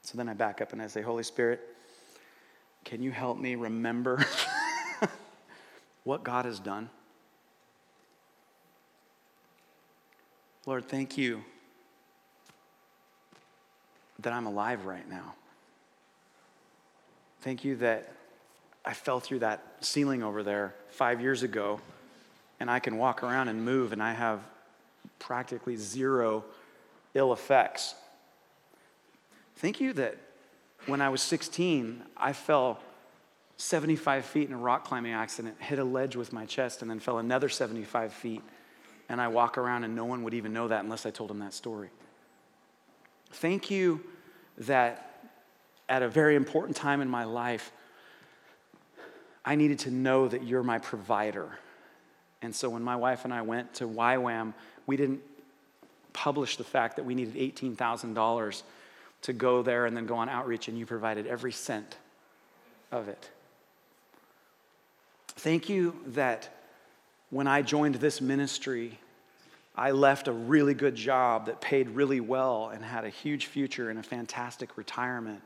So 0.03 0.19
then 0.19 0.29
I 0.29 0.35
back 0.35 0.61
up 0.61 0.73
and 0.73 0.83
I 0.83 0.89
say, 0.89 1.01
Holy 1.01 1.23
Spirit, 1.23 1.61
can 2.85 3.03
you 3.03 3.11
help 3.11 3.39
me 3.39 3.55
remember 3.55 4.25
what 6.05 6.25
God 6.25 6.45
has 6.45 6.59
done? 6.59 6.91
Lord, 10.67 10.89
thank 10.89 11.17
you 11.19 11.43
that 14.21 14.33
I'm 14.33 14.47
alive 14.47 14.87
right 14.87 15.09
now. 15.09 15.35
Thank 17.41 17.65
you 17.65 17.77
that 17.77 18.13
I 18.85 18.95
fell 18.95 19.19
through 19.19 19.41
that 19.41 19.63
ceiling 19.81 20.23
over 20.23 20.43
there 20.43 20.75
five 20.91 21.21
years 21.21 21.43
ago 21.43 21.81
and 22.61 22.71
I 22.71 22.79
can 22.79 22.99
walk 22.99 23.23
around 23.23 23.49
and 23.49 23.65
move 23.65 23.93
and 23.93 24.03
I 24.03 24.13
have 24.13 24.41
practically 25.23 25.77
zero 25.77 26.45
ill 27.15 27.33
effects. 27.33 27.95
Thank 29.57 29.81
you 29.81 29.93
that 29.95 30.19
when 30.87 31.01
I 31.01 31.09
was 31.09 31.23
16, 31.23 32.03
I 32.17 32.33
fell 32.33 32.81
75 33.57 34.25
feet 34.25 34.49
in 34.49 34.55
a 34.55 34.59
rock 34.59 34.85
climbing 34.85 35.13
accident, 35.13 35.57
hit 35.61 35.79
a 35.79 35.85
ledge 35.85 36.17
with 36.17 36.33
my 36.33 36.45
chest, 36.45 36.83
and 36.83 36.91
then 36.91 36.99
fell 36.99 37.19
another 37.19 37.49
75 37.49 38.13
feet 38.13 38.43
and 39.09 39.21
I 39.21 39.29
walk 39.29 39.59
around 39.59 39.85
and 39.85 39.95
no 39.95 40.05
one 40.05 40.23
would 40.23 40.35
even 40.35 40.53
know 40.53 40.69
that 40.69 40.83
unless 40.83 41.05
I 41.07 41.11
told 41.11 41.31
them 41.31 41.39
that 41.41 41.53
story. 41.53 41.91
Thank 43.31 43.71
you 43.71 44.03
that 44.59 45.29
at 45.89 46.03
a 46.03 46.09
very 46.09 46.35
important 46.35 46.77
time 46.77 47.01
in 47.01 47.09
my 47.09 47.25
life, 47.25 47.73
I 49.45 49.55
needed 49.55 49.81
to 49.81 49.91
know 49.91 50.29
that 50.29 50.45
you're 50.45 50.63
my 50.63 50.79
provider. 50.79 51.59
And 52.43 52.55
so 52.55 52.69
when 52.69 52.83
my 52.83 52.97
wife 52.97 53.25
and 53.25 53.33
I 53.33 53.43
went 53.43 53.75
to 53.75 53.87
YWAM, 53.87 54.53
we 54.87 54.97
didn't 54.97 55.21
publish 56.13 56.57
the 56.57 56.65
fact 56.65 56.97
that 56.97 57.05
we 57.05 57.15
needed 57.15 57.35
$18,000 57.35 58.63
to 59.23 59.33
go 59.33 59.63
there 59.63 59.87
and 59.87 59.97
then 59.97 60.07
go 60.07 60.17
on 60.17 60.29
outreach, 60.29 60.69
and 60.69 60.77
you 60.77 60.85
provided 60.85 61.27
every 61.27 61.53
cent 61.53 61.97
of 62.91 63.09
it. 63.09 63.31
Thank 65.29 65.69
you 65.69 65.97
that 66.09 66.49
when 67.31 67.47
I 67.47 67.63
joined 67.63 67.95
this 67.97 68.21
ministry, 68.21 68.99
I 69.75 69.93
left 69.93 70.29
a 70.29 70.33
really 70.33 70.75
good 70.75 70.95
job 70.95 71.47
that 71.47 71.61
paid 71.61 71.89
really 71.91 72.21
well 72.21 72.69
and 72.69 72.85
had 72.85 73.05
a 73.05 73.09
huge 73.09 73.47
future 73.47 73.89
and 73.89 73.99
a 73.99 74.03
fantastic 74.03 74.77
retirement. 74.77 75.41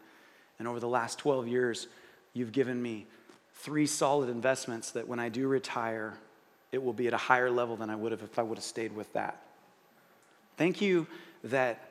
And 0.58 0.66
over 0.66 0.80
the 0.80 0.88
last 0.88 1.18
12 1.18 1.46
years, 1.46 1.86
you've 2.32 2.50
given 2.50 2.82
me 2.82 3.06
three 3.54 3.86
solid 3.86 4.28
investments 4.28 4.90
that 4.92 5.06
when 5.06 5.20
I 5.20 5.28
do 5.28 5.46
retire, 5.46 6.14
it 6.76 6.84
will 6.84 6.92
be 6.92 7.06
at 7.06 7.14
a 7.14 7.16
higher 7.16 7.50
level 7.50 7.74
than 7.74 7.88
I 7.88 7.96
would 7.96 8.12
have 8.12 8.20
if 8.20 8.38
I 8.38 8.42
would 8.42 8.58
have 8.58 8.64
stayed 8.64 8.94
with 8.94 9.10
that. 9.14 9.40
Thank 10.58 10.82
you 10.82 11.06
that 11.44 11.90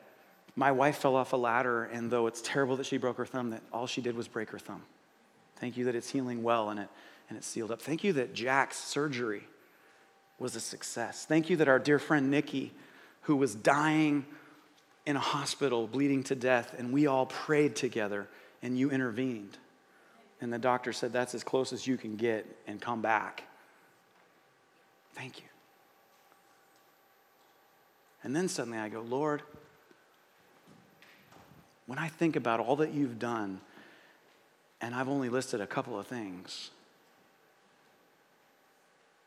my 0.54 0.70
wife 0.70 0.98
fell 0.98 1.16
off 1.16 1.32
a 1.32 1.36
ladder, 1.36 1.86
and 1.86 2.08
though 2.08 2.28
it's 2.28 2.40
terrible 2.40 2.76
that 2.76 2.86
she 2.86 2.96
broke 2.96 3.16
her 3.16 3.26
thumb, 3.26 3.50
that 3.50 3.62
all 3.72 3.88
she 3.88 4.00
did 4.00 4.16
was 4.16 4.28
break 4.28 4.50
her 4.50 4.60
thumb. 4.60 4.82
Thank 5.56 5.76
you 5.76 5.86
that 5.86 5.96
it's 5.96 6.08
healing 6.08 6.44
well 6.44 6.70
and, 6.70 6.78
it, 6.78 6.88
and 7.28 7.36
it's 7.36 7.48
sealed 7.48 7.72
up. 7.72 7.82
Thank 7.82 8.04
you 8.04 8.12
that 8.12 8.32
Jack's 8.32 8.78
surgery 8.78 9.42
was 10.38 10.54
a 10.54 10.60
success. 10.60 11.24
Thank 11.24 11.50
you 11.50 11.56
that 11.56 11.66
our 11.66 11.80
dear 11.80 11.98
friend 11.98 12.30
Nikki, 12.30 12.72
who 13.22 13.34
was 13.34 13.56
dying 13.56 14.24
in 15.04 15.16
a 15.16 15.20
hospital, 15.20 15.88
bleeding 15.88 16.22
to 16.24 16.36
death, 16.36 16.76
and 16.78 16.92
we 16.92 17.08
all 17.08 17.26
prayed 17.26 17.74
together 17.74 18.28
and 18.62 18.78
you 18.78 18.92
intervened. 18.92 19.58
And 20.40 20.52
the 20.52 20.58
doctor 20.58 20.92
said, 20.92 21.12
That's 21.12 21.34
as 21.34 21.42
close 21.42 21.72
as 21.72 21.88
you 21.88 21.96
can 21.96 22.14
get 22.14 22.46
and 22.68 22.80
come 22.80 23.02
back. 23.02 23.42
Thank 25.26 25.38
you. 25.38 25.48
And 28.22 28.36
then 28.36 28.46
suddenly 28.46 28.78
I 28.78 28.88
go, 28.88 29.00
Lord, 29.00 29.42
when 31.86 31.98
I 31.98 32.06
think 32.06 32.36
about 32.36 32.60
all 32.60 32.76
that 32.76 32.94
you've 32.94 33.18
done, 33.18 33.60
and 34.80 34.94
I've 34.94 35.08
only 35.08 35.28
listed 35.28 35.60
a 35.60 35.66
couple 35.66 35.98
of 35.98 36.06
things, 36.06 36.70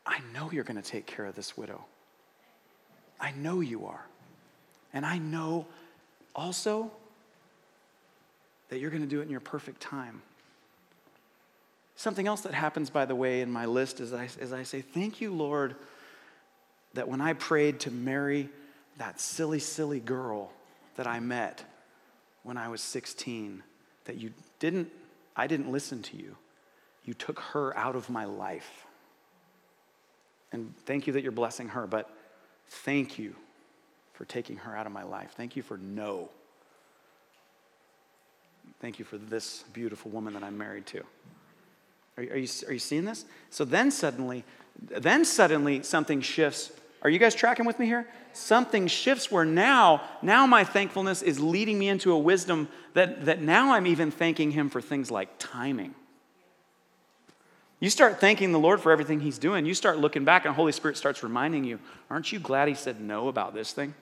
I 0.06 0.20
know 0.32 0.50
you're 0.50 0.64
going 0.64 0.80
to 0.80 0.90
take 0.90 1.04
care 1.04 1.26
of 1.26 1.34
this 1.34 1.58
widow. 1.58 1.84
I 3.20 3.32
know 3.32 3.60
you 3.60 3.84
are. 3.84 4.06
And 4.94 5.04
I 5.04 5.18
know 5.18 5.66
also 6.34 6.90
that 8.70 8.78
you're 8.78 8.88
going 8.88 9.02
to 9.02 9.06
do 9.06 9.20
it 9.20 9.24
in 9.24 9.30
your 9.30 9.40
perfect 9.40 9.82
time. 9.82 10.22
Something 12.00 12.26
else 12.26 12.40
that 12.40 12.54
happens, 12.54 12.88
by 12.88 13.04
the 13.04 13.14
way, 13.14 13.42
in 13.42 13.50
my 13.50 13.66
list 13.66 14.00
is 14.00 14.14
I, 14.14 14.26
is 14.40 14.54
I 14.54 14.62
say, 14.62 14.80
Thank 14.80 15.20
you, 15.20 15.34
Lord, 15.34 15.76
that 16.94 17.06
when 17.06 17.20
I 17.20 17.34
prayed 17.34 17.80
to 17.80 17.90
marry 17.90 18.48
that 18.96 19.20
silly, 19.20 19.58
silly 19.58 20.00
girl 20.00 20.50
that 20.96 21.06
I 21.06 21.20
met 21.20 21.62
when 22.42 22.56
I 22.56 22.68
was 22.68 22.80
16, 22.80 23.62
that 24.06 24.16
you 24.16 24.32
didn't, 24.60 24.90
I 25.36 25.46
didn't 25.46 25.70
listen 25.70 26.00
to 26.04 26.16
you. 26.16 26.38
You 27.04 27.12
took 27.12 27.38
her 27.38 27.76
out 27.76 27.96
of 27.96 28.08
my 28.08 28.24
life. 28.24 28.86
And 30.52 30.74
thank 30.86 31.06
you 31.06 31.12
that 31.12 31.22
you're 31.22 31.32
blessing 31.32 31.68
her, 31.68 31.86
but 31.86 32.08
thank 32.66 33.18
you 33.18 33.36
for 34.14 34.24
taking 34.24 34.56
her 34.56 34.74
out 34.74 34.86
of 34.86 34.92
my 34.92 35.02
life. 35.02 35.32
Thank 35.36 35.54
you 35.54 35.62
for 35.62 35.76
no. 35.76 36.30
Thank 38.80 38.98
you 38.98 39.04
for 39.04 39.18
this 39.18 39.64
beautiful 39.74 40.10
woman 40.10 40.32
that 40.32 40.42
I'm 40.42 40.56
married 40.56 40.86
to. 40.86 41.04
Are, 42.20 42.34
are, 42.34 42.38
you, 42.38 42.48
are 42.68 42.72
you 42.72 42.78
seeing 42.78 43.04
this? 43.04 43.24
So 43.48 43.64
then 43.64 43.90
suddenly, 43.90 44.44
then 44.80 45.24
suddenly 45.24 45.82
something 45.82 46.20
shifts. 46.20 46.72
Are 47.02 47.10
you 47.10 47.18
guys 47.18 47.34
tracking 47.34 47.64
with 47.64 47.78
me 47.78 47.86
here? 47.86 48.06
Something 48.32 48.86
shifts 48.86 49.30
where 49.30 49.44
now, 49.44 50.02
now 50.22 50.46
my 50.46 50.64
thankfulness 50.64 51.22
is 51.22 51.40
leading 51.40 51.78
me 51.78 51.88
into 51.88 52.12
a 52.12 52.18
wisdom 52.18 52.68
that, 52.94 53.24
that 53.24 53.40
now 53.40 53.72
I'm 53.72 53.86
even 53.86 54.10
thanking 54.10 54.50
him 54.50 54.68
for 54.68 54.80
things 54.80 55.10
like 55.10 55.30
timing. 55.38 55.94
You 57.80 57.88
start 57.88 58.20
thanking 58.20 58.52
the 58.52 58.58
Lord 58.58 58.82
for 58.82 58.92
everything 58.92 59.20
He's 59.20 59.38
doing. 59.38 59.64
You 59.64 59.72
start 59.72 59.96
looking 59.96 60.26
back, 60.26 60.44
and 60.44 60.54
Holy 60.54 60.72
Spirit 60.72 60.98
starts 60.98 61.22
reminding 61.22 61.64
you, 61.64 61.80
Aren't 62.10 62.30
you 62.30 62.38
glad 62.38 62.68
He 62.68 62.74
said 62.74 63.00
no 63.00 63.28
about 63.28 63.54
this 63.54 63.72
thing? 63.72 63.94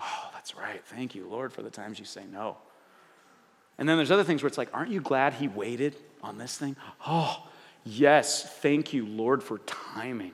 Oh, 0.00 0.30
that's 0.32 0.56
right. 0.56 0.82
Thank 0.86 1.14
you, 1.14 1.28
Lord, 1.28 1.52
for 1.52 1.60
the 1.60 1.68
times 1.68 1.98
you 1.98 2.06
say 2.06 2.22
no. 2.32 2.56
And 3.82 3.88
then 3.88 3.96
there's 3.96 4.12
other 4.12 4.22
things 4.22 4.44
where 4.44 4.46
it's 4.46 4.58
like, 4.58 4.68
Aren't 4.72 4.92
you 4.92 5.00
glad 5.00 5.34
He 5.34 5.48
waited 5.48 5.96
on 6.22 6.38
this 6.38 6.56
thing? 6.56 6.76
Oh, 7.04 7.48
yes. 7.84 8.48
Thank 8.60 8.92
you, 8.92 9.04
Lord, 9.04 9.42
for 9.42 9.58
timing. 9.58 10.30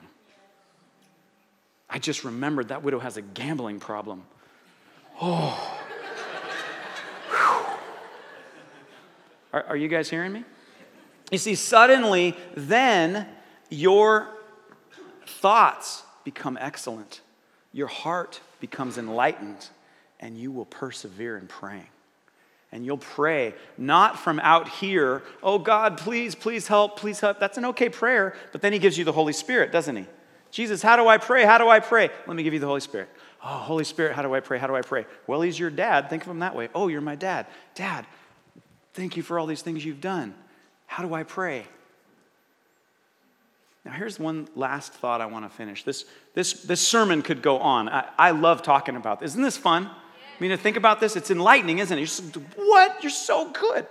I 1.89 1.97
just 1.97 2.23
remembered 2.23 2.67
that 2.67 2.83
widow 2.83 2.99
has 2.99 3.17
a 3.17 3.23
gambling 3.23 3.79
problem. 3.79 4.21
Oh. 5.19 5.81
are, 9.51 9.63
are 9.63 9.77
you 9.77 9.87
guys 9.87 10.11
hearing 10.11 10.31
me? 10.31 10.43
You 11.31 11.39
see, 11.39 11.55
suddenly, 11.55 12.37
then 12.53 13.25
your 13.71 14.27
thoughts 15.25 16.03
become 16.23 16.55
excellent, 16.61 17.21
your 17.73 17.87
heart 17.87 18.41
becomes 18.59 18.99
enlightened, 18.99 19.69
and 20.19 20.37
you 20.37 20.51
will 20.51 20.65
persevere 20.65 21.35
in 21.35 21.47
praying. 21.47 21.87
And 22.71 22.85
you'll 22.85 22.97
pray 22.97 23.55
not 23.77 24.19
from 24.19 24.39
out 24.41 24.69
here, 24.69 25.23
oh 25.41 25.57
God, 25.57 25.97
please, 25.97 26.35
please 26.35 26.67
help, 26.67 26.99
please 26.99 27.19
help. 27.19 27.39
That's 27.39 27.57
an 27.57 27.65
okay 27.65 27.89
prayer, 27.89 28.35
but 28.51 28.61
then 28.61 28.73
He 28.73 28.79
gives 28.79 28.97
you 28.97 29.03
the 29.03 29.11
Holy 29.11 29.33
Spirit, 29.33 29.71
doesn't 29.71 29.95
He? 29.95 30.05
Jesus, 30.51 30.81
how 30.81 30.95
do 30.95 31.07
I 31.07 31.17
pray? 31.17 31.45
How 31.45 31.57
do 31.57 31.67
I 31.67 31.79
pray? 31.79 32.09
Let 32.27 32.35
me 32.35 32.43
give 32.43 32.53
you 32.53 32.59
the 32.59 32.67
Holy 32.67 32.79
Spirit. 32.79 33.09
Oh, 33.43 33.47
Holy 33.47 33.83
Spirit, 33.83 34.15
how 34.15 34.21
do 34.21 34.33
I 34.33 34.39
pray? 34.39 34.59
How 34.59 34.67
do 34.67 34.75
I 34.75 34.81
pray? 34.81 35.05
Well, 35.25 35.41
He's 35.41 35.57
your 35.57 35.69
dad. 35.69 36.09
Think 36.09 36.23
of 36.23 36.29
Him 36.29 36.39
that 36.39 36.55
way. 36.55 36.69
Oh, 36.75 36.87
you're 36.89 37.01
my 37.01 37.15
dad. 37.15 37.47
Dad, 37.73 38.05
thank 38.93 39.17
you 39.17 39.23
for 39.23 39.39
all 39.39 39.47
these 39.47 39.61
things 39.61 39.83
you've 39.83 40.01
done. 40.01 40.35
How 40.85 41.03
do 41.03 41.13
I 41.13 41.23
pray? 41.23 41.65
Now, 43.85 43.93
here's 43.93 44.19
one 44.19 44.47
last 44.55 44.93
thought 44.93 45.21
I 45.21 45.25
want 45.25 45.45
to 45.45 45.49
finish. 45.49 45.83
This, 45.83 46.05
this, 46.35 46.63
this 46.63 46.81
sermon 46.81 47.21
could 47.21 47.41
go 47.41 47.57
on. 47.57 47.89
I, 47.89 48.05
I 48.17 48.31
love 48.31 48.61
talking 48.61 48.95
about 48.95 49.19
this. 49.19 49.31
Isn't 49.31 49.41
this 49.41 49.57
fun? 49.57 49.89
I 50.39 50.41
mean, 50.41 50.51
to 50.51 50.57
think 50.57 50.77
about 50.77 51.01
this, 51.01 51.17
it's 51.17 51.31
enlightening, 51.31 51.79
isn't 51.79 51.97
it? 51.97 51.99
You're 51.99 52.07
just, 52.07 52.35
what? 52.55 53.03
You're 53.03 53.09
so 53.09 53.51
good. 53.51 53.85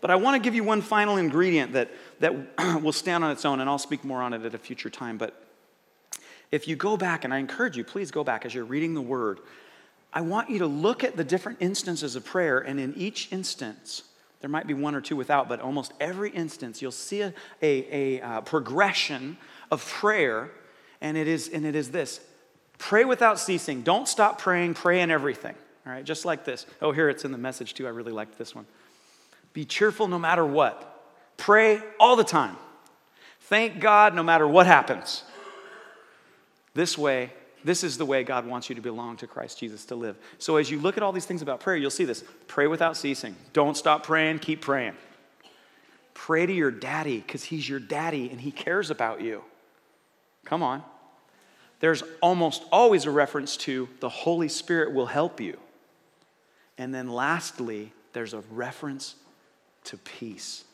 But 0.00 0.10
I 0.10 0.16
want 0.16 0.34
to 0.34 0.40
give 0.40 0.54
you 0.54 0.64
one 0.64 0.80
final 0.80 1.18
ingredient 1.18 1.74
that, 1.74 1.90
that 2.20 2.34
will 2.82 2.92
stand 2.92 3.22
on 3.22 3.30
its 3.30 3.44
own, 3.44 3.60
and 3.60 3.68
I'll 3.68 3.78
speak 3.78 4.02
more 4.02 4.22
on 4.22 4.32
it 4.32 4.44
at 4.44 4.54
a 4.54 4.58
future 4.58 4.88
time. 4.88 5.18
But 5.18 5.38
if 6.50 6.66
you 6.66 6.74
go 6.74 6.96
back, 6.96 7.24
and 7.24 7.34
I 7.34 7.38
encourage 7.38 7.76
you, 7.76 7.84
please 7.84 8.10
go 8.10 8.24
back 8.24 8.46
as 8.46 8.54
you're 8.54 8.64
reading 8.64 8.94
the 8.94 9.02
word, 9.02 9.40
I 10.12 10.22
want 10.22 10.48
you 10.48 10.60
to 10.60 10.66
look 10.66 11.04
at 11.04 11.16
the 11.16 11.22
different 11.22 11.58
instances 11.60 12.16
of 12.16 12.24
prayer, 12.24 12.60
and 12.60 12.80
in 12.80 12.94
each 12.96 13.30
instance, 13.30 14.02
there 14.40 14.50
might 14.50 14.66
be 14.66 14.74
one 14.74 14.94
or 14.94 15.02
two 15.02 15.16
without, 15.16 15.50
but 15.50 15.60
almost 15.60 15.92
every 16.00 16.30
instance 16.30 16.80
you'll 16.80 16.92
see 16.92 17.20
a, 17.20 17.34
a, 17.60 18.18
a 18.18 18.20
uh, 18.22 18.40
progression 18.40 19.36
of 19.70 19.86
prayer, 19.86 20.50
and 21.02 21.18
it, 21.18 21.28
is, 21.28 21.48
and 21.48 21.66
it 21.66 21.76
is 21.76 21.90
this 21.90 22.20
pray 22.78 23.04
without 23.04 23.38
ceasing. 23.38 23.82
Don't 23.82 24.08
stop 24.08 24.40
praying, 24.40 24.72
pray 24.72 25.02
in 25.02 25.10
everything. 25.10 25.54
All 25.86 25.92
right, 25.92 26.04
just 26.04 26.24
like 26.24 26.44
this. 26.44 26.66
Oh, 26.82 26.92
here 26.92 27.08
it's 27.08 27.24
in 27.24 27.32
the 27.32 27.38
message 27.38 27.74
too. 27.74 27.86
I 27.86 27.90
really 27.90 28.12
liked 28.12 28.38
this 28.38 28.54
one. 28.54 28.66
Be 29.52 29.64
cheerful 29.64 30.08
no 30.08 30.18
matter 30.18 30.44
what. 30.44 30.86
Pray 31.36 31.80
all 31.98 32.16
the 32.16 32.24
time. 32.24 32.56
Thank 33.40 33.80
God 33.80 34.14
no 34.14 34.22
matter 34.22 34.46
what 34.46 34.66
happens. 34.66 35.24
This 36.74 36.96
way, 36.96 37.32
this 37.64 37.82
is 37.82 37.98
the 37.98 38.04
way 38.04 38.22
God 38.22 38.46
wants 38.46 38.68
you 38.68 38.74
to 38.76 38.80
belong 38.80 39.16
to 39.18 39.26
Christ 39.26 39.58
Jesus 39.58 39.84
to 39.86 39.94
live. 39.94 40.16
So 40.38 40.56
as 40.56 40.70
you 40.70 40.78
look 40.78 40.96
at 40.96 41.02
all 41.02 41.12
these 41.12 41.26
things 41.26 41.42
about 41.42 41.60
prayer, 41.60 41.76
you'll 41.76 41.90
see 41.90 42.04
this. 42.04 42.22
Pray 42.46 42.66
without 42.66 42.96
ceasing. 42.96 43.34
Don't 43.52 43.76
stop 43.76 44.04
praying, 44.04 44.38
keep 44.38 44.60
praying. 44.60 44.94
Pray 46.14 46.46
to 46.46 46.52
your 46.52 46.70
daddy 46.70 47.18
because 47.18 47.44
he's 47.44 47.68
your 47.68 47.80
daddy 47.80 48.30
and 48.30 48.40
he 48.40 48.50
cares 48.52 48.90
about 48.90 49.20
you. 49.20 49.42
Come 50.44 50.62
on. 50.62 50.82
There's 51.80 52.02
almost 52.20 52.62
always 52.70 53.06
a 53.06 53.10
reference 53.10 53.56
to 53.58 53.88
the 54.00 54.08
Holy 54.08 54.48
Spirit 54.48 54.92
will 54.92 55.06
help 55.06 55.40
you. 55.40 55.58
And 56.78 56.94
then 56.94 57.08
lastly, 57.08 57.92
there's 58.12 58.34
a 58.34 58.40
reference 58.50 59.16
to 59.84 59.96
peace. 59.98 60.64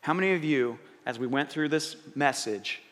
How 0.00 0.14
many 0.14 0.34
of 0.34 0.44
you, 0.44 0.78
as 1.06 1.18
we 1.18 1.26
went 1.26 1.50
through 1.50 1.70
this 1.70 1.96
message, 2.14 2.82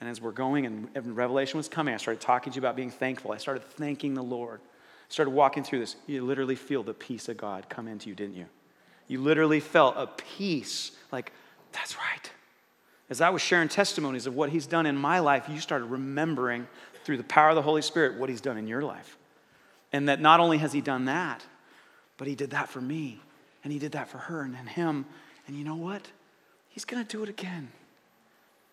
and 0.00 0.08
as 0.08 0.20
we're 0.20 0.30
going 0.30 0.66
and, 0.66 1.16
Revelation 1.16 1.58
was 1.58 1.68
coming, 1.68 1.92
I 1.92 1.98
started 1.98 2.20
talking 2.20 2.52
to 2.52 2.56
you 2.56 2.60
about 2.60 2.76
being 2.76 2.90
thankful. 2.90 3.32
I 3.32 3.36
started 3.36 3.64
thanking 3.64 4.14
the 4.14 4.22
Lord. 4.22 4.60
I 4.62 5.12
started 5.12 5.32
walking 5.32 5.62
through 5.62 5.80
this. 5.80 5.96
You 6.06 6.24
literally 6.24 6.54
feel 6.54 6.82
the 6.82 6.94
peace 6.94 7.28
of 7.28 7.36
God 7.36 7.68
come 7.68 7.86
into 7.86 8.08
you, 8.08 8.14
didn't 8.14 8.36
you? 8.36 8.46
You 9.08 9.20
literally 9.20 9.60
felt 9.60 9.96
a 9.98 10.06
peace 10.06 10.92
like, 11.12 11.32
that's 11.72 11.96
right. 11.96 12.30
As 13.10 13.20
I 13.20 13.30
was 13.30 13.42
sharing 13.42 13.68
testimonies 13.68 14.26
of 14.26 14.36
what 14.36 14.50
He's 14.50 14.66
done 14.66 14.86
in 14.86 14.96
my 14.96 15.18
life, 15.18 15.48
you 15.48 15.60
started 15.60 15.86
remembering 15.86 16.68
through 17.04 17.16
the 17.16 17.24
power 17.24 17.50
of 17.50 17.56
the 17.56 17.62
Holy 17.62 17.82
Spirit 17.82 18.18
what 18.18 18.28
He's 18.28 18.40
done 18.40 18.56
in 18.56 18.68
your 18.68 18.82
life. 18.82 19.18
And 19.92 20.08
that 20.08 20.20
not 20.20 20.40
only 20.40 20.58
has 20.58 20.72
He 20.72 20.80
done 20.80 21.06
that, 21.06 21.44
but 22.16 22.28
He 22.28 22.34
did 22.34 22.50
that 22.50 22.68
for 22.68 22.80
me, 22.80 23.20
and 23.64 23.72
He 23.72 23.78
did 23.78 23.92
that 23.92 24.08
for 24.08 24.18
her 24.18 24.42
and 24.42 24.56
Him. 24.56 25.06
And 25.46 25.56
you 25.56 25.64
know 25.64 25.76
what? 25.76 26.10
He's 26.68 26.84
going 26.84 27.04
to 27.04 27.16
do 27.16 27.22
it 27.22 27.28
again. 27.28 27.68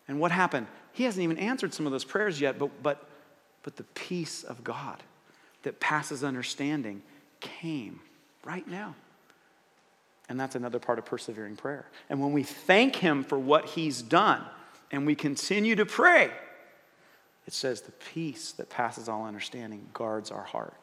And 0.06 0.20
what 0.20 0.30
happened? 0.30 0.66
He 0.92 1.04
hasn't 1.04 1.22
even 1.22 1.38
answered 1.38 1.74
some 1.74 1.86
of 1.86 1.92
those 1.92 2.04
prayers 2.04 2.40
yet, 2.40 2.58
but, 2.58 2.82
but, 2.82 3.08
but 3.62 3.76
the 3.76 3.84
peace 3.84 4.42
of 4.42 4.64
God 4.64 5.02
that 5.62 5.80
passes 5.80 6.24
understanding 6.24 7.02
came 7.40 8.00
right 8.44 8.66
now. 8.66 8.94
And 10.28 10.38
that's 10.38 10.54
another 10.54 10.78
part 10.78 10.98
of 10.98 11.04
persevering 11.04 11.56
prayer. 11.56 11.86
And 12.10 12.20
when 12.20 12.32
we 12.32 12.42
thank 12.42 12.96
Him 12.96 13.24
for 13.24 13.38
what 13.38 13.66
He's 13.66 14.02
done 14.02 14.44
and 14.90 15.06
we 15.06 15.14
continue 15.14 15.74
to 15.76 15.86
pray, 15.86 16.30
it 17.46 17.52
says 17.52 17.80
the 17.80 17.92
peace 17.92 18.52
that 18.52 18.68
passes 18.68 19.08
all 19.08 19.24
understanding 19.24 19.88
guards 19.94 20.30
our 20.30 20.42
heart. 20.42 20.74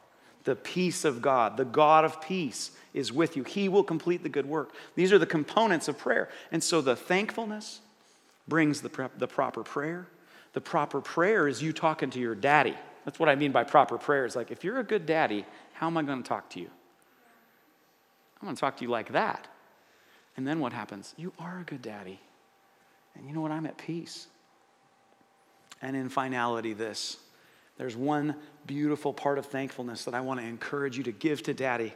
The 0.46 0.56
peace 0.56 1.04
of 1.04 1.20
God, 1.20 1.58
the 1.58 1.64
God 1.64 2.04
of 2.04 2.20
peace, 2.22 2.70
is 2.94 3.12
with 3.12 3.36
you. 3.36 3.44
He 3.44 3.68
will 3.68 3.84
complete 3.84 4.22
the 4.22 4.30
good 4.30 4.46
work. 4.46 4.72
These 4.94 5.12
are 5.12 5.18
the 5.18 5.26
components 5.26 5.86
of 5.86 5.98
prayer. 5.98 6.30
And 6.50 6.64
so 6.64 6.80
the 6.80 6.96
thankfulness, 6.96 7.80
brings 8.48 8.80
the, 8.80 9.10
the 9.18 9.26
proper 9.26 9.62
prayer. 9.62 10.06
The 10.52 10.60
proper 10.60 11.00
prayer 11.00 11.48
is 11.48 11.62
you 11.62 11.72
talking 11.72 12.10
to 12.10 12.20
your 12.20 12.34
daddy. 12.34 12.74
That's 13.04 13.18
what 13.18 13.28
I 13.28 13.34
mean 13.34 13.52
by 13.52 13.64
proper 13.64 13.98
prayer. 13.98 14.24
Is 14.24 14.36
like, 14.36 14.50
if 14.50 14.64
you're 14.64 14.78
a 14.78 14.84
good 14.84 15.06
daddy, 15.06 15.44
how 15.74 15.86
am 15.86 15.96
I 15.96 16.02
going 16.02 16.22
to 16.22 16.28
talk 16.28 16.50
to 16.50 16.60
you? 16.60 16.70
I'm 18.40 18.46
going 18.46 18.56
to 18.56 18.60
talk 18.60 18.76
to 18.78 18.84
you 18.84 18.90
like 18.90 19.12
that. 19.12 19.48
And 20.36 20.46
then 20.46 20.60
what 20.60 20.72
happens? 20.72 21.14
You 21.16 21.32
are 21.38 21.60
a 21.60 21.64
good 21.64 21.82
daddy. 21.82 22.20
And 23.14 23.26
you 23.26 23.34
know 23.34 23.40
what? 23.40 23.50
I'm 23.50 23.66
at 23.66 23.78
peace. 23.78 24.26
And 25.82 25.96
in 25.96 26.08
finality, 26.08 26.72
this 26.72 27.18
there's 27.78 27.96
one 27.96 28.36
beautiful 28.66 29.12
part 29.12 29.38
of 29.38 29.46
thankfulness 29.46 30.04
that 30.04 30.14
I 30.14 30.20
want 30.20 30.40
to 30.40 30.46
encourage 30.46 30.96
you 30.96 31.04
to 31.04 31.12
give 31.12 31.42
to 31.44 31.54
daddy. 31.54 31.92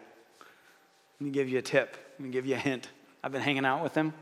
Let 1.18 1.24
me 1.24 1.30
give 1.30 1.48
you 1.48 1.58
a 1.58 1.62
tip, 1.62 1.96
let 2.18 2.20
me 2.20 2.30
give 2.30 2.46
you 2.46 2.54
a 2.54 2.58
hint. 2.58 2.88
I've 3.22 3.32
been 3.32 3.42
hanging 3.42 3.64
out 3.64 3.82
with 3.82 3.94
him. 3.94 4.12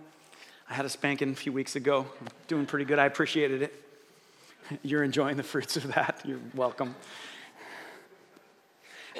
I 0.69 0.75
had 0.75 0.85
a 0.85 0.89
spanking 0.89 1.31
a 1.31 1.35
few 1.35 1.53
weeks 1.53 1.77
ago. 1.77 2.07
doing 2.47 2.67
pretty 2.67 2.85
good. 2.85 2.99
I 2.99 3.07
appreciated 3.07 3.63
it. 3.63 3.85
You're 4.83 5.03
enjoying 5.03 5.37
the 5.37 5.43
fruits 5.43 5.77
of 5.77 5.95
that. 5.95 6.21
You're 6.25 6.41
welcome. 6.55 6.95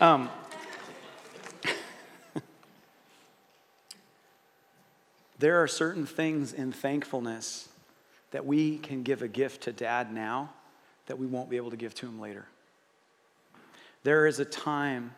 Um, 0.01 0.29
there 5.39 5.63
are 5.63 5.69
certain 5.69 6.07
things 6.07 6.53
in 6.53 6.71
thankfulness 6.73 7.69
that 8.31 8.45
we 8.45 8.79
can 8.79 9.03
give 9.03 9.23
a 9.23 9.29
gift 9.29 9.63
to 9.63 9.73
dad 9.73 10.13
now 10.13 10.51
that 11.09 11.19
we 11.19 11.27
won't 11.27 11.51
be 11.51 11.57
able 11.57 11.71
to 11.71 11.77
give 11.77 11.95
to 11.97 12.07
him 12.07 12.21
later. 12.21 12.47
There 14.05 14.27
is 14.27 14.39
a 14.39 14.45
time 14.45 15.13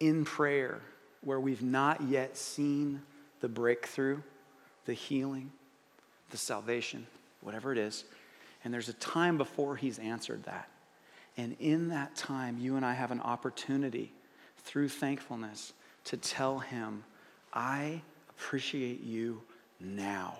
in 0.00 0.24
prayer 0.24 0.80
where 1.22 1.38
we've 1.38 1.62
not 1.62 2.02
yet 2.02 2.36
seen 2.36 3.02
the 3.40 3.48
breakthrough, 3.48 4.20
the 4.86 4.94
healing, 4.94 5.52
the 6.30 6.36
salvation, 6.36 7.06
whatever 7.42 7.72
it 7.72 7.78
is. 7.78 8.04
And 8.64 8.74
there's 8.74 8.88
a 8.88 8.94
time 8.94 9.38
before 9.38 9.76
he's 9.76 9.98
answered 9.98 10.44
that. 10.44 10.68
And 11.36 11.56
in 11.60 11.88
that 11.88 12.16
time, 12.16 12.58
you 12.58 12.76
and 12.76 12.84
I 12.84 12.94
have 12.94 13.10
an 13.10 13.20
opportunity 13.20 14.12
through 14.64 14.88
thankfulness 14.88 15.72
to 16.04 16.16
tell 16.16 16.58
him, 16.58 17.04
I 17.52 18.02
appreciate 18.30 19.02
you 19.02 19.42
now. 19.78 20.38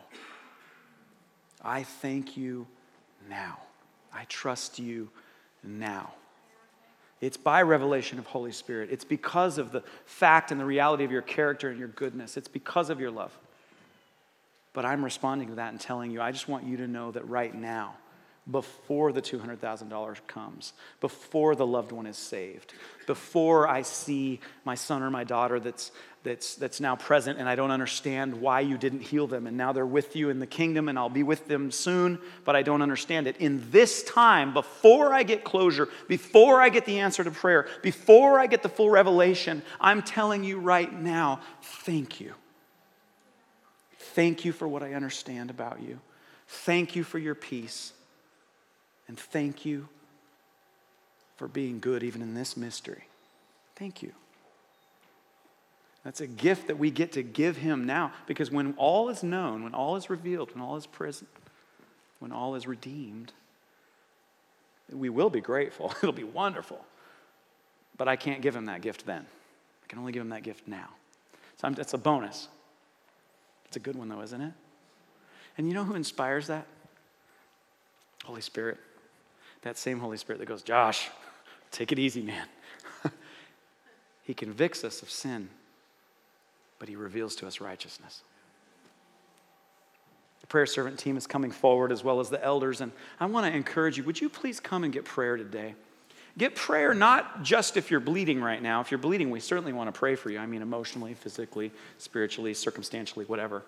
I 1.63 1.83
thank 1.83 2.37
you 2.37 2.67
now. 3.29 3.59
I 4.13 4.25
trust 4.25 4.79
you 4.79 5.11
now. 5.63 6.13
It's 7.21 7.37
by 7.37 7.63
revelation 7.63 8.19
of 8.19 8.27
Holy 8.27 8.53
Spirit. 8.53 8.89
It's 8.91 9.05
because 9.05 9.59
of 9.59 9.73
the 9.73 9.83
fact 10.07 10.51
and 10.53 10.61
the 10.61 10.65
reality 10.65 11.05
of 11.05 11.13
your 11.13 11.23
character 11.23 11.69
and 11.69 11.79
your 11.79 11.89
goodness. 11.89 12.37
It's 12.37 12.49
because 12.49 12.89
of 12.89 12.99
your 12.99 13.11
love. 13.11 13.37
But 14.73 14.85
I'm 14.85 15.05
responding 15.05 15.49
to 15.49 15.55
that 15.57 15.73
and 15.73 15.81
telling 15.81 16.11
you, 16.11 16.23
I 16.23 16.33
just 16.33 16.49
want 16.49 16.65
you 16.65 16.79
to 16.79 16.87
know 16.87 17.11
that 17.11 17.29
right 17.29 17.55
now, 17.55 17.95
before 18.51 19.13
the 19.13 19.21
$200,000 19.21 20.27
comes, 20.27 20.73
before 21.01 21.55
the 21.55 21.67
loved 21.67 21.93
one 21.93 22.07
is 22.07 22.17
saved, 22.17 22.73
before 23.07 23.69
I 23.69 23.83
see 23.83 24.41
my 24.65 24.75
son 24.75 25.03
or 25.03 25.11
my 25.11 25.25
daughter 25.25 25.61
that's, 25.61 25.93
that's, 26.23 26.55
that's 26.57 26.81
now 26.81 26.97
present 26.97 27.39
and 27.39 27.49
I 27.49 27.55
don't 27.55 27.71
understand 27.71 28.41
why 28.41 28.61
you 28.61 28.77
didn't 28.77 29.01
heal 29.01 29.27
them 29.27 29.47
and 29.47 29.57
now 29.57 29.73
they're 29.73 29.87
with 29.87 30.15
you 30.15 30.29
in 30.29 30.39
the 30.39 30.47
kingdom 30.47 30.89
and 30.89 30.99
I'll 30.99 31.09
be 31.09 31.23
with 31.23 31.49
them 31.49 31.71
soon, 31.71 32.19
but 32.45 32.55
I 32.55 32.63
don't 32.63 32.83
understand 32.83 33.27
it. 33.27 33.37
In 33.39 33.71
this 33.71 34.03
time, 34.03 34.53
before 34.53 35.15
I 35.15 35.23
get 35.23 35.45
closure, 35.45 35.89
before 36.09 36.61
I 36.61 36.69
get 36.69 36.85
the 36.85 37.01
answer 37.01 37.25
to 37.25 37.31
prayer, 37.31 37.69
before 37.83 38.39
I 38.39 38.47
get 38.47 38.63
the 38.63 38.69
full 38.69 38.91
revelation, 38.91 39.63
I'm 39.81 40.03
telling 40.03 40.45
you 40.45 40.59
right 40.59 40.93
now, 40.93 41.41
thank 41.63 42.21
you. 42.21 42.35
Thank 43.99 44.45
you 44.45 44.53
for 44.53 44.69
what 44.69 44.83
I 44.83 44.95
understand 44.95 45.51
about 45.51 45.81
you. 45.81 46.01
Thank 46.49 46.97
you 46.97 47.05
for 47.05 47.19
your 47.19 47.35
peace. 47.35 47.93
And 49.09 49.19
thank 49.19 49.65
you 49.65 49.89
for 51.37 51.49
being 51.49 51.81
good 51.81 52.03
even 52.03 52.21
in 52.21 52.35
this 52.35 52.57
mystery. 52.57 53.05
Thank 53.77 54.03
you. 54.03 54.13
That's 56.05 56.21
a 56.21 56.27
gift 56.27 56.69
that 56.69 56.79
we 56.79 56.91
get 56.91 57.13
to 57.13 57.23
give 57.23 57.59
him 57.59 57.85
now 57.85 58.13
because 58.27 58.51
when 58.51 58.75
all 58.77 59.09
is 59.11 59.23
known, 59.23 59.63
when 59.65 59.75
all 59.75 59.97
is 59.97 60.09
revealed, 60.09 60.55
when 60.55 60.63
all 60.63 60.77
is 60.77 60.87
present, 60.87 61.29
when 62.21 62.33
all 62.33 62.55
is 62.55 62.67
redeemed, 62.67 63.33
we 64.91 65.09
will 65.09 65.31
be 65.31 65.41
grateful. 65.41 65.93
It'll 66.03 66.13
be 66.13 66.25
wonderful. 66.25 66.83
But 67.97 68.09
I 68.09 68.17
can't 68.17 68.41
give 68.41 68.57
him 68.57 68.67
that 68.67 68.81
gift 68.81 69.05
then. 69.05 69.27
I 69.85 69.87
can 69.89 69.99
only 69.99 70.13
give 70.13 70.23
him 70.23 70.31
that 70.31 70.43
gift 70.43 70.67
now. 70.67 70.89
So 71.59 71.69
I'm, 71.69 71.75
that's 71.75 71.93
a 71.93 71.99
bonus. 71.99 72.49
It's 73.67 73.77
a 73.77 73.81
good 73.81 73.95
one, 73.95 74.09
though, 74.09 74.23
isn't 74.23 74.41
it? 74.41 74.53
And 75.59 75.69
you 75.69 75.75
know 75.75 75.85
who 75.85 75.95
inspires 75.95 76.47
that? 76.47 76.67
Holy 78.25 78.41
Spirit 78.41 78.79
that 79.63 79.77
same 79.77 79.99
Holy 79.99 80.17
Spirit 80.17 80.39
that 80.39 80.47
goes, 80.47 80.63
Josh, 80.63 81.11
take 81.71 81.93
it 81.93 81.99
easy, 81.99 82.23
man. 82.23 82.47
he 84.23 84.35
convicts 84.35 84.85
us 84.85 85.03
of 85.03 85.11
sin, 85.11 85.49
but 86.81 86.89
he 86.89 86.97
reveals 86.97 87.37
to 87.37 87.47
us 87.47 87.61
righteousness. 87.61 88.23
The 90.41 90.49
prayer 90.49 90.67
servant 90.67 90.99
team 90.99 91.17
is 91.17 91.29
coming 91.29 91.53
forward 91.53 91.93
as 91.93 92.03
well 92.03 92.19
as 92.19 92.31
the 92.31 92.43
elders, 92.43 92.81
and 92.81 92.91
I 93.21 93.27
want 93.27 93.47
to 93.47 93.57
encourage 93.57 93.97
you 93.97 94.03
would 94.03 94.21
you 94.21 94.29
please 94.29 94.59
come 94.59 94.83
and 94.83 94.93
get 94.93 95.05
prayer 95.05 95.37
today? 95.37 95.77
Get 96.39 96.55
prayer 96.55 96.95
not 96.95 97.43
just 97.43 97.77
if 97.77 97.91
you're 97.91 98.01
bleeding 98.01 98.41
right 98.41 98.63
now. 98.63 98.81
If 98.81 98.91
you're 98.91 98.99
bleeding, 98.99 99.31
we 99.31 99.41
certainly 99.41 99.73
want 99.73 99.93
to 99.93 99.99
pray 99.99 100.15
for 100.15 100.31
you. 100.31 100.39
I 100.39 100.47
mean, 100.47 100.63
emotionally, 100.63 101.13
physically, 101.15 101.71
spiritually, 101.99 102.55
circumstantially, 102.55 103.25
whatever. 103.27 103.63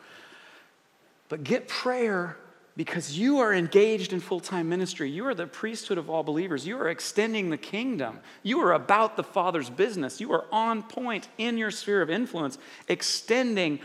But 1.29 1.45
get 1.45 1.69
prayer 1.69 2.37
because 2.77 3.19
you 3.19 3.39
are 3.39 3.53
engaged 3.53 4.13
in 4.13 4.21
full 4.21 4.41
time 4.41 4.69
ministry. 4.69 5.11
You 5.11 5.27
are 5.27 5.35
the 5.35 5.47
priesthood 5.47 5.99
of 5.99 6.09
all 6.09 6.23
believers. 6.23 6.67
You 6.67 6.79
are 6.79 6.89
extending 6.89 7.51
the 7.51 7.59
kingdom. 7.59 8.21
You 8.43 8.61
are 8.61 8.73
about 8.73 9.17
the 9.17 9.23
Father's 9.23 9.69
business. 9.69 10.21
You 10.21 10.33
are 10.33 10.47
on 10.51 10.83
point 10.83 11.29
in 11.39 11.59
your 11.59 11.71
sphere 11.71 12.03
of 12.03 12.11
influence, 12.11 12.59
extending 12.89 13.81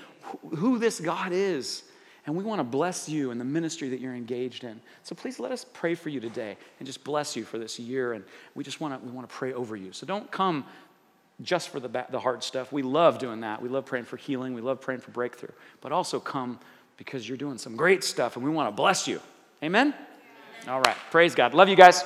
who 0.56 0.80
this 0.80 1.00
God 1.00 1.32
is. 1.32 1.84
And 2.26 2.36
we 2.36 2.44
want 2.44 2.60
to 2.60 2.66
bless 2.66 3.08
you 3.08 3.32
in 3.32 3.38
the 3.38 3.46
ministry 3.46 3.88
that 3.90 4.02
you're 4.02 4.14
engaged 4.14 4.66
in. 4.66 4.82
So 5.04 5.16
please 5.16 5.40
let 5.40 5.54
us 5.54 5.66
pray 5.74 5.96
for 5.96 6.10
you 6.10 6.20
today 6.20 6.58
and 6.80 6.86
just 6.86 7.06
bless 7.06 7.38
you 7.38 7.46
for 7.46 7.58
this 7.58 7.80
year. 7.80 8.14
And 8.14 8.26
we 8.54 8.66
just 8.66 8.82
want 8.82 9.00
to, 9.00 9.06
we 9.06 9.14
want 9.14 9.30
to 9.30 9.34
pray 9.34 9.54
over 9.54 9.78
you. 9.78 9.94
So 9.94 10.06
don't 10.06 10.30
come 10.30 10.66
just 11.42 11.70
for 11.70 11.80
the, 11.80 12.06
the 12.10 12.20
hard 12.20 12.44
stuff. 12.44 12.72
We 12.74 12.82
love 12.82 13.20
doing 13.20 13.42
that. 13.42 13.62
We 13.62 13.70
love 13.70 13.86
praying 13.86 14.06
for 14.06 14.18
healing. 14.18 14.54
We 14.54 14.62
love 14.62 14.82
praying 14.82 15.02
for 15.02 15.12
breakthrough. 15.12 15.54
But 15.80 15.94
also 15.94 16.20
come 16.20 16.60
because 16.98 17.28
you're 17.28 17.38
doing 17.38 17.58
some 17.58 17.76
great 17.76 18.04
stuff 18.04 18.36
and 18.36 18.44
we 18.44 18.52
want 18.52 18.68
to 18.68 18.76
bless 18.76 19.08
you. 19.08 19.22
Amen? 19.64 19.94
All 20.68 20.82
right. 20.82 20.98
Praise 21.12 21.34
God. 21.34 21.54
Love 21.54 21.70
you 21.70 21.76
guys. 21.76 22.04